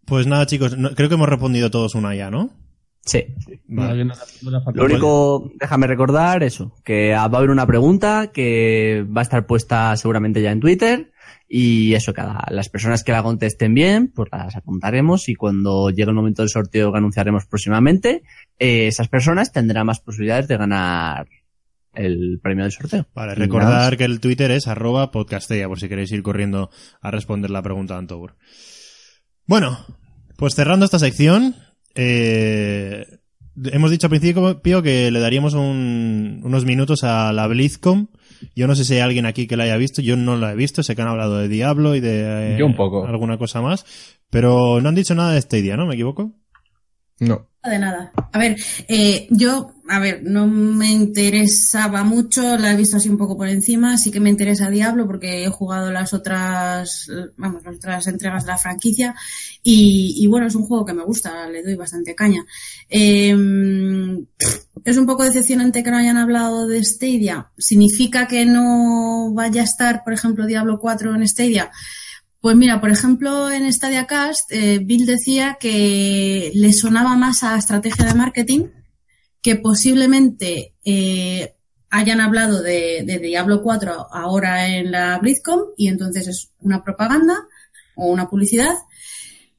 Pues 0.05 0.27
nada, 0.27 0.45
chicos, 0.45 0.77
no- 0.77 0.91
creo 0.93 1.09
que 1.09 1.15
hemos 1.15 1.29
respondido 1.29 1.71
todos 1.71 1.95
una 1.95 2.13
ya, 2.15 2.29
¿no? 2.29 2.51
Sí. 3.09 3.25
Vale. 3.67 4.05
Lo 4.73 4.85
único, 4.85 5.51
déjame 5.59 5.87
recordar 5.87 6.43
eso, 6.43 6.75
que 6.83 7.11
va 7.11 7.21
a 7.21 7.25
haber 7.25 7.49
una 7.49 7.65
pregunta 7.65 8.29
que 8.31 9.05
va 9.05 9.21
a 9.21 9.23
estar 9.23 9.45
puesta 9.45 9.95
seguramente 9.97 10.41
ya 10.41 10.51
en 10.51 10.59
Twitter 10.59 11.11
y 11.47 11.95
eso, 11.95 12.13
cada, 12.13 12.45
las 12.51 12.69
personas 12.69 13.03
que 13.03 13.11
la 13.11 13.23
contesten 13.23 13.73
bien, 13.73 14.11
pues 14.13 14.29
las 14.31 14.55
apuntaremos 14.55 15.27
y 15.29 15.35
cuando 15.35 15.89
llegue 15.89 16.09
el 16.09 16.15
momento 16.15 16.43
del 16.43 16.49
sorteo 16.49 16.91
que 16.91 16.97
anunciaremos 16.99 17.47
próximamente, 17.47 18.21
eh, 18.59 18.87
esas 18.87 19.07
personas 19.07 19.51
tendrán 19.51 19.87
más 19.87 19.99
posibilidades 19.99 20.47
de 20.47 20.57
ganar 20.57 21.27
el 21.95 22.39
premio 22.41 22.65
del 22.65 22.71
sorteo. 22.71 23.07
Vale, 23.15 23.33
recordar 23.33 23.97
que 23.97 24.03
el 24.03 24.19
Twitter 24.19 24.51
es 24.51 24.67
arroba 24.67 25.09
podcastella, 25.09 25.67
por 25.67 25.79
si 25.79 25.89
queréis 25.89 26.11
ir 26.11 26.21
corriendo 26.21 26.69
a 27.01 27.09
responder 27.09 27.49
la 27.49 27.63
pregunta 27.63 27.95
de 27.95 27.99
Antobur. 28.01 28.35
Bueno, 29.47 29.79
pues 30.37 30.53
cerrando 30.53 30.85
esta 30.85 30.99
sección, 30.99 31.55
eh, 31.95 33.05
hemos 33.71 33.91
dicho 33.91 34.07
al 34.07 34.11
principio 34.11 34.81
que 34.83 35.11
le 35.11 35.19
daríamos 35.19 35.53
un- 35.53 36.41
unos 36.43 36.65
minutos 36.65 37.03
a 37.03 37.33
la 37.33 37.47
BlizzCon. 37.47 38.09
Yo 38.55 38.67
no 38.67 38.75
sé 38.75 38.85
si 38.85 38.93
hay 38.93 39.01
alguien 39.01 39.25
aquí 39.25 39.47
que 39.47 39.57
la 39.57 39.65
haya 39.65 39.75
visto, 39.77 40.01
yo 40.01 40.15
no 40.15 40.37
la 40.37 40.53
he 40.53 40.55
visto, 40.55 40.81
sé 40.81 40.95
que 40.95 41.01
han 41.01 41.09
hablado 41.09 41.37
de 41.39 41.49
Diablo 41.49 41.95
y 41.95 41.99
de 41.99 42.53
eh, 42.53 42.57
Yo 42.57 42.65
un 42.65 42.75
poco. 42.75 43.05
alguna 43.05 43.37
cosa 43.37 43.61
más, 43.61 43.85
pero 44.29 44.79
no 44.81 44.87
han 44.89 44.95
dicho 44.95 45.13
nada 45.13 45.33
de 45.33 45.41
Stadia, 45.41 45.75
¿no? 45.75 45.85
¿Me 45.85 45.95
equivoco? 45.95 46.31
No. 47.19 47.47
De 47.61 47.77
nada. 47.77 48.13
A 48.31 48.39
ver, 48.39 48.57
eh, 48.87 49.27
yo, 49.31 49.73
a 49.89 49.99
ver, 49.99 50.21
no 50.23 50.47
me 50.47 50.91
interesaba 50.91 52.05
mucho, 52.05 52.57
la 52.57 52.71
he 52.71 52.77
visto 52.77 52.95
así 52.95 53.09
un 53.09 53.17
poco 53.17 53.35
por 53.35 53.49
encima, 53.49 53.97
sí 53.97 54.11
que 54.11 54.21
me 54.21 54.29
interesa 54.29 54.69
Diablo 54.69 55.05
porque 55.05 55.43
he 55.43 55.49
jugado 55.49 55.91
las 55.91 56.13
otras, 56.13 57.11
vamos, 57.35 57.61
las 57.65 57.75
otras 57.75 58.07
entregas 58.07 58.45
de 58.45 58.51
la 58.51 58.57
franquicia 58.57 59.13
y, 59.61 60.15
y 60.17 60.27
bueno, 60.27 60.47
es 60.47 60.55
un 60.55 60.63
juego 60.63 60.85
que 60.85 60.93
me 60.93 61.03
gusta, 61.03 61.49
le 61.49 61.61
doy 61.61 61.75
bastante 61.75 62.15
caña. 62.15 62.45
Eh, 62.89 63.35
es 64.85 64.97
un 64.97 65.05
poco 65.05 65.23
decepcionante 65.23 65.83
que 65.83 65.91
no 65.91 65.97
hayan 65.97 66.17
hablado 66.17 66.65
de 66.65 66.83
Stadia. 66.83 67.51
¿Significa 67.57 68.27
que 68.27 68.45
no 68.45 69.33
vaya 69.33 69.61
a 69.61 69.65
estar, 69.65 70.03
por 70.03 70.13
ejemplo, 70.13 70.45
Diablo 70.45 70.79
4 70.79 71.13
en 71.13 71.27
Stadia? 71.27 71.71
Pues 72.41 72.55
mira, 72.55 72.79
por 72.79 72.89
ejemplo, 72.89 73.51
en 73.51 73.71
Stadia 73.71 74.07
Cast, 74.07 74.51
eh, 74.51 74.79
Bill 74.81 75.05
decía 75.05 75.57
que 75.59 76.51
le 76.53 76.71
sonaba 76.73 77.15
más 77.17 77.43
a 77.43 77.57
estrategia 77.57 78.05
de 78.05 78.13
marketing, 78.13 78.67
que 79.41 79.57
posiblemente 79.57 80.73
eh, 80.85 81.53
hayan 81.89 82.21
hablado 82.21 82.61
de, 82.61 83.03
de 83.05 83.19
Diablo 83.19 83.61
4 83.61 84.07
ahora 84.11 84.67
en 84.67 84.91
la 84.91 85.17
BlizzCon 85.19 85.73
y 85.75 85.87
entonces 85.87 86.27
es 86.27 86.51
una 86.59 86.83
propaganda 86.83 87.35
o 87.95 88.07
una 88.07 88.29
publicidad 88.29 88.75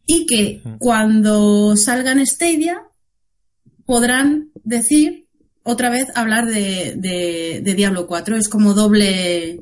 y 0.06 0.26
que 0.26 0.62
cuando 0.78 1.76
salga 1.76 2.12
en 2.12 2.26
Stadia 2.26 2.82
podrán 3.84 4.50
decir 4.64 5.26
otra 5.62 5.90
vez 5.90 6.08
hablar 6.14 6.46
de, 6.46 6.94
de, 6.96 7.60
de 7.62 7.74
Diablo 7.74 8.06
4. 8.06 8.36
Es 8.36 8.48
como 8.48 8.74
doble, 8.74 9.60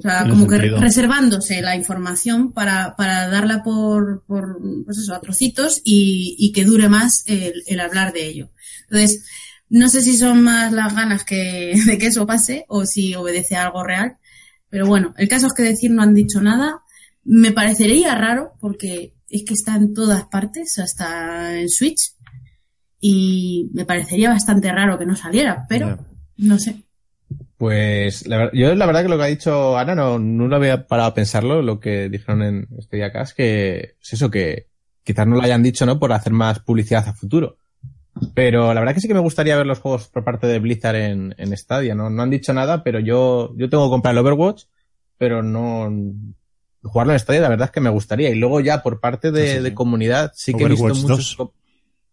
o 0.00 0.02
sea, 0.02 0.26
como 0.26 0.48
que 0.48 0.56
sentido. 0.56 0.80
reservándose 0.80 1.60
la 1.60 1.76
información 1.76 2.52
para, 2.52 2.96
para 2.96 3.28
darla 3.28 3.62
por, 3.62 4.24
por 4.24 4.58
pues 4.86 4.96
eso, 4.96 5.14
a 5.14 5.20
trocitos 5.20 5.82
y, 5.84 6.36
y 6.38 6.52
que 6.52 6.64
dure 6.64 6.88
más 6.88 7.22
el, 7.26 7.62
el 7.66 7.80
hablar 7.80 8.14
de 8.14 8.26
ello. 8.26 8.50
Entonces, 8.84 9.26
no 9.68 9.90
sé 9.90 10.00
si 10.00 10.16
son 10.16 10.42
más 10.42 10.72
las 10.72 10.94
ganas 10.94 11.24
que, 11.24 11.74
de 11.86 11.98
que 11.98 12.06
eso 12.06 12.26
pase 12.26 12.64
o 12.68 12.86
si 12.86 13.14
obedece 13.14 13.56
a 13.56 13.66
algo 13.66 13.84
real. 13.84 14.16
Pero 14.70 14.86
bueno, 14.86 15.14
el 15.18 15.28
caso 15.28 15.48
es 15.48 15.52
que 15.52 15.62
decir 15.62 15.90
no 15.90 16.02
han 16.02 16.14
dicho 16.14 16.40
nada. 16.40 16.80
Me 17.22 17.52
parecería 17.52 18.14
raro 18.14 18.52
porque 18.58 19.14
es 19.28 19.44
que 19.44 19.52
está 19.52 19.76
en 19.76 19.92
todas 19.92 20.24
partes, 20.24 20.78
hasta 20.78 21.58
en 21.58 21.68
Switch. 21.68 22.14
Y 23.00 23.68
me 23.74 23.84
parecería 23.84 24.30
bastante 24.30 24.72
raro 24.72 24.98
que 24.98 25.06
no 25.06 25.16
saliera, 25.16 25.66
pero 25.68 26.06
no 26.36 26.58
sé. 26.58 26.84
Pues 27.60 28.26
la 28.26 28.50
yo 28.54 28.74
la 28.74 28.86
verdad 28.86 29.02
que 29.02 29.10
lo 29.10 29.18
que 29.18 29.22
ha 29.24 29.26
dicho 29.26 29.76
Ana 29.76 29.94
no, 29.94 30.18
no 30.18 30.48
lo 30.48 30.56
había 30.56 30.86
parado 30.86 31.10
a 31.10 31.14
pensarlo, 31.14 31.60
lo 31.60 31.78
que 31.78 32.08
dijeron 32.08 32.40
en 32.42 32.66
este 32.78 32.96
día 32.96 33.08
acá, 33.08 33.20
es 33.20 33.34
que 33.34 33.96
es 34.00 34.12
eso 34.14 34.30
que 34.30 34.68
quizás 35.04 35.26
no 35.26 35.36
lo 35.36 35.42
hayan 35.42 35.62
dicho, 35.62 35.84
¿no? 35.84 35.98
Por 35.98 36.10
hacer 36.14 36.32
más 36.32 36.60
publicidad 36.60 37.06
a 37.06 37.12
futuro. 37.12 37.58
Pero 38.32 38.72
la 38.72 38.80
verdad 38.80 38.94
que 38.94 39.02
sí 39.02 39.08
que 39.08 39.12
me 39.14 39.20
gustaría 39.20 39.58
ver 39.58 39.66
los 39.66 39.78
juegos 39.78 40.08
por 40.08 40.24
parte 40.24 40.46
de 40.46 40.58
Blizzard 40.58 40.96
en, 40.96 41.34
en 41.36 41.54
Stadia, 41.54 41.94
¿no? 41.94 42.08
No 42.08 42.22
han 42.22 42.30
dicho 42.30 42.54
nada, 42.54 42.82
pero 42.82 42.98
yo, 42.98 43.52
yo 43.58 43.68
tengo 43.68 43.84
que 43.88 43.90
comprar 43.90 44.12
el 44.14 44.18
Overwatch, 44.20 44.62
pero 45.18 45.42
no, 45.42 45.92
jugarlo 46.82 47.12
en 47.12 47.18
Stadia 47.18 47.42
la 47.42 47.50
verdad 47.50 47.66
es 47.66 47.72
que 47.72 47.80
me 47.82 47.90
gustaría. 47.90 48.30
Y 48.30 48.36
luego 48.36 48.60
ya 48.60 48.82
por 48.82 49.00
parte 49.00 49.32
de, 49.32 49.46
Sí, 49.48 49.56
sí. 49.58 49.62
de 49.62 49.74
comunidad 49.74 50.32
sí 50.34 50.54
que 50.54 50.64
he 50.64 50.68
visto 50.68 50.86
muchos, 50.88 51.08
2. 51.08 51.34
co- 51.36 51.52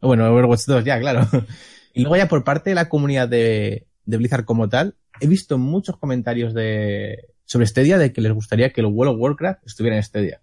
bueno, 0.01 0.29
Overwatch 0.29 0.65
2 0.65 0.83
ya, 0.83 0.99
claro. 0.99 1.25
Y 1.93 2.01
luego 2.01 2.17
ya 2.17 2.27
por 2.27 2.43
parte 2.43 2.69
de 2.71 2.75
la 2.75 2.89
comunidad 2.89 3.29
de, 3.29 3.87
de 4.05 4.17
Blizzard 4.17 4.43
como 4.45 4.67
tal, 4.69 4.93
he 5.21 5.27
visto 5.27 5.57
muchos 5.57 5.97
comentarios 5.97 6.53
de 6.53 7.17
sobre 7.45 7.65
Stadia 7.65 7.97
de 7.97 8.11
que 8.11 8.21
les 8.21 8.33
gustaría 8.33 8.71
que 8.71 8.81
el 8.81 8.87
World 8.87 9.15
of 9.15 9.21
Warcraft 9.21 9.65
estuviera 9.65 9.95
en 9.97 10.03
Stadia. 10.03 10.41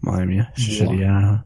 Madre 0.00 0.26
mía, 0.26 0.52
eso 0.56 0.72
sería. 0.86 1.44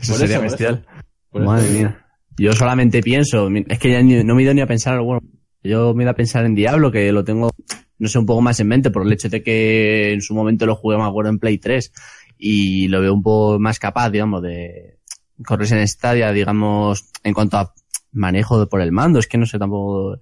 eso 0.00 0.14
sería 0.14 0.38
bestial. 0.38 0.86
Madre 1.32 1.66
eso- 1.66 1.72
mía. 1.78 1.98
Yo 2.38 2.52
solamente 2.54 3.02
pienso, 3.02 3.48
es 3.68 3.78
que 3.78 3.90
ya 3.92 4.00
ni- 4.02 4.24
no 4.24 4.34
me 4.34 4.40
he 4.40 4.44
ido 4.44 4.54
ni 4.54 4.62
a 4.62 4.66
pensar 4.66 4.94
en 4.94 5.00
World. 5.06 5.28
Yo 5.62 5.92
me 5.94 6.02
he 6.02 6.04
ido 6.04 6.12
a 6.12 6.16
pensar 6.16 6.46
en 6.46 6.54
Diablo, 6.54 6.90
que 6.90 7.12
lo 7.12 7.24
tengo, 7.24 7.50
no 7.98 8.08
sé, 8.08 8.18
un 8.18 8.24
poco 8.26 8.40
más 8.40 8.58
en 8.60 8.68
mente 8.68 8.90
por 8.90 9.06
el 9.06 9.12
hecho 9.12 9.28
de 9.28 9.42
que 9.42 10.12
en 10.14 10.22
su 10.22 10.34
momento 10.34 10.64
lo 10.64 10.74
jugué, 10.74 10.96
me 10.96 11.04
acuerdo, 11.04 11.30
en 11.30 11.38
Play 11.38 11.58
3 11.58 11.92
y 12.38 12.88
lo 12.88 13.00
veo 13.02 13.12
un 13.12 13.22
poco 13.22 13.58
más 13.58 13.78
capaz, 13.78 14.08
digamos, 14.10 14.42
de 14.42 14.98
correrse 15.44 15.78
en 15.78 15.86
Stadia, 15.86 16.32
digamos, 16.32 17.10
en 17.22 17.34
cuanto 17.34 17.58
a 17.58 17.74
manejo 18.12 18.68
por 18.68 18.80
el 18.80 18.92
mando. 18.92 19.18
Es 19.18 19.26
que 19.26 19.38
no 19.38 19.46
sé 19.46 19.58
tampoco, 19.58 20.18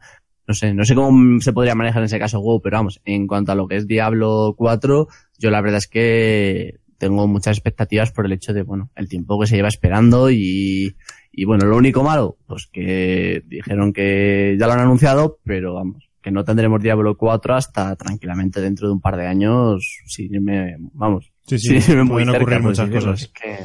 no 0.46 0.54
sé, 0.54 0.72
no 0.74 0.84
sé 0.84 0.94
cómo 0.94 1.40
se 1.40 1.52
podría 1.52 1.74
manejar 1.74 2.02
en 2.02 2.06
ese 2.06 2.18
caso 2.18 2.40
WoW, 2.40 2.60
pero 2.62 2.78
vamos, 2.78 3.00
en 3.04 3.26
cuanto 3.26 3.52
a 3.52 3.54
lo 3.54 3.68
que 3.68 3.76
es 3.76 3.86
Diablo 3.86 4.54
4, 4.56 5.08
yo 5.38 5.50
la 5.50 5.60
verdad 5.60 5.78
es 5.78 5.86
que 5.88 6.80
tengo 6.98 7.26
muchas 7.26 7.56
expectativas 7.56 8.12
por 8.12 8.26
el 8.26 8.32
hecho 8.32 8.52
de, 8.52 8.62
bueno, 8.62 8.90
el 8.94 9.08
tiempo 9.08 9.40
que 9.40 9.46
se 9.46 9.56
lleva 9.56 9.68
esperando 9.68 10.30
y, 10.30 10.96
y 11.32 11.44
bueno, 11.44 11.64
lo 11.66 11.76
único 11.76 12.02
malo, 12.02 12.36
pues 12.46 12.68
que 12.70 13.42
dijeron 13.46 13.92
que 13.92 14.56
ya 14.58 14.66
lo 14.66 14.72
han 14.74 14.80
anunciado, 14.80 15.38
pero 15.44 15.74
vamos, 15.74 16.10
que 16.20 16.30
no 16.30 16.44
tendremos 16.44 16.82
Diablo 16.82 17.16
4 17.16 17.54
hasta 17.54 17.96
tranquilamente 17.96 18.60
dentro 18.60 18.86
de 18.88 18.92
un 18.94 19.00
par 19.00 19.16
de 19.16 19.26
años, 19.26 20.00
si 20.06 20.28
me, 20.28 20.76
vamos, 20.92 21.32
Sí, 21.46 21.58
sí, 21.58 21.80
sí, 21.80 21.96
muy 21.96 22.06
pueden 22.08 22.28
cerca, 22.28 22.42
ocurrir 22.42 22.60
muchas 22.62 22.90
cosas. 22.90 23.22
Es 23.22 23.28
que- 23.28 23.58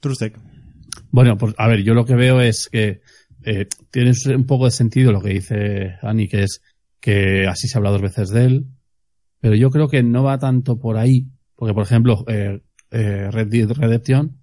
Trustec. 0.00 0.38
Bueno, 1.14 1.38
pues 1.38 1.54
a 1.58 1.68
ver, 1.68 1.84
yo 1.84 1.94
lo 1.94 2.04
que 2.04 2.16
veo 2.16 2.40
es 2.40 2.68
que 2.68 3.00
eh, 3.44 3.68
tiene 3.92 4.10
un 4.34 4.46
poco 4.46 4.64
de 4.64 4.72
sentido 4.72 5.12
lo 5.12 5.22
que 5.22 5.34
dice 5.34 5.94
Ani, 6.02 6.26
que 6.26 6.42
es 6.42 6.60
que 6.98 7.46
así 7.46 7.68
se 7.68 7.78
habla 7.78 7.92
dos 7.92 8.02
veces 8.02 8.30
de 8.30 8.44
él, 8.46 8.66
pero 9.38 9.54
yo 9.54 9.70
creo 9.70 9.86
que 9.86 10.02
no 10.02 10.24
va 10.24 10.40
tanto 10.40 10.80
por 10.80 10.96
ahí, 10.96 11.28
porque 11.54 11.72
por 11.72 11.84
ejemplo, 11.84 12.24
eh, 12.26 12.62
eh, 12.90 13.30
Red 13.30 13.46
Dead 13.46 13.70
Redemption, 13.70 14.40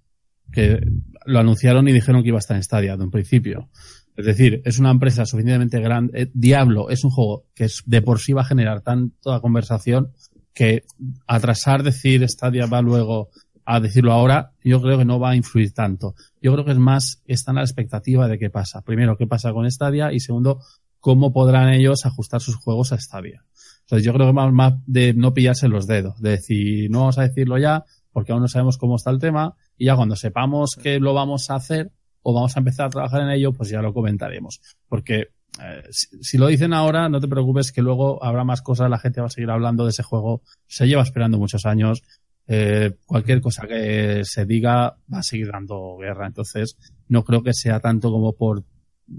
que 0.50 0.80
lo 1.26 1.40
anunciaron 1.40 1.88
y 1.88 1.92
dijeron 1.92 2.22
que 2.22 2.28
iba 2.28 2.38
a 2.38 2.40
estar 2.40 2.56
en 2.56 2.62
Stadia 2.62 2.96
de 2.96 3.04
un 3.04 3.10
principio. 3.10 3.68
Es 4.16 4.24
decir, 4.24 4.62
es 4.64 4.78
una 4.78 4.92
empresa 4.92 5.26
suficientemente 5.26 5.78
grande. 5.78 6.22
eh, 6.22 6.30
Diablo 6.32 6.88
es 6.88 7.04
un 7.04 7.10
juego 7.10 7.44
que 7.54 7.64
es, 7.64 7.82
de 7.84 8.00
por 8.00 8.18
sí 8.18 8.32
va 8.32 8.40
a 8.40 8.46
generar 8.46 8.80
tanta 8.80 9.40
conversación 9.40 10.12
que 10.54 10.84
atrasar 11.26 11.82
decir 11.82 12.26
Stadia 12.26 12.64
va 12.64 12.80
luego 12.80 13.28
a 13.66 13.78
decirlo 13.78 14.12
ahora, 14.12 14.52
yo 14.64 14.80
creo 14.80 14.98
que 14.98 15.04
no 15.04 15.20
va 15.20 15.30
a 15.30 15.36
influir 15.36 15.72
tanto. 15.72 16.14
Yo 16.42 16.52
creo 16.52 16.64
que 16.64 16.72
es 16.72 16.78
más, 16.78 17.22
están 17.26 17.56
a 17.56 17.60
la 17.60 17.64
expectativa 17.64 18.26
de 18.26 18.38
qué 18.38 18.50
pasa. 18.50 18.82
Primero, 18.82 19.16
qué 19.16 19.26
pasa 19.26 19.52
con 19.52 19.70
Stadia 19.70 20.12
y 20.12 20.20
segundo, 20.20 20.60
cómo 20.98 21.32
podrán 21.32 21.72
ellos 21.72 22.04
ajustar 22.04 22.40
sus 22.40 22.56
juegos 22.56 22.92
a 22.92 22.98
Stadia. 22.98 23.44
Entonces 23.82 24.04
yo 24.04 24.12
creo 24.12 24.26
que 24.26 24.32
más, 24.32 24.52
más 24.52 24.74
de 24.86 25.14
no 25.14 25.34
pillarse 25.34 25.68
los 25.68 25.86
dedos, 25.86 26.20
de 26.20 26.30
decir, 26.30 26.90
no 26.90 27.00
vamos 27.00 27.18
a 27.18 27.22
decirlo 27.22 27.58
ya, 27.58 27.84
porque 28.12 28.32
aún 28.32 28.42
no 28.42 28.48
sabemos 28.48 28.76
cómo 28.76 28.96
está 28.96 29.10
el 29.10 29.18
tema, 29.18 29.54
y 29.76 29.86
ya 29.86 29.96
cuando 29.96 30.16
sepamos 30.16 30.76
que 30.80 30.98
lo 30.98 31.14
vamos 31.14 31.48
a 31.50 31.54
hacer 31.54 31.92
o 32.22 32.34
vamos 32.34 32.56
a 32.56 32.60
empezar 32.60 32.86
a 32.86 32.90
trabajar 32.90 33.22
en 33.22 33.30
ello, 33.30 33.52
pues 33.52 33.68
ya 33.68 33.82
lo 33.82 33.94
comentaremos. 33.94 34.60
Porque 34.88 35.28
eh, 35.62 35.82
si, 35.90 36.06
si 36.22 36.38
lo 36.38 36.46
dicen 36.48 36.72
ahora, 36.72 37.08
no 37.08 37.20
te 37.20 37.28
preocupes 37.28 37.72
que 37.72 37.82
luego 37.82 38.22
habrá 38.24 38.44
más 38.44 38.62
cosas, 38.62 38.90
la 38.90 38.98
gente 38.98 39.20
va 39.20 39.26
a 39.26 39.30
seguir 39.30 39.50
hablando 39.50 39.84
de 39.84 39.90
ese 39.90 40.02
juego, 40.02 40.42
se 40.66 40.86
lleva 40.86 41.02
esperando 41.02 41.38
muchos 41.38 41.66
años, 41.66 42.02
eh, 42.48 42.96
cualquier 43.06 43.40
cosa 43.40 43.66
que 43.66 44.22
se 44.24 44.44
diga 44.46 44.96
va 45.12 45.18
a 45.18 45.22
seguir 45.22 45.48
dando 45.50 45.96
guerra. 45.98 46.26
Entonces, 46.26 46.76
no 47.08 47.24
creo 47.24 47.42
que 47.42 47.52
sea 47.54 47.80
tanto 47.80 48.10
como 48.10 48.34
por 48.34 48.64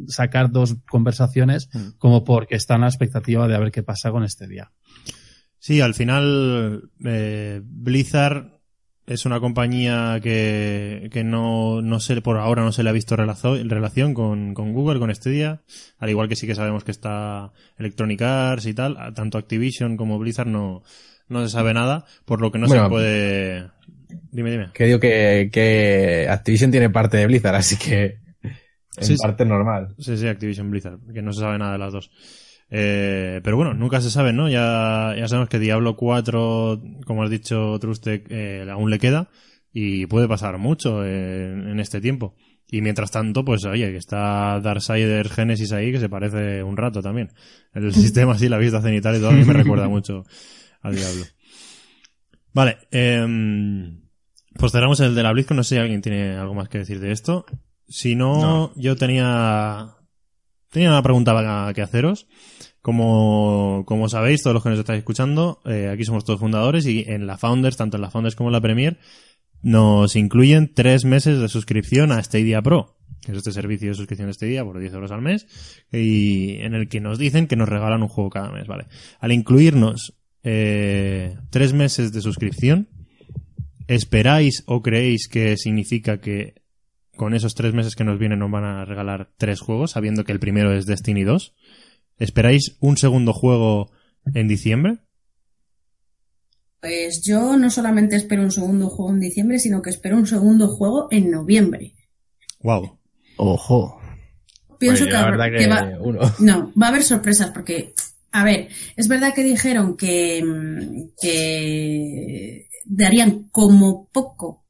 sacar 0.07 0.51
dos 0.51 0.75
conversaciones, 0.89 1.69
Mm. 1.73 1.97
como 1.97 2.23
porque 2.23 2.55
está 2.55 2.75
en 2.75 2.81
la 2.81 2.87
expectativa 2.87 3.47
de 3.47 3.55
a 3.55 3.59
ver 3.59 3.71
qué 3.71 3.83
pasa 3.83 4.11
con 4.11 4.23
este 4.23 4.47
día. 4.47 4.71
Sí, 5.59 5.81
al 5.81 5.93
final 5.93 6.89
eh, 7.05 7.61
Blizzard 7.63 8.59
es 9.05 9.25
una 9.25 9.39
compañía 9.41 10.19
que, 10.23 11.09
que 11.11 11.23
no, 11.25 11.81
no 11.81 11.99
sé, 11.99 12.21
por 12.21 12.37
ahora 12.37 12.63
no 12.63 12.71
se 12.71 12.83
le 12.83 12.89
ha 12.89 12.93
visto 12.93 13.15
relazo- 13.17 13.61
relación 13.67 14.13
con, 14.13 14.53
con 14.53 14.71
Google, 14.73 14.99
con 14.99 15.13
Stadia, 15.13 15.61
al 15.99 16.09
igual 16.09 16.29
que 16.29 16.37
sí 16.37 16.47
que 16.47 16.55
sabemos 16.55 16.83
que 16.85 16.91
está 16.91 17.51
Electronic 17.77 18.21
Arts 18.21 18.65
y 18.65 18.73
tal, 18.73 18.95
a- 18.97 19.13
tanto 19.13 19.37
Activision 19.37 19.97
como 19.97 20.17
Blizzard 20.19 20.47
no, 20.47 20.83
no 21.27 21.41
se 21.41 21.49
sabe 21.49 21.73
nada, 21.73 22.05
por 22.25 22.41
lo 22.41 22.51
que 22.51 22.59
no 22.59 22.67
Bueno, 22.67 22.83
se 22.83 22.89
puede... 22.89 23.69
Dime, 24.31 24.51
dime. 24.51 24.69
Que 24.73 24.85
digo 24.85 24.99
que, 24.99 25.49
que 25.51 26.27
Activision 26.29 26.71
tiene 26.71 26.89
parte 26.89 27.17
de 27.17 27.27
Blizzard, 27.27 27.55
así 27.55 27.77
que 27.77 28.17
en 28.97 29.05
Sí, 29.05 29.15
parte 29.21 29.45
normal. 29.45 29.95
Sí, 29.97 30.17
sí, 30.17 30.27
Activision 30.27 30.69
Blizzard, 30.69 30.99
que 31.13 31.21
no 31.21 31.33
se 31.33 31.41
sabe 31.41 31.57
nada 31.57 31.73
de 31.73 31.77
las 31.79 31.93
dos. 31.93 32.11
Eh, 32.69 33.41
pero 33.43 33.57
bueno, 33.57 33.73
nunca 33.73 34.01
se 34.01 34.11
sabe, 34.11 34.33
¿no? 34.33 34.49
Ya, 34.49 35.13
ya 35.17 35.27
sabemos 35.27 35.49
que 35.49 35.59
Diablo 35.59 35.95
4, 35.95 36.81
como 37.05 37.23
has 37.23 37.29
dicho 37.29 37.77
Trustek, 37.79 38.25
eh, 38.29 38.67
aún 38.69 38.89
le 38.89 38.99
queda 38.99 39.29
y 39.71 40.05
puede 40.05 40.27
pasar 40.27 40.57
mucho 40.57 41.03
en, 41.05 41.67
en 41.67 41.79
este 41.79 42.01
tiempo. 42.01 42.35
Y 42.67 42.81
mientras 42.81 43.11
tanto, 43.11 43.43
pues 43.45 43.65
oye, 43.65 43.91
que 43.91 43.97
está 43.97 44.59
Darksiders 44.59 45.31
Genesis 45.31 45.71
ahí, 45.73 45.91
que 45.91 45.99
se 45.99 46.09
parece 46.09 46.63
un 46.63 46.77
rato 46.77 47.01
también. 47.01 47.29
El 47.73 47.93
sistema 47.93 48.33
así, 48.33 48.49
la 48.49 48.57
vista 48.57 48.81
cenital 48.81 49.15
y 49.15 49.19
todo, 49.19 49.29
a 49.29 49.33
mí 49.33 49.43
me 49.45 49.53
recuerda 49.53 49.87
mucho 49.89 50.23
al 50.83 50.95
Diablo. 50.95 51.25
Vale, 52.53 52.77
eh, 52.91 53.25
pues 54.55 54.71
cerramos 54.71 54.99
el 54.99 55.15
de 55.15 55.23
la 55.23 55.31
BlizzCon, 55.31 55.57
no 55.57 55.63
sé 55.63 55.75
si 55.75 55.81
alguien 55.81 56.01
tiene 56.01 56.35
algo 56.35 56.53
más 56.53 56.69
que 56.69 56.77
decir 56.77 56.99
de 56.99 57.11
esto. 57.11 57.45
Si 57.87 58.15
no, 58.15 58.39
No. 58.41 58.73
yo 58.75 58.95
tenía 58.95 59.95
tenía 60.71 60.89
una 60.89 61.03
pregunta 61.03 61.71
que 61.73 61.81
haceros. 61.81 62.27
Como, 62.81 63.83
como 63.87 64.09
sabéis, 64.09 64.43
todos 64.43 64.55
los 64.55 64.63
que 64.63 64.69
nos 64.69 64.79
estáis 64.79 64.97
escuchando, 64.99 65.61
eh, 65.65 65.89
aquí 65.89 66.03
somos 66.03 66.25
todos 66.25 66.39
fundadores 66.41 66.85
y 66.85 67.05
en 67.07 67.27
la 67.27 67.37
Founders, 67.37 67.77
tanto 67.77 67.95
en 67.95 68.01
la 68.01 68.09
Founders 68.09 68.35
como 68.35 68.49
en 68.49 68.53
la 68.53 68.59
Premier, 68.61 68.99
nos 69.61 70.17
incluyen 70.17 70.73
tres 70.73 71.05
meses 71.05 71.39
de 71.39 71.47
suscripción 71.47 72.11
a 72.11 72.21
Stadia 72.21 72.61
Pro, 72.61 72.97
que 73.21 73.31
es 73.31 73.37
este 73.37 73.53
servicio 73.53 73.87
de 73.87 73.95
suscripción 73.95 74.27
de 74.27 74.33
Stadia 74.33 74.65
por 74.65 74.79
10 74.79 74.93
euros 74.95 75.11
al 75.11 75.21
mes, 75.21 75.47
y 75.93 76.57
en 76.57 76.73
el 76.73 76.89
que 76.89 76.99
nos 76.99 77.17
dicen 77.17 77.47
que 77.47 77.55
nos 77.55 77.69
regalan 77.69 78.01
un 78.01 78.09
juego 78.09 78.29
cada 78.29 78.51
mes, 78.51 78.67
¿vale? 78.67 78.87
Al 79.21 79.31
incluirnos 79.31 80.15
eh, 80.43 81.37
tres 81.49 81.73
meses 81.73 82.11
de 82.13 82.21
suscripción, 82.21 82.87
¿esperáis 83.87 84.63
o 84.65 84.81
creéis 84.81 85.27
que 85.27 85.57
significa 85.57 86.19
que 86.19 86.61
con 87.15 87.33
esos 87.33 87.53
tres 87.55 87.73
meses 87.73 87.95
que 87.95 88.03
nos 88.03 88.17
vienen 88.19 88.39
nos 88.39 88.51
van 88.51 88.63
a 88.65 88.85
regalar 88.85 89.31
tres 89.37 89.59
juegos, 89.61 89.91
sabiendo 89.91 90.23
que 90.23 90.31
el 90.31 90.39
primero 90.39 90.73
es 90.73 90.85
Destiny 90.85 91.23
2? 91.23 91.53
¿Esperáis 92.17 92.75
un 92.79 92.97
segundo 92.97 93.33
juego 93.33 93.91
en 94.33 94.47
diciembre? 94.47 94.97
Pues 96.79 97.21
yo 97.25 97.55
no 97.57 97.69
solamente 97.69 98.15
espero 98.17 98.41
un 98.43 98.51
segundo 98.51 98.89
juego 98.89 99.13
en 99.13 99.19
diciembre, 99.21 99.57
sino 99.59 99.81
que 99.81 99.89
espero 99.89 100.17
un 100.17 100.27
segundo 100.27 100.67
juego 100.67 101.07
en 101.11 101.31
noviembre. 101.31 101.93
Wow. 102.61 102.99
Ojo. 103.37 103.99
Pienso 104.79 105.03
Pues 105.05 105.07
que, 105.07 105.13
la 105.13 105.21
habrá- 105.21 105.37
verdad 105.37 105.57
que 105.57 105.63
que 105.63 105.69
va, 105.69 105.99
uno. 106.01 106.19
no, 106.39 106.73
va 106.79 106.87
a 106.87 106.89
haber 106.89 107.03
sorpresas 107.03 107.51
porque, 107.51 107.93
a 108.33 108.43
ver, 108.43 108.67
es 108.97 109.07
verdad 109.07 109.33
que 109.33 109.43
dijeron 109.43 109.95
que, 109.95 110.43
mm, 110.43 111.11
que 111.21 112.67
darían 112.83 113.47
como 113.51 114.07
poco 114.11 114.65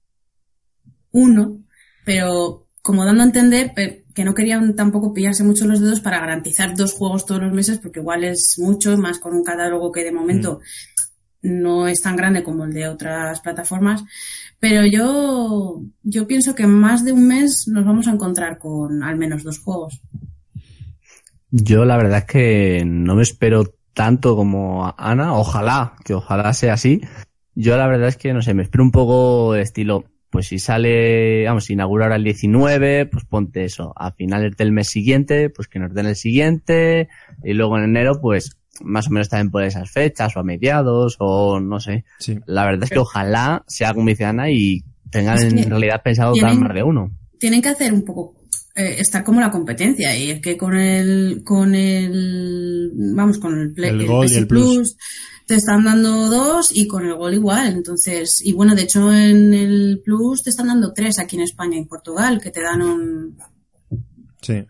uno, 1.11 1.63
pero 2.05 2.67
como 2.81 3.05
dando 3.05 3.23
a 3.23 3.27
entender 3.27 3.73
que 4.13 4.25
no 4.25 4.33
querían 4.33 4.75
tampoco 4.75 5.13
pillarse 5.13 5.45
mucho 5.45 5.65
los 5.65 5.79
dedos 5.79 6.01
para 6.01 6.19
garantizar 6.19 6.75
dos 6.75 6.91
juegos 6.91 7.25
todos 7.25 7.41
los 7.41 7.53
meses, 7.53 7.79
porque 7.79 8.01
igual 8.01 8.25
es 8.25 8.55
mucho, 8.57 8.97
más 8.97 9.19
con 9.19 9.33
un 9.33 9.45
catálogo 9.45 9.93
que 9.93 10.03
de 10.03 10.11
momento 10.11 10.59
no 11.41 11.87
es 11.87 12.01
tan 12.01 12.17
grande 12.17 12.43
como 12.43 12.65
el 12.65 12.73
de 12.73 12.89
otras 12.89 13.39
plataformas. 13.39 14.03
Pero 14.59 14.85
yo, 14.85 15.81
yo 16.03 16.27
pienso 16.27 16.53
que 16.53 16.63
en 16.63 16.73
más 16.73 17.05
de 17.05 17.13
un 17.13 17.27
mes 17.27 17.65
nos 17.67 17.85
vamos 17.85 18.07
a 18.07 18.11
encontrar 18.11 18.57
con 18.57 19.03
al 19.03 19.17
menos 19.17 19.43
dos 19.43 19.59
juegos. 19.59 20.01
Yo 21.55 21.85
la 21.85 21.97
verdad 21.97 22.17
es 22.19 22.25
que 22.25 22.83
no 22.83 23.13
me 23.13 23.21
espero 23.21 23.63
tanto 23.93 24.35
como 24.35 24.91
Ana, 24.97 25.35
ojalá, 25.35 25.93
que 26.03 26.15
ojalá 26.15 26.51
sea 26.53 26.73
así. 26.73 27.01
Yo 27.53 27.77
la 27.77 27.85
verdad 27.87 28.07
es 28.07 28.17
que 28.17 28.33
no 28.33 28.41
sé, 28.41 28.55
me 28.55 28.63
espero 28.63 28.83
un 28.83 28.89
poco 28.91 29.53
de 29.53 29.61
estilo, 29.61 30.05
pues 30.31 30.47
si 30.47 30.57
sale, 30.57 31.45
vamos, 31.45 31.65
si 31.65 31.73
inaugura 31.73 32.05
ahora 32.05 32.15
el 32.15 32.23
19, 32.23 33.05
pues 33.05 33.23
ponte 33.25 33.65
eso, 33.65 33.93
a 33.95 34.09
finales 34.13 34.57
del 34.57 34.71
mes 34.71 34.87
siguiente, 34.89 35.51
pues 35.51 35.67
que 35.67 35.77
nos 35.77 35.93
den 35.93 36.07
el 36.07 36.15
siguiente, 36.15 37.07
y 37.43 37.53
luego 37.53 37.77
en 37.77 37.83
enero, 37.83 38.19
pues 38.19 38.57
más 38.81 39.05
o 39.07 39.11
menos 39.11 39.29
también 39.29 39.51
por 39.51 39.61
esas 39.63 39.91
fechas, 39.91 40.35
o 40.35 40.39
a 40.39 40.43
mediados, 40.43 41.17
o 41.19 41.59
no 41.59 41.79
sé. 41.79 42.03
Sí. 42.17 42.39
La 42.47 42.65
verdad 42.65 42.85
es 42.85 42.89
que 42.89 42.97
ojalá 42.97 43.63
sea 43.67 43.93
como 43.93 44.07
dice 44.09 44.25
Ana 44.25 44.49
y 44.49 44.83
tengan 45.11 45.37
Es 45.37 45.53
que 45.53 45.61
en 45.61 45.69
realidad 45.69 46.01
pensado 46.03 46.33
tienen- 46.33 46.55
dar 46.59 46.67
más 46.69 46.73
de 46.75 46.81
uno. 46.81 47.11
tienen 47.37 47.61
que 47.61 47.69
hacer 47.69 47.93
un 47.93 48.03
poco 48.03 48.33
eh, 48.75 48.95
estar 48.99 49.23
como 49.23 49.39
la 49.39 49.51
competencia 49.51 50.15
y 50.17 50.31
es 50.31 50.41
que 50.41 50.57
con 50.57 50.75
el 50.77 51.43
con 51.43 51.75
el 51.75 52.91
vamos 52.95 53.37
con 53.39 53.59
el, 53.59 53.73
Play- 53.73 53.91
El 53.91 54.01
el 54.01 54.07
Gold 54.07 54.31
y 54.31 54.35
el 54.35 54.47
Plus. 54.47 54.97
te 55.45 55.55
están 55.55 55.83
dando 55.83 56.29
dos 56.29 56.71
y 56.75 56.87
con 56.87 57.05
el 57.05 57.15
Gol 57.15 57.33
igual 57.33 57.67
entonces 57.67 58.41
y 58.43 58.53
bueno 58.53 58.75
de 58.75 58.83
hecho 58.83 59.13
en 59.13 59.53
el 59.53 60.01
Plus 60.03 60.43
te 60.43 60.49
están 60.49 60.67
dando 60.67 60.93
tres 60.93 61.19
aquí 61.19 61.35
en 61.35 61.43
España 61.43 61.75
y 61.75 61.79
en 61.79 61.87
Portugal 61.87 62.39
que 62.41 62.49
te 62.51 62.61
dan 62.61 62.81
un 62.81 63.37
Sí. 64.41 64.65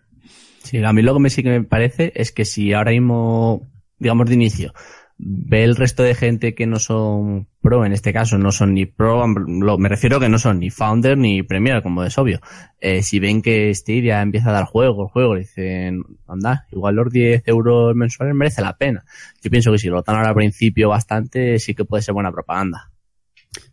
Sí, 0.62 0.78
a 0.82 0.92
mí 0.92 1.02
lo 1.02 1.12
que 1.14 1.20
me 1.20 1.30
sí 1.30 1.42
que 1.42 1.50
me 1.50 1.62
parece 1.64 2.12
es 2.14 2.32
que 2.32 2.44
si 2.44 2.72
ahora 2.72 2.90
mismo, 2.92 3.70
digamos 3.98 4.26
de 4.28 4.34
inicio, 4.34 4.72
ve 5.16 5.64
el 5.64 5.76
resto 5.76 6.02
de 6.02 6.14
gente 6.14 6.54
que 6.54 6.66
no 6.66 6.78
son 6.78 7.46
pro, 7.60 7.84
en 7.84 7.92
este 7.92 8.12
caso 8.12 8.36
no 8.36 8.52
son 8.52 8.74
ni 8.74 8.86
pro, 8.86 9.26
me 9.26 9.88
refiero 9.88 10.18
que 10.20 10.28
no 10.28 10.38
son 10.38 10.58
ni 10.60 10.70
founder 10.70 11.16
ni 11.16 11.42
premier, 11.42 11.82
como 11.82 12.04
es 12.04 12.18
obvio. 12.18 12.40
Eh, 12.80 13.02
si 13.02 13.20
ven 13.20 13.40
que 13.40 13.72
Stadia 13.74 14.20
empieza 14.22 14.50
a 14.50 14.52
dar 14.52 14.64
juegos, 14.64 15.10
juegos, 15.12 15.38
dicen, 15.38 16.02
anda, 16.26 16.66
igual 16.72 16.96
los 16.96 17.10
10 17.12 17.42
euros 17.46 17.94
mensuales 17.94 18.34
merece 18.34 18.62
la 18.62 18.76
pena. 18.76 19.04
Yo 19.42 19.50
pienso 19.50 19.70
que 19.72 19.78
si 19.78 19.88
lo 19.88 20.02
dan 20.02 20.16
ahora 20.16 20.30
al 20.30 20.34
principio 20.34 20.88
bastante, 20.88 21.58
sí 21.58 21.74
que 21.74 21.84
puede 21.84 22.02
ser 22.02 22.14
buena 22.14 22.32
propaganda. 22.32 22.90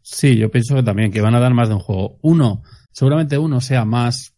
Sí, 0.01 0.37
yo 0.37 0.49
pienso 0.51 0.75
que 0.75 0.83
también 0.83 1.11
que 1.11 1.21
van 1.21 1.35
a 1.35 1.39
dar 1.39 1.53
más 1.53 1.69
de 1.69 1.75
un 1.75 1.81
juego. 1.81 2.17
Uno, 2.21 2.61
seguramente 2.91 3.37
uno 3.37 3.61
sea 3.61 3.85
más 3.85 4.35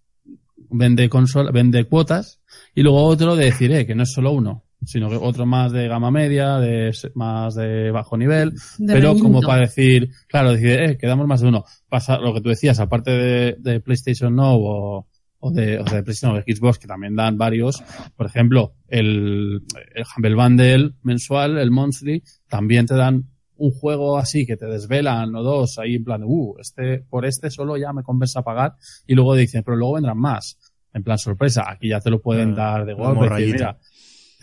vende 0.74 1.08
consola, 1.10 1.52
vende 1.52 1.86
cuotas 1.86 2.42
y 2.74 2.82
luego 2.82 3.04
otro 3.04 3.36
de 3.36 3.46
decir 3.46 3.72
eh, 3.72 3.86
que 3.86 3.96
no 3.96 4.04
es 4.04 4.12
solo 4.12 4.32
uno, 4.32 4.64
sino 4.86 5.10
que 5.10 5.16
otro 5.16 5.46
más 5.46 5.72
de 5.72 5.88
gama 5.88 6.12
media, 6.12 6.58
de 6.58 6.92
más 7.16 7.56
de 7.56 7.92
bajo 7.92 8.18
nivel, 8.18 8.54
de 8.78 8.94
pero 8.94 9.16
como 9.18 9.42
para 9.42 9.62
decir, 9.62 10.10
claro, 10.28 10.54
decir, 10.54 10.70
eh, 10.82 10.98
que 10.98 11.08
damos 11.08 11.28
más 11.28 11.42
de 11.42 11.48
uno. 11.48 11.66
Pasa 11.90 12.18
lo 12.18 12.34
que 12.34 12.42
tú 12.42 12.50
decías, 12.50 12.80
aparte 12.80 13.12
de, 13.12 13.56
de 13.60 13.80
PlayStation 13.80 14.36
Now 14.36 14.60
o, 14.62 15.08
o 15.40 15.52
de, 15.52 15.80
o 15.80 15.86
sea, 15.88 15.98
de 15.98 16.04
PlayStation 16.04 16.36
o 16.38 16.42
de 16.42 16.56
Xbox, 16.56 16.80
que 16.80 16.88
también 16.88 17.16
dan 17.16 17.38
varios, 17.38 17.84
por 18.16 18.26
ejemplo, 18.26 18.74
el, 18.88 19.64
el 19.96 20.04
Humble 20.16 20.36
Bundle 20.36 20.92
mensual, 21.04 21.58
el 21.58 21.72
monthly, 21.72 22.24
también 22.48 22.86
te 22.86 22.96
dan 22.96 23.26
un 23.56 23.72
juego 23.72 24.18
así 24.18 24.46
que 24.46 24.58
te 24.58 24.66
desvelan 24.66 25.34
o 25.36 25.44
dos 25.44 25.78
ahí 25.78 25.96
en 25.96 26.04
plan 26.04 26.20
de, 26.22 26.26
uh, 26.28 26.56
este, 26.60 27.00
por 27.08 27.26
este 27.26 27.50
solo 27.52 27.78
ya 27.78 27.94
me 27.94 28.02
compensa 28.04 28.42
pagar 28.42 28.76
y 29.06 29.14
luego 29.14 29.36
dicen, 29.36 29.62
pero 29.64 29.78
luego 29.78 29.94
vendrán 29.94 30.18
más. 30.18 30.58
En 30.92 31.04
plan 31.04 31.18
sorpresa, 31.18 31.66
aquí 31.70 31.90
ya 31.90 32.00
te 32.00 32.10
lo 32.10 32.22
pueden 32.22 32.52
Ah, 32.52 32.56
dar 32.56 32.86
de 32.86 32.94
golpe. 32.94 33.30
decir, 33.30 33.54
mira, 33.54 33.78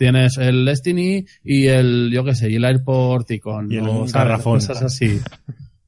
tienes 0.01 0.35
el 0.39 0.65
Destiny 0.65 1.25
y 1.43 1.67
el, 1.67 2.09
yo 2.11 2.23
qué 2.23 2.33
sé, 2.33 2.49
y 2.49 2.55
el 2.55 2.65
Airport 2.65 3.29
y 3.29 3.39
con 3.39 3.71
Y 3.71 3.75
el 3.77 3.85
los- 3.85 4.11
garrafón. 4.11 4.55
Cosas 4.55 4.81
así. 4.81 5.19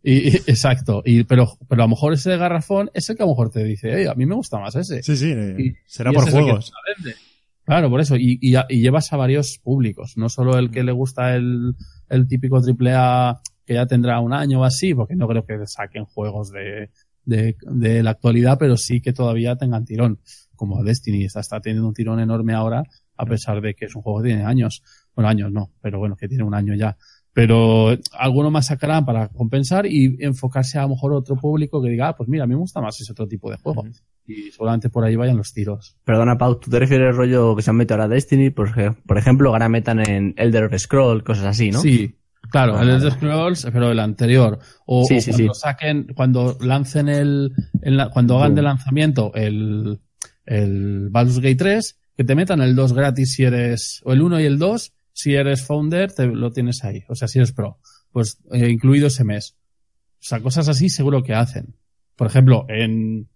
Y, 0.06 0.28
y- 0.28 0.36
exacto. 0.48 1.02
Y, 1.06 1.24
pero, 1.24 1.48
pero 1.70 1.84
a 1.84 1.86
lo 1.86 1.92
mejor 1.92 2.12
ese 2.12 2.36
garrafón 2.36 2.92
es 2.94 3.10
el 3.10 3.16
que 3.16 3.24
a 3.24 3.26
lo 3.26 3.32
mejor 3.32 3.50
te 3.52 3.64
dice, 3.64 3.90
"Ey, 4.02 4.06
a 4.06 4.14
mí 4.16 4.26
me 4.26 4.36
gusta 4.36 4.60
más 4.60 4.76
ese. 4.76 5.02
Sí, 5.02 5.16
sí. 5.16 5.32
eh, 5.34 5.56
Y- 5.58 5.74
será 5.88 6.12
por 6.12 6.30
juegos. 6.30 6.74
Claro, 7.66 7.90
por 7.90 8.02
eso. 8.02 8.18
Y, 8.18 8.38
y, 8.42 8.54
y 8.68 8.82
llevas 8.82 9.14
a 9.14 9.18
varios 9.18 9.60
públicos. 9.64 10.14
No 10.18 10.28
solo 10.28 10.58
el 10.60 10.72
que 10.72 10.84
le 10.84 10.92
gusta 10.92 11.36
el, 11.36 11.74
el 12.10 12.28
típico 12.28 12.62
triple 12.62 12.92
A 12.94 13.40
que 13.66 13.76
ya 13.76 13.86
tendrá 13.86 14.20
un 14.20 14.34
año 14.34 14.60
o 14.60 14.64
así, 14.66 14.94
porque 14.94 15.16
no 15.16 15.26
creo 15.26 15.46
que 15.46 15.66
saquen 15.68 16.04
juegos 16.04 16.52
de, 16.52 16.90
de, 17.24 17.56
de 17.62 18.04
la 18.04 18.10
actualidad, 18.12 18.58
pero 18.60 18.76
sí 18.76 19.00
que 19.00 19.14
todavía 19.14 19.56
tengan 19.56 19.86
tirón, 19.86 20.20
como 20.58 20.84
Destiny 20.84 21.24
está, 21.24 21.40
está 21.40 21.62
teniendo 21.62 21.88
un 21.88 21.94
tirón 21.94 22.20
enorme 22.20 22.54
ahora, 22.54 22.84
a 23.18 23.26
pesar 23.26 23.62
de 23.62 23.74
que 23.76 23.86
es 23.86 23.96
un 23.96 24.02
juego 24.02 24.22
que 24.22 24.30
tiene 24.30 24.44
años. 24.46 24.84
Bueno, 25.16 25.30
años 25.30 25.52
no, 25.52 25.72
pero 25.82 26.00
bueno, 26.00 26.16
que 26.16 26.28
tiene 26.28 26.44
un 26.44 26.54
año 26.56 26.74
ya. 26.76 26.98
Pero 27.34 27.98
alguno 28.12 28.52
más 28.52 28.68
sacarán 28.68 29.06
para 29.06 29.28
compensar 29.30 29.88
y 29.88 30.18
enfocarse 30.20 30.78
a 30.78 30.84
lo 30.84 30.90
mejor 30.90 31.14
otro 31.14 31.36
público 31.36 31.82
que 31.82 31.90
diga, 31.90 32.10
ah, 32.10 32.16
pues 32.16 32.30
mira, 32.30 32.44
a 32.44 32.48
mí 32.48 32.54
me 32.54 32.60
gusta 32.60 32.80
más 32.80 33.00
ese 33.02 33.12
otro 33.12 33.28
tipo 33.28 33.50
de 33.50 33.58
juego. 33.58 33.86
Y 34.26 34.52
seguramente 34.52 34.90
por 34.90 35.04
ahí 35.04 35.16
vayan 35.16 35.38
los 35.38 35.52
tiros. 35.52 35.98
Perdona, 36.06 36.38
Pau, 36.38 36.60
¿tú 36.60 36.70
te 36.70 36.80
refieres 36.80 37.08
al 37.10 37.16
rollo 37.18 37.56
que 37.56 37.64
se 37.64 37.72
han 37.72 37.76
metido 37.76 37.96
ahora 37.96 38.06
a 38.06 38.08
Destiny? 38.08 38.52
Por, 38.52 38.70
ej- 38.78 38.96
por 39.06 39.18
ejemplo, 39.18 39.50
ahora 39.50 39.68
metan 39.68 40.08
en 40.08 40.34
Elder 40.38 40.78
Scroll, 40.80 41.24
cosas 41.24 41.46
así, 41.46 41.72
¿no? 41.72 41.80
Sí, 41.82 42.16
claro, 42.52 42.80
el. 42.80 42.90
Elder 42.90 43.12
Scrolls, 43.14 43.68
pero 43.74 43.90
el 43.92 44.00
anterior. 44.00 44.60
O, 44.86 45.04
Sí, 45.06 45.18
o 45.18 45.24
cuando 45.36 45.54
sí. 45.56 45.60
saquen, 45.60 46.08
cuando 46.16 46.58
lancen 46.62 47.10
el, 47.10 47.52
cuando 48.14 48.38
hagan 48.38 48.50
Boom. 48.50 48.56
de 48.56 48.62
lanzamiento 48.62 49.32
el, 49.34 50.00
el 50.46 51.10
Baldur's 51.10 51.40
Gate 51.40 51.56
3, 51.56 52.00
que 52.16 52.24
te 52.24 52.36
metan 52.36 52.62
el 52.62 52.76
2 52.76 52.94
gratis 52.94 53.34
si 53.34 53.44
eres, 53.44 54.02
o 54.04 54.14
el 54.14 54.22
1 54.22 54.42
y 54.42 54.46
el 54.46 54.60
2, 54.60 54.94
si 55.14 55.36
eres 55.36 55.66
founder, 55.66 56.12
te 56.12 56.28
lo 56.28 56.52
tienes 56.52 56.84
ahí. 56.84 57.04
O 57.08 57.16
sea, 57.16 57.28
si 57.28 57.40
eres 57.40 57.52
pro, 57.52 57.80
pues 58.12 58.40
eh, 58.52 58.70
incluido 58.70 59.08
ese 59.08 59.24
mes. 59.24 59.56
O 60.20 60.26
sea, 60.26 60.40
cosas 60.42 60.70
así 60.70 60.90
seguro 60.90 61.24
que 61.24 61.34
hacen. 61.34 61.76
Por 62.16 62.28
ejemplo, 62.28 62.66
en, 62.70 63.30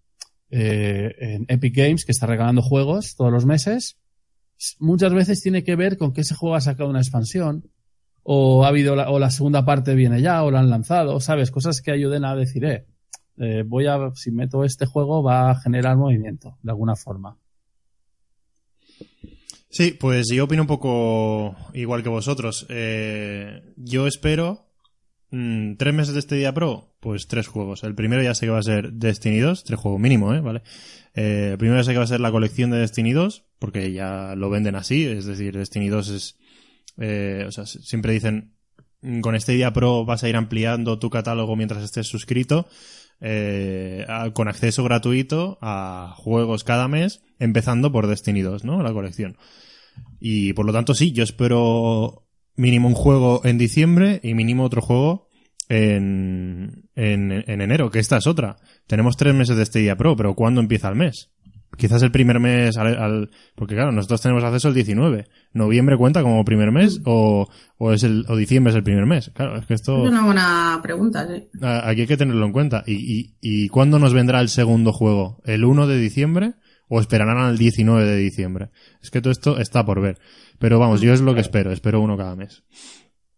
eh, 0.49 1.13
en 1.19 1.45
Epic 1.47 1.75
Games, 1.75 2.05
que 2.05 2.11
está 2.11 2.25
regalando 2.27 2.61
juegos 2.61 3.15
todos 3.15 3.31
los 3.31 3.45
meses, 3.45 3.97
muchas 4.79 5.13
veces 5.13 5.41
tiene 5.41 5.63
que 5.63 5.75
ver 5.75 5.97
con 5.97 6.13
que 6.13 6.21
ese 6.21 6.35
juego 6.35 6.55
ha 6.55 6.61
sacado 6.61 6.89
una 6.89 6.99
expansión, 6.99 7.69
o 8.29 8.65
ha 8.65 8.67
habido 8.67 8.95
la, 8.95 9.09
o 9.09 9.19
la 9.19 9.31
segunda 9.31 9.63
parte 9.63 9.95
viene 9.95 10.21
ya, 10.21 10.43
o 10.43 10.51
la 10.51 10.59
han 10.59 10.69
lanzado, 10.69 11.19
¿sabes? 11.21 11.49
Cosas 11.49 11.81
que 11.81 11.91
ayuden 11.91 12.25
a 12.25 12.35
decir, 12.35 12.65
eh, 12.65 12.85
eh, 13.37 13.63
voy 13.65 13.87
a, 13.87 14.11
si 14.15 14.31
meto 14.31 14.63
este 14.63 14.85
juego 14.85 15.23
va 15.23 15.51
a 15.51 15.55
generar 15.55 15.95
movimiento, 15.95 16.57
de 16.61 16.71
alguna 16.71 16.95
forma. 16.95 17.37
Sí, 19.69 19.91
pues 19.91 20.27
yo 20.33 20.45
opino 20.45 20.63
un 20.63 20.67
poco 20.67 21.55
igual 21.73 22.01
que 22.03 22.09
vosotros. 22.09 22.65
Eh, 22.69 23.61
yo 23.75 24.07
espero 24.07 24.65
mm, 25.31 25.75
tres 25.75 25.93
meses 25.93 26.13
de 26.13 26.19
este 26.19 26.35
día 26.35 26.53
pro, 26.53 26.95
pues 26.99 27.27
tres 27.27 27.47
juegos. 27.47 27.83
El 27.83 27.93
primero 27.93 28.23
ya 28.23 28.33
sé 28.33 28.45
que 28.45 28.51
va 28.51 28.59
a 28.59 28.63
ser 28.63 28.93
Destiny 28.93 29.39
2, 29.39 29.63
tres 29.63 29.79
juegos 29.79 29.99
mínimo, 29.99 30.33
¿eh? 30.33 30.41
¿Vale? 30.41 30.63
Eh, 31.13 31.49
el 31.51 31.57
primero 31.57 31.79
ya 31.79 31.83
sé 31.83 31.91
que 31.91 31.97
va 31.97 32.05
a 32.05 32.07
ser 32.07 32.21
la 32.21 32.31
colección 32.31 32.71
de 32.71 32.77
Destiny 32.77 33.11
2, 33.11 33.45
porque 33.59 33.91
ya 33.91 34.35
lo 34.35 34.49
venden 34.49 34.75
así, 34.75 35.05
es 35.05 35.25
decir, 35.25 35.57
Destiny 35.57 35.89
2 35.89 36.09
es... 36.09 36.37
eh, 36.97 37.45
o 37.47 37.51
sea, 37.51 37.65
siempre 37.65 38.13
dicen, 38.13 38.53
mm, 39.01 39.19
con 39.19 39.35
este 39.35 39.51
día 39.51 39.73
pro 39.73 40.05
vas 40.05 40.23
a 40.23 40.29
ir 40.29 40.37
ampliando 40.37 40.97
tu 40.97 41.09
catálogo 41.09 41.55
mientras 41.55 41.83
estés 41.83 42.07
suscrito. 42.07 42.67
Eh, 43.19 44.05
con 44.33 44.47
acceso 44.47 44.83
gratuito 44.83 45.57
a 45.61 46.13
juegos 46.17 46.63
cada 46.63 46.87
mes, 46.87 47.23
empezando 47.39 47.91
por 47.91 48.07
Destiny 48.07 48.41
2, 48.41 48.63
¿no? 48.63 48.81
La 48.81 48.93
colección. 48.93 49.37
Y 50.19 50.53
por 50.53 50.65
lo 50.65 50.73
tanto, 50.73 50.93
sí, 50.93 51.11
yo 51.11 51.23
espero 51.23 52.27
mínimo 52.55 52.87
un 52.87 52.95
juego 52.95 53.41
en 53.43 53.57
diciembre 53.57 54.19
y 54.23 54.33
mínimo 54.33 54.63
otro 54.63 54.81
juego 54.81 55.29
en, 55.69 56.89
en, 56.95 57.31
en 57.31 57.61
enero, 57.61 57.91
que 57.91 57.99
esta 57.99 58.17
es 58.17 58.27
otra. 58.27 58.57
Tenemos 58.87 59.17
tres 59.17 59.33
meses 59.33 59.57
de 59.57 59.63
este 59.63 59.79
día 59.79 59.95
pro, 59.95 60.15
pero 60.15 60.35
¿cuándo 60.35 60.61
empieza 60.61 60.89
el 60.89 60.95
mes? 60.95 61.31
Quizás 61.75 62.01
el 62.01 62.11
primer 62.11 62.39
mes 62.39 62.77
al, 62.77 62.95
al- 62.97 63.29
porque 63.55 63.75
claro, 63.75 63.91
nosotros 63.91 64.21
tenemos 64.21 64.43
acceso 64.43 64.69
el 64.69 64.73
19. 64.73 65.25
¿Noviembre 65.53 65.97
cuenta 65.97 66.23
como 66.23 66.43
primer 66.45 66.71
mes 66.71 67.01
o, 67.05 67.47
o 67.77 67.91
es 67.93 68.03
el, 68.03 68.25
o 68.29 68.35
diciembre 68.35 68.71
es 68.71 68.77
el 68.77 68.83
primer 68.83 69.05
mes? 69.05 69.29
Claro, 69.33 69.57
es 69.57 69.65
que 69.65 69.73
esto... 69.73 70.03
Es 70.03 70.09
una 70.09 70.25
buena 70.25 70.79
pregunta, 70.81 71.27
sí. 71.27 71.47
A- 71.61 71.87
Aquí 71.89 72.01
hay 72.01 72.07
que 72.07 72.17
tenerlo 72.17 72.45
en 72.45 72.51
cuenta. 72.53 72.83
¿Y, 72.87 72.93
y, 72.93 73.35
y 73.41 73.67
cuándo 73.69 73.99
nos 73.99 74.13
vendrá 74.13 74.39
el 74.41 74.49
segundo 74.49 74.93
juego? 74.93 75.41
¿El 75.45 75.65
1 75.65 75.87
de 75.87 75.97
diciembre 75.99 76.53
o 76.87 76.99
esperarán 77.01 77.37
al 77.37 77.57
19 77.57 78.05
de 78.05 78.15
diciembre? 78.17 78.69
Es 79.03 79.11
que 79.11 79.21
todo 79.21 79.31
esto 79.31 79.59
está 79.59 79.85
por 79.85 80.01
ver. 80.01 80.17
Pero 80.59 80.79
vamos, 80.79 81.01
yo 81.01 81.13
es 81.13 81.21
lo 81.21 81.35
que 81.35 81.41
espero. 81.41 81.71
Espero 81.71 82.01
uno 82.01 82.17
cada 82.17 82.35
mes. 82.35 82.63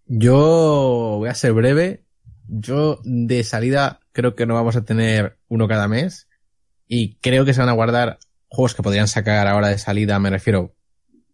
Yo 0.05 1.15
voy 1.19 1.30
a 1.30 1.34
ser 1.34 1.53
breve. 1.53 2.05
Yo 2.47 2.99
de 3.03 3.43
salida 3.43 3.99
creo 4.11 4.36
que 4.36 4.45
no 4.45 4.55
vamos 4.55 4.75
a 4.75 4.84
tener 4.86 5.38
uno 5.49 5.67
cada 5.67 5.88
mes. 5.88 6.27
Y 6.89 7.15
creo 7.21 7.45
que 7.45 7.53
se 7.53 7.61
van 7.61 7.69
a 7.69 7.73
guardar 7.73 8.19
juegos 8.49 8.73
que 8.73 8.83
podrían 8.83 9.07
sacar 9.07 9.47
ahora 9.47 9.69
de 9.69 9.77
salida, 9.77 10.19
me 10.19 10.31
refiero 10.31 10.75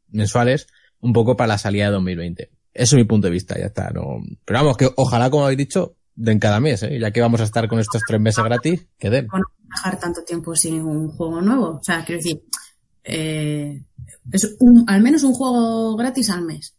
mensuales, 0.10 0.68
un 1.00 1.14
poco 1.14 1.36
para 1.36 1.48
la 1.48 1.58
salida 1.58 1.86
de 1.86 1.92
2020. 1.94 2.52
Eso 2.74 2.96
es 2.98 3.00
mi 3.02 3.06
punto 3.06 3.28
de 3.28 3.32
vista, 3.32 3.58
ya 3.58 3.68
está. 3.68 3.90
No... 3.92 4.22
Pero 4.44 4.60
vamos, 4.60 4.76
que 4.78 4.90
ojalá, 4.98 5.30
como 5.30 5.46
habéis 5.46 5.58
dicho, 5.60 5.96
den 6.14 6.40
cada 6.40 6.60
mes, 6.60 6.84
¿eh? 6.84 7.00
ya 7.00 7.12
que 7.12 7.22
vamos 7.22 7.40
a 7.40 7.46
estar 7.46 7.68
con 7.70 7.80
estos 7.80 8.02
tres 8.06 8.20
meses 8.20 8.44
gratis, 8.44 8.86
que 9.00 9.10
den. 9.10 9.28
O 9.32 9.38
no 9.38 9.46
dejar 9.64 9.98
tanto 9.98 10.22
tiempo 10.24 10.54
sin 10.56 10.82
un 10.82 11.10
juego 11.10 11.42
nuevo. 11.42 11.78
O 11.80 11.84
sea, 11.84 12.04
quiero 12.04 12.22
decir, 12.22 12.42
eh, 13.06 13.82
es 14.32 14.56
un, 14.60 14.84
al 14.88 15.02
menos 15.02 15.24
un 15.24 15.34
juego 15.34 15.96
gratis 15.96 16.30
al 16.30 16.42
mes. 16.44 16.76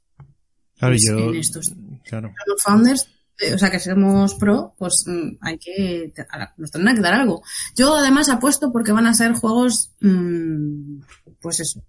Claro, 0.79 0.93
Pues 0.95 1.03
yo. 1.09 1.18
en 1.31 1.35
estos. 1.37 1.72
Claro. 2.05 2.31
Los 2.47 2.62
founders, 2.62 3.09
o 3.55 3.59
sea, 3.59 3.70
que 3.70 3.78
seremos 3.78 4.34
pro, 4.34 4.74
pues 4.78 5.05
mm, 5.07 5.37
hay 5.41 5.59
que, 5.59 6.12
nos 6.57 6.70
tendrán 6.70 6.97
que 6.97 7.03
dar 7.03 7.14
algo. 7.14 7.43
Yo 7.74 7.97
además 7.97 8.28
apuesto 8.28 8.72
porque 8.72 8.93
van 8.93 9.07
a 9.07 9.14
ser 9.14 9.34
juegos, 9.34 9.93
mm, 10.01 11.01
pues 11.41 11.61
eso. 11.61 11.82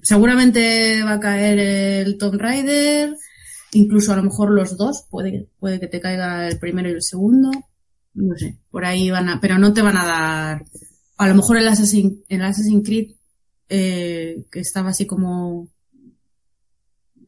Seguramente 0.00 1.02
va 1.02 1.14
a 1.14 1.20
caer 1.20 1.58
el 1.58 2.18
Tomb 2.18 2.40
Raider, 2.40 3.16
incluso 3.72 4.12
a 4.12 4.16
lo 4.16 4.22
mejor 4.22 4.52
los 4.52 4.76
dos, 4.76 5.06
puede, 5.10 5.48
puede 5.58 5.80
que 5.80 5.88
te 5.88 6.00
caiga 6.00 6.48
el 6.48 6.58
primero 6.58 6.88
y 6.88 6.92
el 6.92 7.02
segundo. 7.02 7.50
No 8.14 8.36
sé, 8.36 8.58
por 8.70 8.84
ahí 8.84 9.10
van 9.10 9.28
a, 9.28 9.40
pero 9.40 9.58
no 9.58 9.72
te 9.72 9.82
van 9.82 9.96
a 9.96 10.06
dar, 10.06 10.64
a 11.16 11.28
lo 11.28 11.34
mejor 11.34 11.56
el 11.56 11.68
Assassin, 11.68 12.22
el 12.28 12.42
Assassin's 12.42 12.86
Creed, 12.86 13.12
eh, 13.68 14.44
que 14.50 14.60
estaba 14.60 14.90
así 14.90 15.06
como 15.06 15.68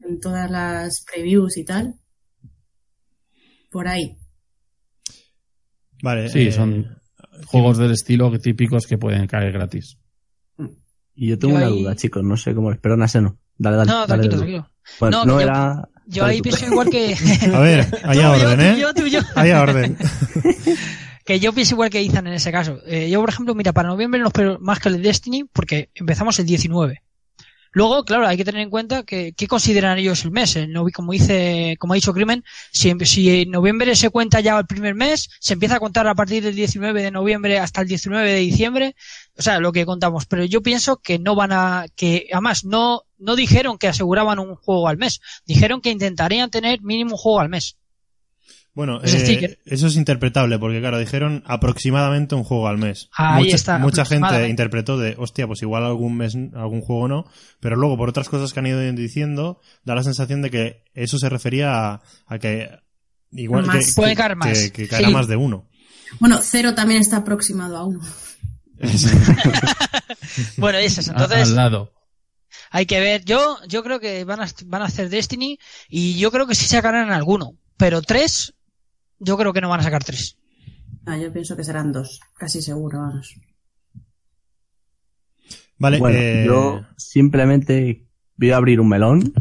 en 0.01 0.19
todas 0.19 0.49
las 0.49 1.03
previews 1.03 1.57
y 1.57 1.65
tal. 1.65 1.95
Por 3.75 3.89
ahí. 3.89 4.15
Vale. 6.01 6.29
Sí, 6.29 6.47
eh, 6.47 6.51
son 6.53 6.97
juegos 7.47 7.77
del 7.77 7.91
estilo 7.91 8.31
que 8.31 8.39
típicos 8.39 8.87
que 8.87 8.97
pueden 8.97 9.27
caer 9.27 9.51
gratis. 9.51 9.97
Y 11.13 11.27
yo 11.27 11.37
tengo 11.37 11.55
Yo 11.55 11.57
una 11.57 11.67
ahí- 11.67 11.81
duda, 11.83 11.95
chicos, 11.97 12.23
no 12.23 12.37
sé 12.37 12.55
cómo 12.55 12.71
es. 12.71 12.77
Perdona, 12.79 13.09
Seno. 13.09 13.37
Dale, 13.57 13.75
dale. 13.75 13.91
No, 13.91 14.07
dale, 14.07 14.07
tranquilo, 14.07 14.31
dale. 14.37 14.51
tranquilo. 14.53 14.71
Bueno, 15.01 15.17
No, 15.17 15.25
no, 15.25 15.37
que 15.39 15.43
yo- 15.43 15.49
era... 15.49 15.89
Yo 16.07 16.23
ahí 16.25 16.37
tú. 16.37 16.43
pienso 16.43 16.65
igual 16.67 16.89
que... 16.89 17.15
A 17.53 17.59
ver, 17.59 17.85
yo, 18.15 18.31
orden, 18.31 18.57
tú, 18.59 18.63
¿eh? 18.63 18.77
yo, 18.79 18.93
tú, 18.93 19.07
yo. 19.07 19.19
Haya 19.35 19.61
orden. 19.61 19.97
Que 21.25 21.39
yo 21.39 21.51
pienso 21.53 21.73
igual 21.73 21.89
que 21.89 21.99
Ethan 22.01 22.27
en 22.27 22.33
ese 22.33 22.51
caso. 22.51 22.77
Eh, 22.85 23.09
yo, 23.09 23.19
por 23.19 23.29
ejemplo, 23.29 23.55
mira, 23.55 23.73
para 23.73 23.89
noviembre 23.89 24.21
no 24.21 24.27
espero 24.27 24.59
más 24.61 24.79
que 24.79 24.89
el 24.89 24.97
de 24.97 25.01
Destiny 25.07 25.43
porque 25.51 25.89
empezamos 25.95 26.37
el 26.39 26.45
19. 26.45 27.01
Luego, 27.75 28.05
claro, 28.05 28.25
hay 28.25 28.37
que 28.37 28.45
tener 28.45 28.61
en 28.61 28.69
cuenta 28.69 29.03
que 29.03 29.33
qué 29.33 29.47
consideran 29.47 29.97
ellos 29.97 30.23
el 30.23 30.31
mes. 30.31 30.57
Como 30.93 31.11
dice, 31.11 31.75
como 31.77 31.91
ha 31.91 31.95
dicho 31.95 32.13
Crimen, 32.13 32.45
si, 32.71 32.93
si 33.03 33.41
en 33.41 33.51
noviembre 33.51 33.93
se 33.97 34.09
cuenta 34.09 34.39
ya 34.39 34.57
el 34.57 34.65
primer 34.65 34.95
mes, 34.95 35.27
se 35.41 35.53
empieza 35.55 35.75
a 35.75 35.79
contar 35.81 36.07
a 36.07 36.15
partir 36.15 36.41
del 36.41 36.55
19 36.55 37.03
de 37.03 37.11
noviembre 37.11 37.59
hasta 37.59 37.81
el 37.81 37.89
19 37.89 38.31
de 38.31 38.39
diciembre. 38.39 38.95
O 39.37 39.41
sea, 39.41 39.59
lo 39.59 39.73
que 39.73 39.85
contamos. 39.85 40.25
Pero 40.25 40.45
yo 40.45 40.61
pienso 40.61 41.01
que 41.01 41.19
no 41.19 41.35
van 41.35 41.51
a, 41.51 41.87
que 41.97 42.29
además 42.31 42.63
no, 42.63 43.01
no 43.17 43.35
dijeron 43.35 43.77
que 43.77 43.89
aseguraban 43.89 44.39
un 44.39 44.55
juego 44.55 44.87
al 44.87 44.95
mes. 44.95 45.19
Dijeron 45.45 45.81
que 45.81 45.89
intentarían 45.89 46.49
tener 46.49 46.81
mínimo 46.81 47.15
un 47.15 47.17
juego 47.17 47.41
al 47.41 47.49
mes. 47.49 47.75
Bueno, 48.75 48.99
eh, 49.03 49.57
eso 49.65 49.87
es 49.87 49.95
interpretable, 49.95 50.59
porque 50.59 50.81
claro, 50.81 50.99
dijeron 50.99 51.43
aproximadamente 51.47 52.35
un 52.35 52.43
juego 52.43 52.67
al 52.67 52.77
mes. 52.77 53.07
Ahí 53.15 53.45
mucha, 53.45 53.55
está, 53.55 53.77
mucha 53.79 54.03
gente 54.05 54.49
interpretó 54.49 54.97
de, 54.97 55.15
hostia, 55.17 55.47
pues 55.47 55.61
igual 55.61 55.85
algún 55.85 56.17
mes, 56.17 56.35
algún 56.53 56.81
juego 56.81 57.07
no, 57.07 57.25
pero 57.61 57.77
luego 57.77 57.95
por 57.97 58.09
otras 58.09 58.27
cosas 58.27 58.51
que 58.51 58.59
han 58.59 58.67
ido 58.67 58.81
diciendo, 58.91 59.61
da 59.85 59.95
la 59.95 60.03
sensación 60.03 60.41
de 60.41 60.51
que 60.51 60.83
eso 60.93 61.17
se 61.17 61.29
refería 61.29 61.71
a, 61.93 62.01
a 62.27 62.37
que 62.37 62.69
igual 63.31 63.65
Más. 63.65 63.87
que, 63.87 63.93
Puede 63.93 64.11
que- 64.11 64.15
caer 64.17 64.35
más. 64.35 64.59
que, 64.59 64.71
que 64.73 64.87
caerá 64.89 65.07
Sí. 65.07 65.13
más 65.13 65.27
de 65.27 65.37
uno. 65.37 65.69
Bueno, 66.19 66.39
cero 66.41 66.75
también 66.75 66.99
está 66.99 67.17
aproximado 67.17 67.77
a 67.77 67.85
uno. 67.85 68.01
Bueno, 70.57 70.77
eso 70.79 71.01
es. 71.01 71.09
A- 71.09 71.13
Entonces, 71.13 71.49
al 71.49 71.55
lado. 71.55 71.93
Hay 72.71 72.85
que 72.85 72.99
ver, 72.99 73.23
yo, 73.25 73.57
yo 73.67 73.83
creo 73.83 73.99
que 73.99 74.23
van 74.25 74.41
a, 74.41 74.47
van 74.65 74.81
a 74.81 74.85
hacer 74.85 75.09
Destiny 75.09 75.57
y 75.89 76.17
yo 76.17 76.31
creo 76.31 76.47
que 76.47 76.55
sí 76.55 76.65
sacarán 76.65 77.11
alguno, 77.11 77.51
pero 77.77 78.01
tres, 78.01 78.53
yo 79.19 79.37
creo 79.37 79.53
que 79.53 79.61
no 79.61 79.69
van 79.69 79.79
a 79.79 79.83
sacar 79.83 80.03
tres. 80.03 80.37
Ah, 81.05 81.17
yo 81.17 81.31
pienso 81.31 81.55
que 81.55 81.63
serán 81.63 81.91
dos, 81.91 82.19
casi 82.37 82.61
seguro, 82.61 82.99
vamos. 82.99 83.35
Vale, 85.77 85.99
Bueno, 85.99 86.17
eh, 86.17 86.43
yo 86.45 86.81
simplemente 86.97 88.05
voy 88.37 88.51
a 88.51 88.57
abrir 88.57 88.79
un 88.79 88.87
melón 88.89 89.33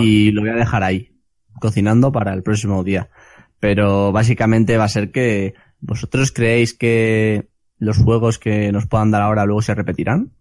y 0.00 0.30
lo 0.32 0.42
voy 0.42 0.50
a 0.50 0.54
dejar 0.54 0.82
ahí, 0.82 1.16
cocinando 1.60 2.12
para 2.12 2.34
el 2.34 2.42
próximo 2.42 2.84
día. 2.84 3.08
Pero 3.58 4.12
básicamente 4.12 4.76
va 4.76 4.84
a 4.84 4.88
ser 4.88 5.10
que 5.10 5.54
vosotros 5.80 6.30
creéis 6.30 6.74
que 6.74 7.48
los 7.78 7.98
juegos 7.98 8.38
que 8.38 8.70
nos 8.72 8.86
puedan 8.86 9.10
dar 9.10 9.22
ahora 9.22 9.46
luego 9.46 9.62
se 9.62 9.74
repetirán. 9.74 10.32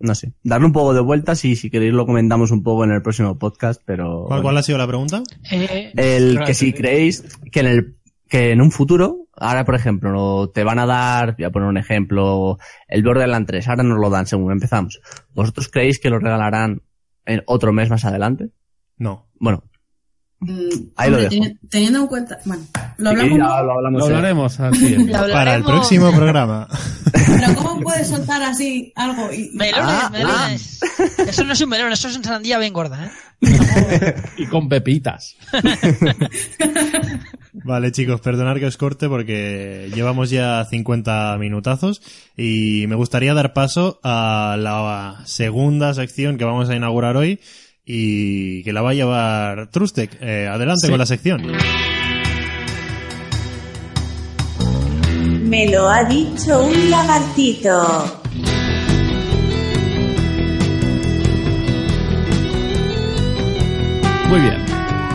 No 0.00 0.14
sé, 0.14 0.32
darle 0.44 0.66
un 0.66 0.72
poco 0.72 0.94
de 0.94 1.00
vueltas 1.00 1.44
y 1.44 1.56
si 1.56 1.70
queréis 1.70 1.92
lo 1.92 2.06
comentamos 2.06 2.52
un 2.52 2.62
poco 2.62 2.84
en 2.84 2.92
el 2.92 3.02
próximo 3.02 3.36
podcast, 3.36 3.82
pero... 3.84 4.26
¿Cuál, 4.26 4.28
bueno. 4.28 4.42
cuál 4.42 4.56
ha 4.58 4.62
sido 4.62 4.78
la 4.78 4.86
pregunta? 4.86 5.24
Eh, 5.50 5.92
El 5.96 6.38
que 6.44 6.54
si 6.54 6.72
creéis 6.72 7.24
que 7.50 7.60
en 7.60 7.66
el 7.66 7.97
que 8.28 8.52
en 8.52 8.60
un 8.60 8.70
futuro, 8.70 9.26
ahora 9.34 9.64
por 9.64 9.74
ejemplo, 9.74 10.50
te 10.50 10.64
van 10.64 10.78
a 10.78 10.86
dar, 10.86 11.36
voy 11.36 11.44
a 11.44 11.50
poner 11.50 11.68
un 11.68 11.78
ejemplo, 11.78 12.58
el 12.86 13.02
Borderlands 13.02 13.46
3, 13.46 13.68
ahora 13.68 13.82
nos 13.82 13.98
lo 13.98 14.10
dan 14.10 14.26
según 14.26 14.52
empezamos. 14.52 15.00
¿Vosotros 15.34 15.68
creéis 15.68 15.98
que 15.98 16.10
lo 16.10 16.18
regalarán 16.18 16.82
en 17.24 17.42
otro 17.46 17.72
mes 17.72 17.90
más 17.90 18.04
adelante? 18.04 18.50
No. 18.96 19.28
Bueno, 19.38 19.64
Ahí 20.40 21.10
lo 21.10 21.16
hombre, 21.16 21.28
dejo. 21.30 21.44
teni- 21.44 21.58
teniendo 21.68 21.98
en 22.00 22.06
cuenta, 22.06 22.38
bueno, 22.44 22.62
lo 22.98 23.10
sí, 23.10 23.16
hablamos. 23.16 23.38
ya 23.38 23.62
lo 23.62 23.72
hablamos. 23.72 23.98
Lo 23.98 24.04
hablaremos 24.06 24.52
siguiente. 24.78 25.12
Lo 25.12 25.18
Para 25.18 25.26
el 25.26 25.32
hablaremos. 25.32 25.70
próximo 25.72 26.12
programa. 26.12 26.68
Pero 27.12 27.54
¿cómo 27.56 27.80
puedes 27.82 28.06
soltar 28.08 28.42
así 28.42 28.92
algo? 28.94 29.32
Y, 29.32 29.50
Melones, 29.54 29.84
Ah, 29.88 30.10
melones. 30.12 30.80
Eso 31.26 31.42
no 31.44 31.52
es 31.54 31.60
un 31.60 31.68
melón, 31.70 31.92
eso 31.92 32.06
es 32.08 32.16
una 32.16 32.24
sandía 32.24 32.58
bien 32.58 32.72
gorda, 32.72 33.06
¿eh? 33.06 34.14
Y 34.36 34.46
con 34.46 34.68
pepitas. 34.68 35.36
Vale, 37.52 37.92
chicos, 37.92 38.20
perdonad 38.20 38.56
que 38.56 38.66
os 38.66 38.76
corte 38.76 39.08
porque 39.08 39.90
llevamos 39.94 40.30
ya 40.30 40.64
50 40.64 41.36
minutazos 41.38 42.00
y 42.36 42.86
me 42.88 42.94
gustaría 42.94 43.34
dar 43.34 43.52
paso 43.52 44.00
a 44.04 44.56
la 44.58 45.22
segunda 45.24 45.92
sección 45.94 46.38
que 46.38 46.44
vamos 46.44 46.68
a 46.70 46.76
inaugurar 46.76 47.16
hoy 47.16 47.40
y 47.90 48.62
que 48.64 48.72
la 48.74 48.82
va 48.82 48.90
a 48.90 48.94
llevar 48.94 49.70
Trustec. 49.70 50.18
Eh, 50.20 50.46
adelante 50.46 50.86
Sí. 50.86 50.90
con 50.90 50.98
la 50.98 51.06
sección. 51.06 51.42
Me 55.48 55.70
lo 55.70 55.88
ha 55.88 56.04
dicho 56.04 56.62
un 56.66 56.90
lagartito. 56.90 58.20
Muy 64.28 64.40
bien. 64.40 64.58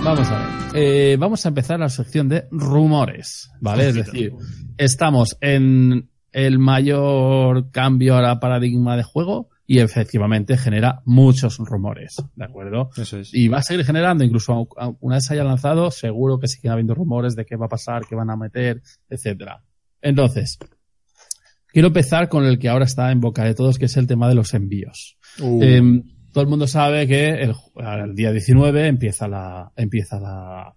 Vamos 0.03 0.28
a 0.30 0.39
ver. 0.39 0.47
Eh, 0.76 1.17
vamos 1.19 1.45
a 1.45 1.49
empezar 1.49 1.80
la 1.80 1.89
sección 1.89 2.28
de 2.30 2.47
rumores, 2.49 3.51
¿vale? 3.61 3.89
Es 3.89 3.95
decir, 3.95 4.34
estamos 4.78 5.38
en 5.39 6.09
el 6.32 6.57
mayor 6.57 7.69
cambio 7.69 8.15
ahora 8.15 8.39
paradigma 8.39 8.97
de 8.97 9.03
juego 9.03 9.49
y 9.66 9.80
efectivamente 9.80 10.57
genera 10.57 11.01
muchos 11.05 11.57
rumores, 11.57 12.18
¿de 12.36 12.45
acuerdo? 12.45 12.89
Eso 12.97 13.20
es. 13.20 13.34
Y 13.34 13.47
va 13.47 13.59
a 13.59 13.64
seguir 13.64 13.86
generando, 13.86 14.24
incluso 14.24 14.68
una 14.99 15.16
vez 15.16 15.26
se 15.26 15.34
haya 15.34 15.43
lanzado, 15.43 15.89
seguro 15.91 16.39
que 16.39 16.47
siguen 16.47 16.74
habiendo 16.74 16.93
rumores 16.93 17.36
de 17.36 17.45
qué 17.45 17.55
va 17.55 17.68
a 17.68 17.70
pasar, 17.70 18.03
qué 18.07 18.16
van 18.16 18.30
a 18.30 18.36
meter, 18.36 18.82
etcétera. 19.09 19.64
Entonces, 20.01 20.59
quiero 21.68 21.88
empezar 21.88 22.28
con 22.28 22.43
el 22.45 22.59
que 22.59 22.70
ahora 22.70 22.86
está 22.86 23.11
en 23.11 23.22
boca 23.22 23.45
de 23.45 23.53
todos, 23.53 23.78
que 23.78 23.86
es 23.86 23.95
el 23.95 24.07
tema 24.07 24.28
de 24.28 24.36
los 24.36 24.53
envíos. 24.53 25.18
Uh, 25.39 25.64
Eh, 25.64 26.03
todo 26.34 26.43
el 26.43 26.49
mundo 26.49 26.68
sabe 26.68 27.07
que 27.07 27.30
el, 27.30 27.53
el 27.76 28.16
día 28.16 28.32
19 28.32 28.88
empieza 28.88 29.28
la, 29.28 29.72
empieza 29.76 30.20
la, 30.20 30.76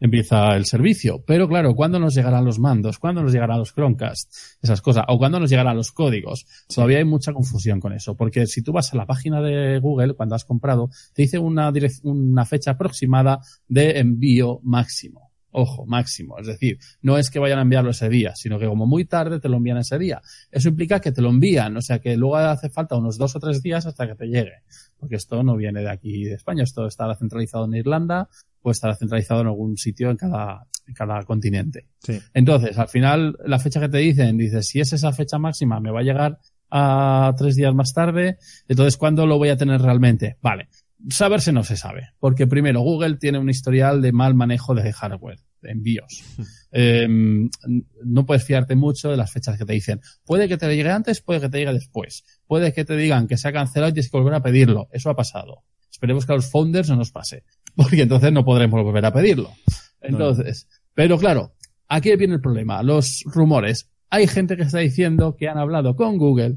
empieza 0.00 0.56
el 0.56 0.66
servicio. 0.66 1.22
Pero 1.26 1.48
claro, 1.48 1.74
¿cuándo 1.74 1.98
nos 1.98 2.14
llegarán 2.14 2.44
los 2.44 2.58
mandos? 2.58 2.98
¿Cuándo 2.98 3.22
nos 3.22 3.32
llegarán 3.32 3.58
los 3.58 3.72
Chromecast? 3.72 4.32
Esas 4.62 4.80
cosas. 4.80 5.04
O 5.08 5.18
¿cuándo 5.18 5.40
nos 5.40 5.50
llegarán 5.50 5.76
los 5.76 5.92
códigos? 5.92 6.46
Todavía 6.72 6.98
hay 6.98 7.04
mucha 7.04 7.32
confusión 7.32 7.80
con 7.80 7.92
eso. 7.92 8.16
Porque 8.16 8.46
si 8.46 8.62
tú 8.62 8.72
vas 8.72 8.92
a 8.92 8.96
la 8.96 9.06
página 9.06 9.40
de 9.40 9.78
Google, 9.80 10.14
cuando 10.14 10.34
has 10.34 10.44
comprado, 10.44 10.90
te 11.12 11.22
dice 11.22 11.38
una, 11.38 11.72
una 12.02 12.44
fecha 12.44 12.72
aproximada 12.72 13.40
de 13.68 13.98
envío 13.98 14.60
máximo. 14.62 15.33
Ojo, 15.56 15.86
máximo. 15.86 16.36
Es 16.40 16.48
decir, 16.48 16.80
no 17.00 17.16
es 17.16 17.30
que 17.30 17.38
vayan 17.38 17.60
a 17.60 17.62
enviarlo 17.62 17.90
ese 17.90 18.08
día, 18.08 18.34
sino 18.34 18.58
que 18.58 18.66
como 18.66 18.86
muy 18.86 19.04
tarde 19.04 19.38
te 19.38 19.48
lo 19.48 19.58
envían 19.58 19.76
ese 19.76 19.98
día. 20.00 20.20
Eso 20.50 20.68
implica 20.68 20.98
que 20.98 21.12
te 21.12 21.22
lo 21.22 21.30
envían, 21.30 21.76
o 21.76 21.80
sea 21.80 22.00
que 22.00 22.16
luego 22.16 22.38
hace 22.38 22.70
falta 22.70 22.96
unos 22.96 23.18
dos 23.18 23.36
o 23.36 23.38
tres 23.38 23.62
días 23.62 23.86
hasta 23.86 24.08
que 24.08 24.16
te 24.16 24.26
llegue. 24.26 24.64
Porque 24.98 25.14
esto 25.14 25.44
no 25.44 25.56
viene 25.56 25.82
de 25.82 25.90
aquí 25.90 26.24
de 26.24 26.34
España, 26.34 26.64
esto 26.64 26.88
estará 26.88 27.14
centralizado 27.14 27.66
en 27.66 27.74
Irlanda 27.74 28.28
o 28.62 28.72
estará 28.72 28.96
centralizado 28.96 29.42
en 29.42 29.46
algún 29.46 29.76
sitio 29.76 30.10
en 30.10 30.16
cada, 30.16 30.66
en 30.88 30.94
cada 30.94 31.22
continente. 31.22 31.86
sí. 32.02 32.20
Entonces, 32.32 32.76
al 32.76 32.88
final, 32.88 33.38
la 33.46 33.60
fecha 33.60 33.78
que 33.78 33.88
te 33.88 33.98
dicen, 33.98 34.36
dices, 34.36 34.66
si 34.66 34.80
es 34.80 34.92
esa 34.92 35.12
fecha 35.12 35.38
máxima, 35.38 35.78
me 35.78 35.92
va 35.92 36.00
a 36.00 36.02
llegar 36.02 36.40
a 36.68 37.32
tres 37.38 37.54
días 37.54 37.72
más 37.72 37.94
tarde, 37.94 38.38
entonces, 38.66 38.96
¿cuándo 38.96 39.24
lo 39.24 39.38
voy 39.38 39.50
a 39.50 39.56
tener 39.56 39.80
realmente? 39.80 40.36
Vale. 40.42 40.68
Saberse 41.08 41.52
no 41.52 41.64
se 41.64 41.76
sabe, 41.76 42.10
porque 42.18 42.46
primero 42.46 42.80
Google 42.80 43.16
tiene 43.16 43.38
un 43.38 43.50
historial 43.50 44.00
de 44.00 44.12
mal 44.12 44.34
manejo 44.34 44.74
de 44.74 44.92
hardware, 44.92 45.40
de 45.60 45.70
envíos. 45.70 46.22
Eh, 46.76 47.06
no 47.06 48.26
puedes 48.26 48.42
fiarte 48.42 48.74
mucho 48.74 49.08
de 49.08 49.16
las 49.16 49.30
fechas 49.30 49.56
que 49.56 49.64
te 49.64 49.74
dicen. 49.74 50.00
Puede 50.24 50.48
que 50.48 50.56
te 50.56 50.66
llegue 50.74 50.90
antes, 50.90 51.20
puede 51.20 51.40
que 51.40 51.48
te 51.48 51.58
llegue 51.58 51.72
después. 51.72 52.24
Puede 52.48 52.72
que 52.72 52.84
te 52.84 52.96
digan 52.96 53.28
que 53.28 53.36
se 53.36 53.46
ha 53.46 53.52
cancelado 53.52 53.90
y 53.90 53.92
tienes 53.92 54.10
que 54.10 54.16
volver 54.16 54.34
a 54.34 54.42
pedirlo. 54.42 54.88
Eso 54.90 55.08
ha 55.08 55.14
pasado. 55.14 55.62
Esperemos 55.88 56.26
que 56.26 56.32
a 56.32 56.34
los 56.34 56.50
founders 56.50 56.90
no 56.90 56.96
nos 56.96 57.12
pase, 57.12 57.44
porque 57.76 58.02
entonces 58.02 58.32
no 58.32 58.44
podremos 58.44 58.82
volver 58.82 59.06
a 59.06 59.12
pedirlo. 59.12 59.52
Entonces, 60.00 60.66
pero 60.94 61.16
claro, 61.16 61.54
aquí 61.86 62.16
viene 62.16 62.34
el 62.34 62.40
problema. 62.40 62.82
Los 62.82 63.22
rumores. 63.26 63.88
Hay 64.10 64.26
gente 64.26 64.56
que 64.56 64.64
está 64.64 64.80
diciendo 64.80 65.36
que 65.36 65.48
han 65.48 65.58
hablado 65.58 65.94
con 65.94 66.18
Google 66.18 66.56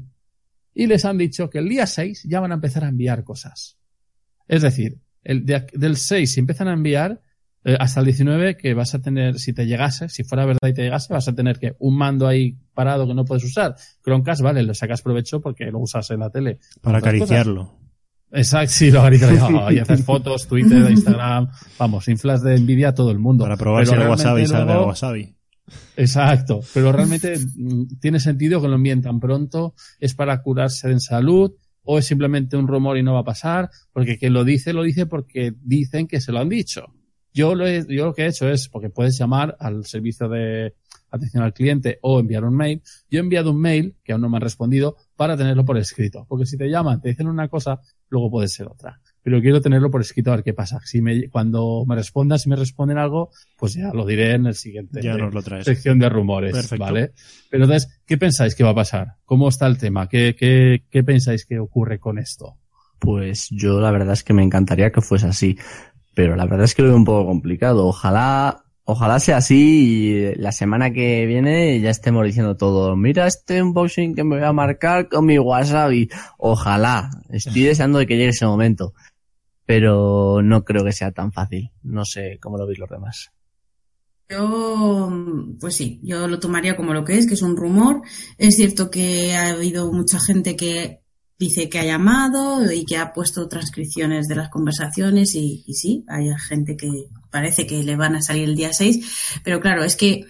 y 0.74 0.88
les 0.88 1.04
han 1.04 1.18
dicho 1.18 1.48
que 1.48 1.58
el 1.58 1.68
día 1.68 1.86
6 1.86 2.24
ya 2.24 2.40
van 2.40 2.50
a 2.50 2.56
empezar 2.56 2.82
a 2.82 2.88
enviar 2.88 3.22
cosas. 3.22 3.77
Es 4.48 4.62
decir, 4.62 4.98
el 5.22 5.44
de- 5.46 5.66
del 5.74 5.96
6 5.96 6.32
si 6.32 6.40
empiezan 6.40 6.68
a 6.68 6.72
enviar 6.72 7.20
eh, 7.64 7.76
hasta 7.78 8.00
el 8.00 8.06
19 8.06 8.56
que 8.56 8.72
vas 8.72 8.94
a 8.94 9.00
tener, 9.02 9.38
si 9.38 9.52
te 9.52 9.66
llegase, 9.66 10.08
si 10.08 10.24
fuera 10.24 10.46
verdad 10.46 10.68
y 10.68 10.72
te 10.72 10.82
llegase, 10.82 11.12
vas 11.12 11.28
a 11.28 11.34
tener 11.34 11.58
que 11.58 11.74
un 11.80 11.96
mando 11.98 12.26
ahí 12.26 12.56
parado 12.72 13.06
que 13.06 13.14
no 13.14 13.24
puedes 13.24 13.44
usar. 13.44 13.74
Chromecast, 14.02 14.40
vale, 14.42 14.62
le 14.62 14.74
sacas 14.74 15.02
provecho 15.02 15.40
porque 15.40 15.66
lo 15.66 15.80
usas 15.80 16.08
en 16.10 16.20
la 16.20 16.30
tele. 16.30 16.60
Para 16.80 17.00
cosas. 17.00 17.14
acariciarlo. 17.14 17.74
Exacto, 18.30 18.70
sí, 18.72 18.90
lo 18.90 19.00
acaricias 19.00 19.42
y 19.72 19.78
haces 19.80 20.04
fotos, 20.04 20.46
Twitter, 20.46 20.88
Instagram, 20.90 21.48
vamos, 21.78 22.06
inflas 22.08 22.42
de 22.42 22.56
envidia 22.56 22.90
a 22.90 22.94
todo 22.94 23.10
el 23.10 23.18
mundo. 23.18 23.44
Para 23.44 23.56
probar 23.56 23.86
si 23.86 23.94
el 23.94 24.00
wasabi 24.00 24.44
realmente 24.44 24.48
sabe 24.52 24.62
a 24.62 24.74
luego- 24.74 24.86
wasabi. 24.88 25.34
Exacto, 25.96 26.60
pero 26.72 26.92
realmente 26.92 27.34
mm, 27.56 27.98
tiene 28.00 28.20
sentido 28.20 28.60
que 28.62 28.68
lo 28.68 28.76
envíen 28.76 29.02
tan 29.02 29.18
pronto, 29.20 29.74
es 29.98 30.14
para 30.14 30.40
curarse 30.42 30.90
en 30.90 31.00
salud 31.00 31.52
o 31.90 31.98
es 31.98 32.04
simplemente 32.06 32.54
un 32.58 32.68
rumor 32.68 32.98
y 32.98 33.02
no 33.02 33.14
va 33.14 33.20
a 33.20 33.24
pasar, 33.24 33.70
porque 33.94 34.18
quien 34.18 34.34
lo 34.34 34.44
dice, 34.44 34.74
lo 34.74 34.82
dice 34.82 35.06
porque 35.06 35.54
dicen 35.62 36.06
que 36.06 36.20
se 36.20 36.32
lo 36.32 36.38
han 36.38 36.50
dicho. 36.50 36.92
Yo 37.32 37.54
lo, 37.54 37.66
he- 37.66 37.86
yo 37.88 38.04
lo 38.06 38.12
que 38.14 38.24
he 38.24 38.26
hecho 38.28 38.46
es, 38.48 38.68
porque 38.68 38.90
puedes 38.90 39.16
llamar 39.18 39.56
al 39.58 39.86
servicio 39.86 40.28
de 40.28 40.74
atención 41.10 41.42
al 41.42 41.54
cliente 41.54 41.98
o 42.02 42.20
enviar 42.20 42.44
un 42.44 42.54
mail. 42.54 42.82
Yo 43.10 43.18
he 43.20 43.22
enviado 43.22 43.52
un 43.52 43.60
mail, 43.60 43.96
que 44.04 44.12
aún 44.12 44.20
no 44.20 44.28
me 44.28 44.36
han 44.36 44.42
respondido, 44.42 44.96
para 45.16 45.34
tenerlo 45.36 45.64
por 45.64 45.78
escrito. 45.78 46.26
Porque 46.28 46.44
si 46.44 46.58
te 46.58 46.68
llaman, 46.68 47.00
te 47.00 47.08
dicen 47.08 47.26
una 47.26 47.48
cosa, 47.48 47.80
luego 48.10 48.30
puede 48.30 48.48
ser 48.48 48.66
otra. 48.66 49.00
Pero 49.28 49.42
quiero 49.42 49.60
tenerlo 49.60 49.90
por 49.90 50.00
escrito 50.00 50.32
a 50.32 50.36
ver 50.36 50.42
qué 50.44 50.54
pasa. 50.54 50.80
Si 50.86 51.02
me, 51.02 51.28
cuando 51.28 51.84
me 51.86 51.94
respondan, 51.94 52.38
si 52.38 52.48
me 52.48 52.56
responden 52.56 52.96
algo, 52.96 53.28
pues 53.58 53.74
ya 53.74 53.92
lo 53.92 54.06
diré 54.06 54.32
en 54.32 54.46
el 54.46 54.54
siguiente 54.54 55.02
Ya 55.02 55.18
nos 55.18 55.34
lo 55.34 55.42
traes. 55.42 55.66
sección 55.66 55.98
de 55.98 56.08
rumores, 56.08 56.52
Perfecto. 56.52 56.82
¿vale? 56.82 57.12
Pero 57.50 57.64
entonces, 57.64 58.00
¿qué 58.06 58.16
pensáis 58.16 58.54
que 58.54 58.64
va 58.64 58.70
a 58.70 58.74
pasar? 58.74 59.16
¿Cómo 59.26 59.50
está 59.50 59.66
el 59.66 59.76
tema? 59.76 60.08
¿Qué, 60.08 60.34
qué, 60.34 60.84
qué 60.90 61.04
pensáis 61.04 61.44
que 61.44 61.58
ocurre 61.58 61.98
con 61.98 62.18
esto? 62.18 62.56
Pues 62.98 63.48
yo 63.50 63.80
la 63.82 63.90
verdad 63.90 64.14
es 64.14 64.24
que 64.24 64.32
me 64.32 64.42
encantaría 64.42 64.92
que 64.92 65.02
fuese 65.02 65.26
así, 65.26 65.58
pero 66.14 66.34
la 66.34 66.46
verdad 66.46 66.64
es 66.64 66.74
que 66.74 66.80
lo 66.80 66.88
veo 66.88 66.96
un 66.96 67.04
poco 67.04 67.26
complicado. 67.26 67.86
Ojalá, 67.86 68.64
ojalá 68.84 69.20
sea 69.20 69.36
así 69.36 70.32
y 70.34 70.34
la 70.36 70.52
semana 70.52 70.90
que 70.90 71.26
viene 71.26 71.78
ya 71.82 71.90
estemos 71.90 72.24
diciendo 72.24 72.56
todo. 72.56 72.96
Mira 72.96 73.26
este 73.26 73.62
unboxing 73.62 74.14
que 74.14 74.24
me 74.24 74.36
voy 74.38 74.44
a 74.46 74.54
marcar 74.54 75.06
con 75.10 75.26
mi 75.26 75.38
wasabi. 75.38 76.08
Ojalá. 76.38 77.10
Estoy 77.28 77.64
deseando 77.64 77.98
de 77.98 78.06
que 78.06 78.16
llegue 78.16 78.30
ese 78.30 78.46
momento. 78.46 78.94
Pero 79.68 80.40
no 80.42 80.64
creo 80.64 80.82
que 80.82 80.92
sea 80.92 81.12
tan 81.12 81.30
fácil. 81.30 81.70
No 81.82 82.06
sé 82.06 82.38
cómo 82.40 82.56
lo 82.56 82.66
veis 82.66 82.78
los 82.78 82.88
demás. 82.88 83.32
Yo, 84.30 85.12
pues 85.60 85.76
sí, 85.76 86.00
yo 86.02 86.26
lo 86.26 86.38
tomaría 86.38 86.74
como 86.74 86.94
lo 86.94 87.04
que 87.04 87.18
es, 87.18 87.26
que 87.26 87.34
es 87.34 87.42
un 87.42 87.54
rumor. 87.54 88.00
Es 88.38 88.56
cierto 88.56 88.90
que 88.90 89.36
ha 89.36 89.50
habido 89.50 89.92
mucha 89.92 90.18
gente 90.20 90.56
que 90.56 91.02
dice 91.38 91.68
que 91.68 91.80
ha 91.80 91.84
llamado 91.84 92.72
y 92.72 92.86
que 92.86 92.96
ha 92.96 93.12
puesto 93.12 93.46
transcripciones 93.46 94.26
de 94.26 94.36
las 94.36 94.48
conversaciones 94.48 95.34
y, 95.34 95.62
sí, 95.74 96.02
hay 96.08 96.30
gente 96.48 96.74
que 96.74 96.88
parece 97.30 97.66
que 97.66 97.82
le 97.82 97.94
van 97.94 98.16
a 98.16 98.22
salir 98.22 98.48
el 98.48 98.56
día 98.56 98.72
6, 98.72 99.40
pero 99.44 99.60
claro, 99.60 99.84
es 99.84 99.96
que 99.96 100.24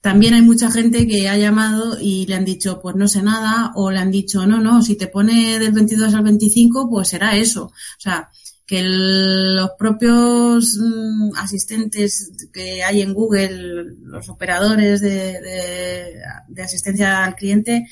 también 0.00 0.34
hay 0.34 0.42
mucha 0.42 0.70
gente 0.70 1.08
que 1.08 1.28
ha 1.28 1.36
llamado 1.36 1.98
y 2.00 2.26
le 2.26 2.36
han 2.36 2.44
dicho, 2.44 2.78
pues 2.80 2.94
no 2.94 3.08
sé 3.08 3.22
nada, 3.22 3.72
o 3.74 3.90
le 3.90 3.98
han 3.98 4.12
dicho, 4.12 4.46
no, 4.46 4.60
no, 4.60 4.82
si 4.82 4.94
te 4.94 5.08
pone 5.08 5.58
del 5.58 5.72
22 5.72 6.14
al 6.14 6.22
25, 6.22 6.88
pues 6.88 7.08
será 7.08 7.36
eso. 7.36 7.64
O 7.64 8.00
sea, 8.00 8.30
que 8.66 8.82
los 8.82 9.70
propios 9.78 10.78
mm, 10.80 11.36
asistentes 11.36 12.32
que 12.52 12.82
hay 12.82 13.02
en 13.02 13.12
Google, 13.12 13.96
los 14.02 14.28
operadores 14.30 15.02
de, 15.02 16.14
asistencia 16.62 17.24
al 17.24 17.34
cliente, 17.34 17.86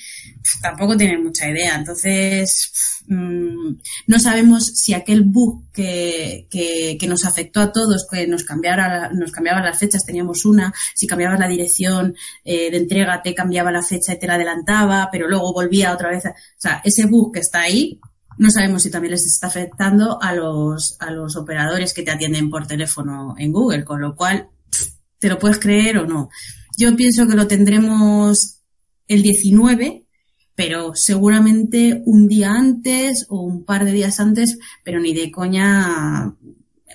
tampoco 0.63 0.97
tienen 0.97 1.23
mucha 1.23 1.49
idea. 1.51 1.75
Entonces, 1.77 2.73
mm, 3.07 3.75
no 4.07 4.19
sabemos 4.19 4.65
si 4.65 4.95
aquel 4.95 5.25
bug 5.25 5.71
que, 5.73 6.47
que, 6.51 6.97
que 6.99 7.07
nos 7.07 7.27
afectó 7.27 7.61
a 7.61 7.73
todos, 7.73 8.07
que 8.11 8.27
nos 8.27 8.45
cambiara, 8.45 9.11
nos 9.13 9.31
cambiaba 9.31 9.61
las 9.61 9.79
fechas, 9.79 10.07
teníamos 10.07 10.47
una, 10.47 10.73
si 10.95 11.07
cambiabas 11.07 11.39
la 11.39 11.49
dirección 11.49 12.15
eh, 12.45 12.71
de 12.71 12.79
entrega, 12.79 13.21
te 13.23 13.35
cambiaba 13.35 13.71
la 13.71 13.83
fecha 13.83 14.15
y 14.15 14.19
te 14.19 14.27
la 14.27 14.35
adelantaba, 14.35 15.11
pero 15.13 15.29
luego 15.29 15.53
volvía 15.53 15.93
otra 15.93 16.09
vez. 16.11 16.25
o 16.25 16.31
sea, 16.57 16.81
ese 16.83 17.05
bug 17.05 17.35
que 17.35 17.41
está 17.41 17.61
ahí, 17.61 18.01
no 18.39 18.51
sabemos 18.51 18.83
si 18.83 18.91
también 18.91 19.13
les 19.13 19.27
está 19.27 19.47
afectando 19.47 20.21
a 20.23 20.35
los, 20.35 20.97
a 21.01 21.11
los 21.11 21.37
operadores 21.37 21.93
que 21.93 22.03
te 22.03 22.11
atienden 22.11 22.51
por 22.51 22.67
teléfono 22.67 23.35
en 23.39 23.53
Google, 23.53 23.85
con 23.85 24.01
lo 24.01 24.15
cual 24.15 24.49
te 25.19 25.29
lo 25.29 25.39
puedes 25.39 25.59
creer 25.59 25.99
o 25.99 26.07
no. 26.07 26.29
Yo 26.77 26.95
pienso 26.97 27.27
que 27.27 27.37
lo 27.37 27.47
tendremos 27.47 28.61
el 29.07 29.23
19, 29.23 30.07
pero 30.55 30.95
seguramente 30.95 32.03
un 32.07 32.29
día 32.29 32.53
antes 32.53 33.27
o 33.29 33.41
un 33.43 33.65
par 33.65 33.85
de 33.85 33.93
días 33.93 34.21
antes, 34.21 34.59
pero 34.85 35.01
ni 35.01 35.15
de 35.15 35.31
coña 35.31 36.35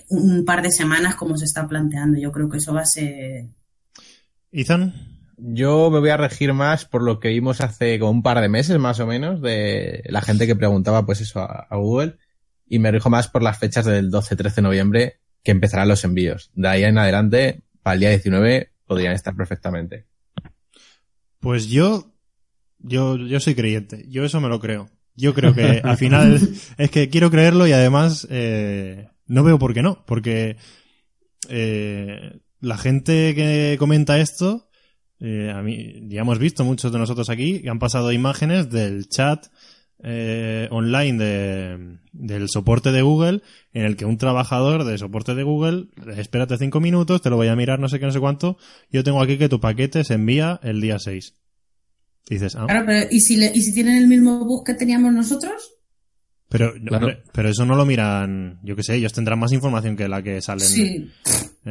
un 0.09 0.45
par 0.45 0.61
de 0.61 0.71
semanas 0.71 1.15
como 1.15 1.37
se 1.37 1.45
está 1.45 1.67
planteando. 1.67 2.19
Yo 2.19 2.31
creo 2.31 2.49
que 2.49 2.57
eso 2.57 2.73
va 2.73 2.81
a 2.81 2.85
ser... 2.85 3.47
Ethan, 4.51 5.16
Yo 5.37 5.91
me 5.91 5.99
voy 5.99 6.09
a 6.09 6.17
regir 6.17 6.53
más 6.53 6.85
por 6.85 7.03
lo 7.03 7.19
que 7.19 7.29
vimos 7.29 7.61
hace 7.61 7.99
como 7.99 8.11
un 8.11 8.23
par 8.23 8.41
de 8.41 8.49
meses 8.49 8.79
más 8.79 8.99
o 8.99 9.07
menos 9.07 9.41
de 9.41 10.03
la 10.09 10.21
gente 10.21 10.47
que 10.47 10.55
preguntaba 10.55 11.05
pues 11.05 11.21
eso 11.21 11.41
a, 11.41 11.67
a 11.69 11.75
Google 11.77 12.17
y 12.67 12.79
me 12.79 12.91
rijo 12.91 13.09
más 13.09 13.27
por 13.27 13.43
las 13.43 13.57
fechas 13.57 13.85
del 13.85 14.11
12-13 14.11 14.55
de 14.55 14.61
noviembre 14.61 15.19
que 15.43 15.51
empezarán 15.51 15.87
los 15.87 16.03
envíos. 16.03 16.51
De 16.55 16.67
ahí 16.67 16.83
en 16.83 16.97
adelante, 16.97 17.63
para 17.81 17.93
el 17.93 17.99
día 18.01 18.09
19 18.09 18.73
podrían 18.85 19.13
estar 19.13 19.35
perfectamente. 19.35 20.07
pues 21.39 21.67
yo, 21.67 22.11
yo, 22.79 23.17
yo 23.17 23.39
soy 23.39 23.55
creyente. 23.55 24.05
Yo 24.09 24.25
eso 24.25 24.41
me 24.41 24.49
lo 24.49 24.59
creo. 24.59 24.89
Yo 25.15 25.33
creo 25.33 25.53
que 25.53 25.81
al 25.83 25.97
final 25.97 26.39
es 26.77 26.91
que 26.91 27.09
quiero 27.09 27.31
creerlo 27.31 27.67
y 27.67 27.71
además 27.71 28.27
eh, 28.29 29.07
no 29.25 29.43
veo 29.43 29.57
por 29.57 29.73
qué 29.73 29.81
no, 29.81 30.05
porque 30.05 30.57
eh, 31.49 32.39
la 32.59 32.77
gente 32.77 33.33
que 33.33 33.77
comenta 33.79 34.19
esto, 34.19 34.66
eh, 35.19 35.51
a 35.53 35.61
mí 35.61 36.07
ya 36.09 36.21
hemos 36.21 36.39
visto 36.39 36.63
muchos 36.63 36.91
de 36.91 36.99
nosotros 36.99 37.29
aquí 37.29 37.61
que 37.61 37.69
han 37.69 37.79
pasado 37.79 38.11
imágenes 38.11 38.69
del 38.69 39.07
chat 39.09 39.47
eh, 40.03 40.67
online 40.69 41.17
de, 41.23 41.97
del 42.11 42.49
soporte 42.49 42.91
de 42.91 43.01
Google 43.01 43.41
en 43.73 43.85
el 43.85 43.95
que 43.97 44.05
un 44.05 44.17
trabajador 44.17 44.83
de 44.83 44.97
soporte 44.99 45.33
de 45.33 45.41
Google, 45.43 45.87
espérate 46.17 46.57
cinco 46.57 46.79
minutos, 46.79 47.21
te 47.21 47.29
lo 47.31 47.35
voy 47.35 47.47
a 47.47 47.55
mirar 47.55 47.79
no 47.79 47.89
sé 47.89 47.99
qué, 47.99 48.05
no 48.05 48.11
sé 48.11 48.19
cuánto, 48.19 48.57
yo 48.91 49.03
tengo 49.03 49.21
aquí 49.21 49.37
que 49.39 49.49
tu 49.49 49.59
paquete 49.59 50.03
se 50.03 50.13
envía 50.13 50.59
el 50.61 50.81
día 50.81 50.99
6. 50.99 51.33
Dices, 52.29 52.55
ah, 52.55 52.65
Claro, 52.67 52.85
pero 52.85 53.07
¿y 53.09 53.19
si, 53.21 53.37
le- 53.37 53.51
¿y 53.55 53.61
si 53.61 53.73
tienen 53.73 53.95
el 53.97 54.07
mismo 54.07 54.45
bus 54.45 54.61
que 54.65 54.73
teníamos 54.75 55.13
nosotros? 55.13 55.73
pero, 56.49 56.73
Claro. 56.73 57.07
hombre, 57.07 57.23
pero 57.33 57.49
eso 57.49 57.65
no 57.65 57.75
lo 57.75 57.85
miran, 57.85 58.59
yo 58.63 58.75
qué 58.75 58.83
sé, 58.83 58.95
ellos 58.95 59.11
tendrán 59.13 59.39
más 59.39 59.51
información 59.51 59.97
que 59.97 60.07
la 60.07 60.21
que 60.21 60.41
sale 60.41 60.63
en, 60.63 60.69
Sí, 60.69 60.81
en 60.85 61.11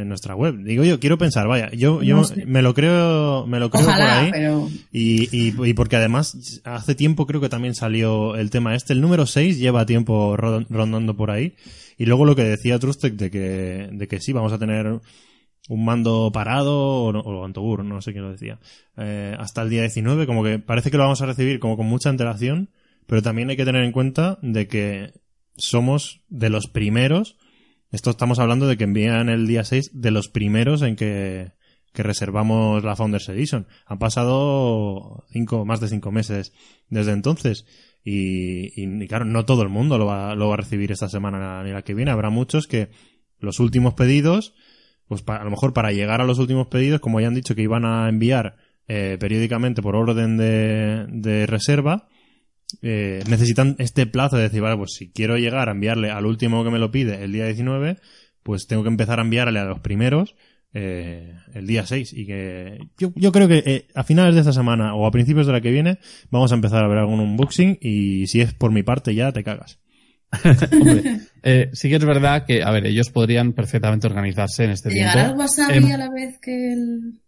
nuestra 0.04 0.34
web. 0.34 0.56
Digo 0.62 0.84
yo, 0.84 1.00
quiero 1.00 1.16
pensar, 1.18 1.48
vaya, 1.48 1.70
yo, 1.72 2.02
yo 2.02 2.16
No 2.16 2.24
sé. 2.24 2.44
me 2.46 2.60
lo 2.62 2.74
creo, 2.74 3.46
me 3.46 3.58
lo 3.58 3.70
creo 3.70 3.84
por 3.86 3.94
ahí. 3.94 4.30
pero... 4.32 4.68
Y, 4.92 5.24
y, 5.36 5.54
y 5.68 5.74
porque 5.74 5.96
además 5.96 6.60
hace 6.64 6.94
tiempo 6.94 7.26
creo 7.26 7.40
que 7.40 7.48
también 7.48 7.74
salió 7.74 8.36
el 8.36 8.50
tema 8.50 8.74
este. 8.74 8.92
El 8.92 9.00
número 9.00 9.26
6 9.26 9.58
lleva 9.58 9.86
tiempo 9.86 10.36
ro- 10.36 10.64
rondando 10.68 11.16
por 11.16 11.30
ahí. 11.30 11.54
Y 11.98 12.04
luego 12.06 12.24
lo 12.26 12.36
que 12.36 12.44
decía 12.44 12.78
Trustek 12.78 13.14
de 13.14 13.30
que, 13.30 13.88
de 13.92 14.08
que 14.08 14.20
sí, 14.20 14.32
vamos 14.32 14.52
a 14.52 14.58
tener 14.58 15.00
un 15.68 15.84
mando 15.84 16.30
parado 16.32 16.76
o, 16.78 17.10
o 17.10 17.44
Antobur, 17.44 17.84
no 17.84 18.00
sé 18.02 18.12
quién 18.12 18.24
lo 18.24 18.30
decía. 18.32 18.58
eh, 18.96 19.34
hasta 19.38 19.62
el 19.62 19.70
día 19.70 19.80
19, 19.80 20.26
como 20.26 20.44
que 20.44 20.58
parece 20.58 20.90
que 20.90 20.96
lo 20.96 21.02
vamos 21.04 21.22
a 21.22 21.26
recibir 21.26 21.58
como 21.58 21.76
con 21.76 21.86
mucha 21.86 22.10
antelación. 22.10 22.70
Pero 23.06 23.22
también 23.22 23.50
hay 23.50 23.56
que 23.56 23.64
tener 23.64 23.84
en 23.84 23.92
cuenta 23.92 24.38
de 24.42 24.66
que 24.68 25.12
somos 25.56 26.20
de 26.28 26.50
los 26.50 26.66
primeros. 26.66 27.36
Esto 27.90 28.10
estamos 28.10 28.38
hablando 28.38 28.66
de 28.66 28.76
que 28.76 28.84
envían 28.84 29.28
el 29.28 29.46
día 29.46 29.64
6 29.64 29.90
de 29.94 30.10
los 30.10 30.28
primeros 30.28 30.82
en 30.82 30.96
que, 30.96 31.52
que 31.92 32.02
reservamos 32.02 32.82
la 32.84 32.96
Founders 32.96 33.28
Edition. 33.28 33.66
Han 33.86 33.98
pasado 33.98 35.24
cinco, 35.30 35.64
más 35.64 35.80
de 35.80 35.88
cinco 35.88 36.10
meses 36.10 36.52
desde 36.88 37.12
entonces. 37.12 37.64
Y, 38.04 39.06
claro, 39.08 39.24
no 39.24 39.44
todo 39.44 39.62
el 39.62 39.68
mundo 39.68 39.98
lo 39.98 40.06
va, 40.06 40.34
lo 40.34 40.48
va 40.48 40.54
a 40.54 40.58
recibir 40.58 40.92
esta 40.92 41.08
semana 41.08 41.62
ni 41.64 41.70
la 41.72 41.82
que 41.82 41.94
viene. 41.94 42.10
Habrá 42.12 42.30
muchos 42.30 42.66
que 42.66 42.90
los 43.40 43.58
últimos 43.60 43.94
pedidos, 43.94 44.54
pues 45.08 45.22
pa- 45.22 45.36
a 45.36 45.44
lo 45.44 45.50
mejor 45.50 45.72
para 45.72 45.90
llegar 45.92 46.20
a 46.20 46.24
los 46.24 46.38
últimos 46.38 46.68
pedidos, 46.68 47.00
como 47.00 47.20
ya 47.20 47.26
han 47.28 47.34
dicho 47.34 47.54
que 47.56 47.62
iban 47.62 47.84
a 47.84 48.08
enviar 48.08 48.56
eh, 48.88 49.16
periódicamente 49.18 49.82
por 49.82 49.96
orden 49.96 50.36
de, 50.36 51.06
de 51.08 51.46
reserva, 51.46 52.08
eh, 52.82 53.22
necesitan 53.28 53.76
este 53.78 54.06
plazo 54.06 54.36
de 54.36 54.44
decir, 54.44 54.60
vale, 54.60 54.76
pues 54.76 54.94
si 54.94 55.10
quiero 55.10 55.36
llegar 55.38 55.68
a 55.68 55.72
enviarle 55.72 56.10
al 56.10 56.26
último 56.26 56.64
que 56.64 56.70
me 56.70 56.78
lo 56.78 56.90
pide 56.90 57.22
el 57.24 57.32
día 57.32 57.46
19, 57.46 57.98
pues 58.42 58.66
tengo 58.66 58.82
que 58.82 58.88
empezar 58.88 59.18
a 59.18 59.22
enviarle 59.22 59.58
a 59.60 59.64
los 59.64 59.80
primeros 59.80 60.34
eh, 60.74 61.32
el 61.54 61.66
día 61.66 61.86
6. 61.86 62.12
Y 62.12 62.26
que 62.26 62.78
yo, 62.98 63.12
yo 63.14 63.32
creo 63.32 63.48
que 63.48 63.62
eh, 63.64 63.86
a 63.94 64.02
finales 64.04 64.34
de 64.34 64.40
esta 64.40 64.52
semana 64.52 64.94
o 64.94 65.06
a 65.06 65.10
principios 65.10 65.46
de 65.46 65.52
la 65.52 65.60
que 65.60 65.70
viene 65.70 65.98
vamos 66.30 66.52
a 66.52 66.54
empezar 66.56 66.84
a 66.84 66.88
ver 66.88 66.98
algún 66.98 67.20
unboxing 67.20 67.78
y 67.80 68.26
si 68.26 68.40
es 68.40 68.52
por 68.52 68.72
mi 68.72 68.82
parte 68.82 69.14
ya 69.14 69.32
te 69.32 69.42
cagas. 69.44 69.78
Hombre, 70.72 71.20
eh, 71.44 71.70
sí 71.72 71.88
que 71.88 71.96
es 71.96 72.04
verdad 72.04 72.44
que, 72.46 72.62
a 72.62 72.70
ver, 72.72 72.84
ellos 72.86 73.10
podrían 73.10 73.52
perfectamente 73.52 74.06
organizarse 74.08 74.64
en 74.64 74.70
este 74.72 74.90
tiempo. 74.90 75.12
¿Llegará 75.14 75.30
el 75.32 75.38
WhatsApp 75.38 75.70
Em, 75.70 75.86
a 75.92 75.96
la 75.96 76.10
vez 76.10 76.38
que 76.40 76.72
el...? 76.72 77.20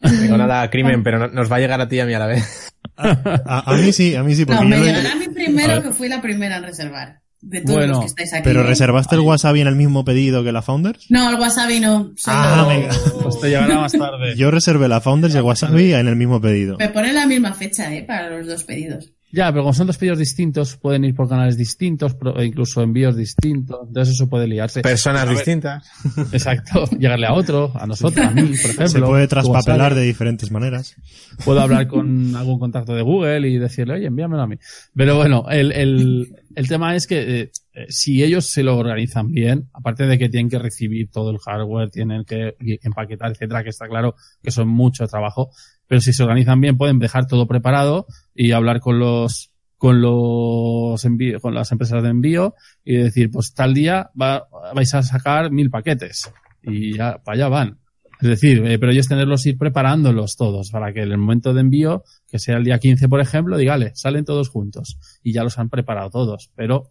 Tengo 0.00 0.36
nada 0.36 0.68
crimen, 0.68 1.02
pero 1.04 1.18
no- 1.20 1.28
nos 1.28 1.50
va 1.50 1.56
a 1.56 1.60
llegar 1.60 1.80
a 1.80 1.88
ti 1.88 1.96
y 1.96 2.00
a 2.00 2.06
mí 2.06 2.12
a 2.14 2.18
la 2.18 2.26
vez. 2.26 2.72
A, 3.02 3.72
a 3.72 3.76
mí 3.76 3.92
sí, 3.92 4.14
a 4.14 4.22
mí 4.22 4.34
sí, 4.34 4.44
porque 4.44 4.62
No, 4.62 4.68
me 4.68 4.78
llegará 4.80 5.12
a 5.12 5.16
mí 5.16 5.28
primero 5.28 5.82
que 5.82 5.90
fui 5.92 6.08
la 6.08 6.20
primera 6.20 6.56
en 6.58 6.62
reservar. 6.64 7.20
De 7.42 7.62
todos 7.62 7.78
Bueno, 7.78 7.92
los 7.94 8.00
que 8.00 8.06
estáis 8.08 8.34
aquí. 8.34 8.42
Pero 8.44 8.60
¿eh? 8.60 8.64
reservaste 8.64 9.14
el 9.14 9.22
wasabi 9.22 9.62
en 9.62 9.66
el 9.66 9.74
mismo 9.74 10.04
pedido 10.04 10.44
que 10.44 10.52
la 10.52 10.60
Founders. 10.60 11.06
No, 11.10 11.30
el 11.30 11.40
wasabi 11.40 11.80
no. 11.80 12.12
Ah, 12.26 12.66
venga. 12.68 12.90
Pues 13.22 13.40
te 13.40 13.48
llegará 13.48 13.78
más 13.78 13.92
tarde. 13.92 14.36
Yo 14.36 14.50
reservé 14.50 14.88
la 14.88 15.00
Founders 15.00 15.34
y 15.34 15.38
el 15.38 15.42
wasabi 15.44 15.94
en 15.94 16.06
el 16.06 16.16
mismo 16.16 16.38
pedido. 16.42 16.76
Me 16.78 16.90
pone 16.90 17.14
la 17.14 17.26
misma 17.26 17.54
fecha, 17.54 17.92
¿eh? 17.94 18.02
Para 18.02 18.28
los 18.28 18.46
dos 18.46 18.64
pedidos. 18.64 19.10
Ya, 19.32 19.50
pero 19.52 19.62
como 19.62 19.74
son 19.74 19.86
dos 19.86 19.96
pedidos 19.96 20.18
distintos, 20.18 20.76
pueden 20.76 21.04
ir 21.04 21.14
por 21.14 21.28
canales 21.28 21.56
distintos, 21.56 22.16
e 22.36 22.44
incluso 22.44 22.82
envíos 22.82 23.16
distintos, 23.16 23.78
entonces 23.86 24.14
eso 24.14 24.28
puede 24.28 24.48
liarse. 24.48 24.82
Personas 24.82 25.26
ver, 25.26 25.36
distintas. 25.36 25.88
Exacto, 26.32 26.84
llegarle 26.98 27.26
a 27.26 27.34
otro, 27.34 27.72
a 27.74 27.86
nosotros, 27.86 28.26
a 28.26 28.30
mí, 28.30 28.42
por 28.42 28.70
ejemplo. 28.70 28.88
Se 28.88 29.00
puede 29.00 29.28
traspapelar 29.28 29.94
de 29.94 30.02
diferentes 30.02 30.50
maneras. 30.50 30.96
Puedo 31.44 31.60
hablar 31.60 31.86
con 31.86 32.34
algún 32.34 32.58
contacto 32.58 32.94
de 32.94 33.02
Google 33.02 33.48
y 33.48 33.58
decirle, 33.58 33.94
oye, 33.94 34.06
envíamelo 34.06 34.42
a 34.42 34.46
mí. 34.46 34.56
Pero 34.94 35.16
bueno, 35.16 35.46
el, 35.48 35.72
el, 35.72 36.34
el 36.56 36.68
tema 36.68 36.96
es 36.96 37.06
que 37.06 37.40
eh, 37.40 37.50
eh, 37.72 37.86
si 37.88 38.22
ellos 38.24 38.50
se 38.50 38.64
lo 38.64 38.76
organizan 38.76 39.30
bien, 39.30 39.68
aparte 39.72 40.06
de 40.06 40.18
que 40.18 40.28
tienen 40.28 40.50
que 40.50 40.58
recibir 40.58 41.08
todo 41.10 41.30
el 41.30 41.38
hardware, 41.38 41.90
tienen 41.90 42.24
que 42.24 42.56
empaquetar, 42.82 43.30
etcétera, 43.30 43.62
que 43.62 43.70
está 43.70 43.86
claro 43.86 44.16
que 44.42 44.50
son 44.50 44.68
mucho 44.68 45.06
trabajo, 45.06 45.50
pero 45.90 46.00
si 46.00 46.12
se 46.12 46.22
organizan 46.22 46.60
bien 46.60 46.76
pueden 46.78 47.00
dejar 47.00 47.26
todo 47.26 47.48
preparado 47.48 48.06
y 48.32 48.52
hablar 48.52 48.78
con 48.78 49.00
los 49.00 49.50
con 49.76 50.00
los 50.00 51.04
envío, 51.04 51.40
con 51.40 51.52
las 51.54 51.72
empresas 51.72 52.00
de 52.04 52.10
envío 52.10 52.54
y 52.84 52.96
decir, 52.96 53.28
pues 53.32 53.54
tal 53.54 53.74
día 53.74 54.10
va- 54.20 54.46
vais 54.72 54.94
a 54.94 55.02
sacar 55.02 55.50
mil 55.50 55.68
paquetes 55.68 56.30
y 56.62 56.96
ya 56.96 57.18
para 57.24 57.34
allá 57.34 57.48
van. 57.48 57.78
Es 58.20 58.28
decir, 58.28 58.62
eh, 58.66 58.78
pero 58.78 58.92
ellos 58.92 59.08
tenerlos 59.08 59.46
ir 59.46 59.56
preparándolos 59.58 60.36
todos 60.36 60.70
para 60.70 60.92
que 60.92 61.00
en 61.02 61.10
el 61.10 61.18
momento 61.18 61.54
de 61.54 61.62
envío, 61.62 62.04
que 62.28 62.38
sea 62.38 62.58
el 62.58 62.64
día 62.64 62.78
15, 62.78 63.08
por 63.08 63.20
ejemplo, 63.20 63.56
dígale, 63.56 63.90
salen 63.96 64.24
todos 64.26 64.50
juntos 64.50 64.98
y 65.24 65.32
ya 65.32 65.42
los 65.42 65.58
han 65.58 65.70
preparado 65.70 66.10
todos. 66.10 66.50
Pero 66.54 66.88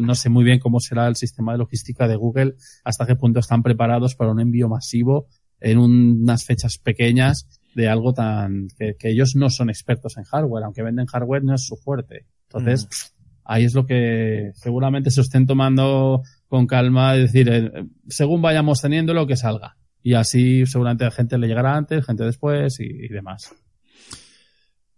no 0.00 0.14
sé 0.14 0.28
muy 0.30 0.44
bien 0.44 0.58
cómo 0.60 0.78
será 0.80 1.06
el 1.08 1.16
sistema 1.16 1.52
de 1.52 1.58
logística 1.58 2.06
de 2.08 2.14
Google, 2.16 2.54
hasta 2.84 3.04
qué 3.04 3.14
punto 3.16 3.40
están 3.40 3.62
preparados 3.64 4.14
para 4.14 4.30
un 4.30 4.40
envío 4.40 4.68
masivo 4.68 5.26
en 5.60 5.78
un- 5.78 6.20
unas 6.22 6.44
fechas 6.44 6.78
pequeñas 6.78 7.48
de 7.78 7.88
algo 7.88 8.12
tan 8.12 8.66
que, 8.76 8.96
que 8.98 9.10
ellos 9.10 9.34
no 9.36 9.50
son 9.50 9.70
expertos 9.70 10.16
en 10.16 10.24
hardware, 10.24 10.64
aunque 10.64 10.82
venden 10.82 11.06
hardware 11.06 11.44
no 11.44 11.54
es 11.54 11.64
su 11.64 11.76
fuerte. 11.76 12.26
Entonces, 12.48 12.86
pff, 12.86 13.10
ahí 13.44 13.62
es 13.62 13.72
lo 13.72 13.86
que 13.86 14.50
seguramente 14.54 15.12
se 15.12 15.20
estén 15.20 15.46
tomando 15.46 16.22
con 16.48 16.66
calma, 16.66 17.14
es 17.14 17.32
decir, 17.32 17.48
eh, 17.48 17.84
según 18.08 18.42
vayamos 18.42 18.80
teniendo 18.80 19.14
lo 19.14 19.28
que 19.28 19.36
salga. 19.36 19.76
Y 20.02 20.14
así 20.14 20.66
seguramente 20.66 21.04
a 21.04 21.12
gente 21.12 21.38
le 21.38 21.46
llegará 21.46 21.76
antes, 21.76 22.04
gente 22.04 22.24
después 22.24 22.80
y, 22.80 22.84
y 22.84 23.08
demás. 23.08 23.54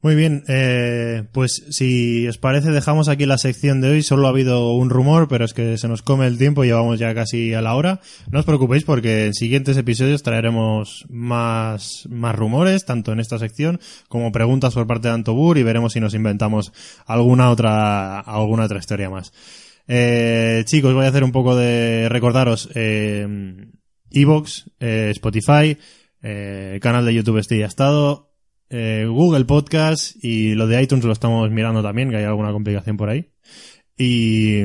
Muy 0.02 0.14
bien, 0.14 0.44
eh, 0.48 1.24
pues 1.30 1.66
si 1.68 2.26
os 2.26 2.38
parece 2.38 2.70
dejamos 2.70 3.10
aquí 3.10 3.26
la 3.26 3.36
sección 3.36 3.82
de 3.82 3.90
hoy. 3.90 4.02
Solo 4.02 4.26
ha 4.26 4.30
habido 4.30 4.72
un 4.72 4.88
rumor, 4.88 5.28
pero 5.28 5.44
es 5.44 5.52
que 5.52 5.76
se 5.76 5.88
nos 5.88 6.00
come 6.00 6.26
el 6.26 6.38
tiempo, 6.38 6.64
llevamos 6.64 6.98
ya 6.98 7.14
casi 7.14 7.52
a 7.52 7.60
la 7.60 7.74
hora. 7.74 8.00
No 8.30 8.38
os 8.38 8.46
preocupéis 8.46 8.84
porque 8.84 9.26
en 9.26 9.34
siguientes 9.34 9.76
episodios 9.76 10.22
traeremos 10.22 11.04
más, 11.10 12.08
más 12.08 12.34
rumores, 12.34 12.86
tanto 12.86 13.12
en 13.12 13.20
esta 13.20 13.38
sección 13.38 13.78
como 14.08 14.32
preguntas 14.32 14.72
por 14.72 14.86
parte 14.86 15.08
de 15.08 15.14
Antobur 15.14 15.58
y 15.58 15.64
veremos 15.64 15.92
si 15.92 16.00
nos 16.00 16.14
inventamos 16.14 16.72
alguna 17.04 17.50
otra, 17.50 18.20
alguna 18.20 18.64
otra 18.64 18.78
historia 18.78 19.10
más. 19.10 19.34
Eh, 19.86 20.62
chicos, 20.64 20.94
voy 20.94 21.04
a 21.04 21.08
hacer 21.08 21.24
un 21.24 21.32
poco 21.32 21.56
de 21.56 22.08
recordaros, 22.08 22.70
eh, 22.74 23.28
Evox, 24.10 24.70
eh, 24.80 25.08
Spotify, 25.10 25.76
eh, 26.22 26.78
canal 26.80 27.04
de 27.04 27.14
YouTube 27.14 27.38
estoy 27.38 27.58
ya 27.58 27.66
estado, 27.66 28.29
eh, 28.70 29.04
Google 29.08 29.44
Podcast 29.44 30.16
y 30.24 30.54
lo 30.54 30.66
de 30.66 30.82
iTunes 30.82 31.04
lo 31.04 31.12
estamos 31.12 31.50
mirando 31.50 31.82
también, 31.82 32.08
que 32.10 32.16
hay 32.16 32.24
alguna 32.24 32.52
complicación 32.52 32.96
por 32.96 33.10
ahí. 33.10 33.28
Y, 33.96 34.60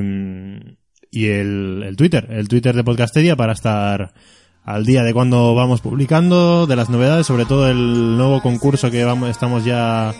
y 1.11 1.25
el, 1.27 1.83
el 1.85 1.95
Twitter, 1.97 2.27
el 2.29 2.47
Twitter 2.47 2.75
de 2.75 2.83
Podcastedia 2.83 3.35
para 3.35 3.53
estar 3.53 4.13
al 4.63 4.85
día 4.85 5.03
de 5.03 5.13
cuando 5.13 5.53
vamos 5.53 5.81
publicando, 5.81 6.65
de 6.67 6.75
las 6.75 6.89
novedades, 6.89 7.27
sobre 7.27 7.45
todo 7.45 7.69
el 7.69 8.17
nuevo 8.17 8.41
concurso 8.41 8.89
que 8.89 9.03
vamos, 9.03 9.29
estamos 9.29 9.63
ya 9.65 10.13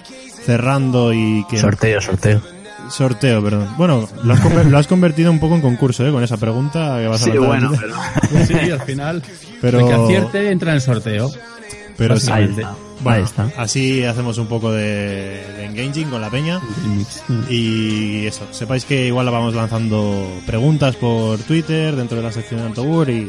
cerrando 0.44 1.14
y 1.14 1.46
que 1.50 1.58
Sorteo, 1.58 2.02
sorteo. 2.02 2.42
Sorteo, 2.90 3.42
perdón. 3.44 3.70
Bueno, 3.78 4.08
lo 4.24 4.34
has, 4.34 4.66
lo 4.70 4.78
has 4.78 4.86
convertido 4.88 5.32
un 5.32 5.40
poco 5.40 5.56
en 5.56 5.62
concurso, 5.62 6.06
¿eh? 6.08 6.12
Con 6.12 6.24
esa 6.24 6.38
pregunta 6.38 6.98
que 7.00 7.08
vas 7.08 7.22
a 7.24 7.26
Sí, 7.26 7.32
bueno, 7.38 7.72
pero... 7.80 8.46
Sí, 8.46 8.54
al 8.70 8.82
final, 8.82 9.24
Pero- 9.62 9.80
el 9.80 9.86
que 9.88 9.94
acierte 9.94 10.52
entra 10.52 10.70
en 10.72 10.76
el 10.76 10.82
sorteo. 10.82 11.32
Pero 11.98 12.20
sí. 12.20 12.30
Ahí 12.32 12.46
Básicamente. 12.48 12.62
está. 12.62 12.76
Bueno, 13.02 13.18
Ahí 13.18 13.24
está. 13.24 13.52
así 13.58 14.04
hacemos 14.04 14.38
un 14.38 14.48
poco 14.48 14.72
de, 14.72 15.44
de 15.58 15.66
engaging 15.66 16.10
con 16.10 16.22
la 16.22 16.30
peña. 16.30 16.60
Y 17.50 18.26
eso, 18.26 18.48
sepáis 18.52 18.86
que 18.86 19.08
igual 19.08 19.26
la 19.26 19.32
vamos 19.32 19.54
lanzando 19.54 20.28
preguntas 20.46 20.96
por 20.96 21.40
Twitter 21.40 21.96
dentro 21.96 22.18
de 22.18 22.24
la 22.24 22.32
sección 22.32 22.62
de 22.62 22.68
Antobur 22.68 23.10
y 23.10 23.28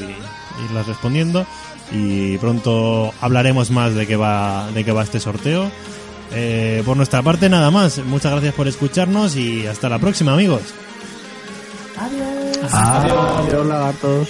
irlas 0.65 0.87
respondiendo. 0.87 1.45
Y 1.93 2.39
pronto 2.39 3.13
hablaremos 3.21 3.71
más 3.71 3.95
de 3.95 4.07
qué 4.07 4.17
va, 4.17 4.71
de 4.73 4.85
qué 4.85 4.93
va 4.93 5.03
este 5.03 5.21
sorteo. 5.21 5.71
Eh, 6.33 6.83
por 6.85 6.97
nuestra 6.97 7.23
parte, 7.23 7.49
nada 7.49 7.71
más. 7.71 7.99
Muchas 7.99 8.33
gracias 8.33 8.55
por 8.55 8.67
escucharnos 8.69 9.37
y 9.37 9.67
hasta 9.67 9.89
la 9.89 9.99
próxima, 9.99 10.33
amigos. 10.33 10.63
Adiós. 11.99 12.73
Adiós, 12.73 13.67
lagartos. 13.67 14.29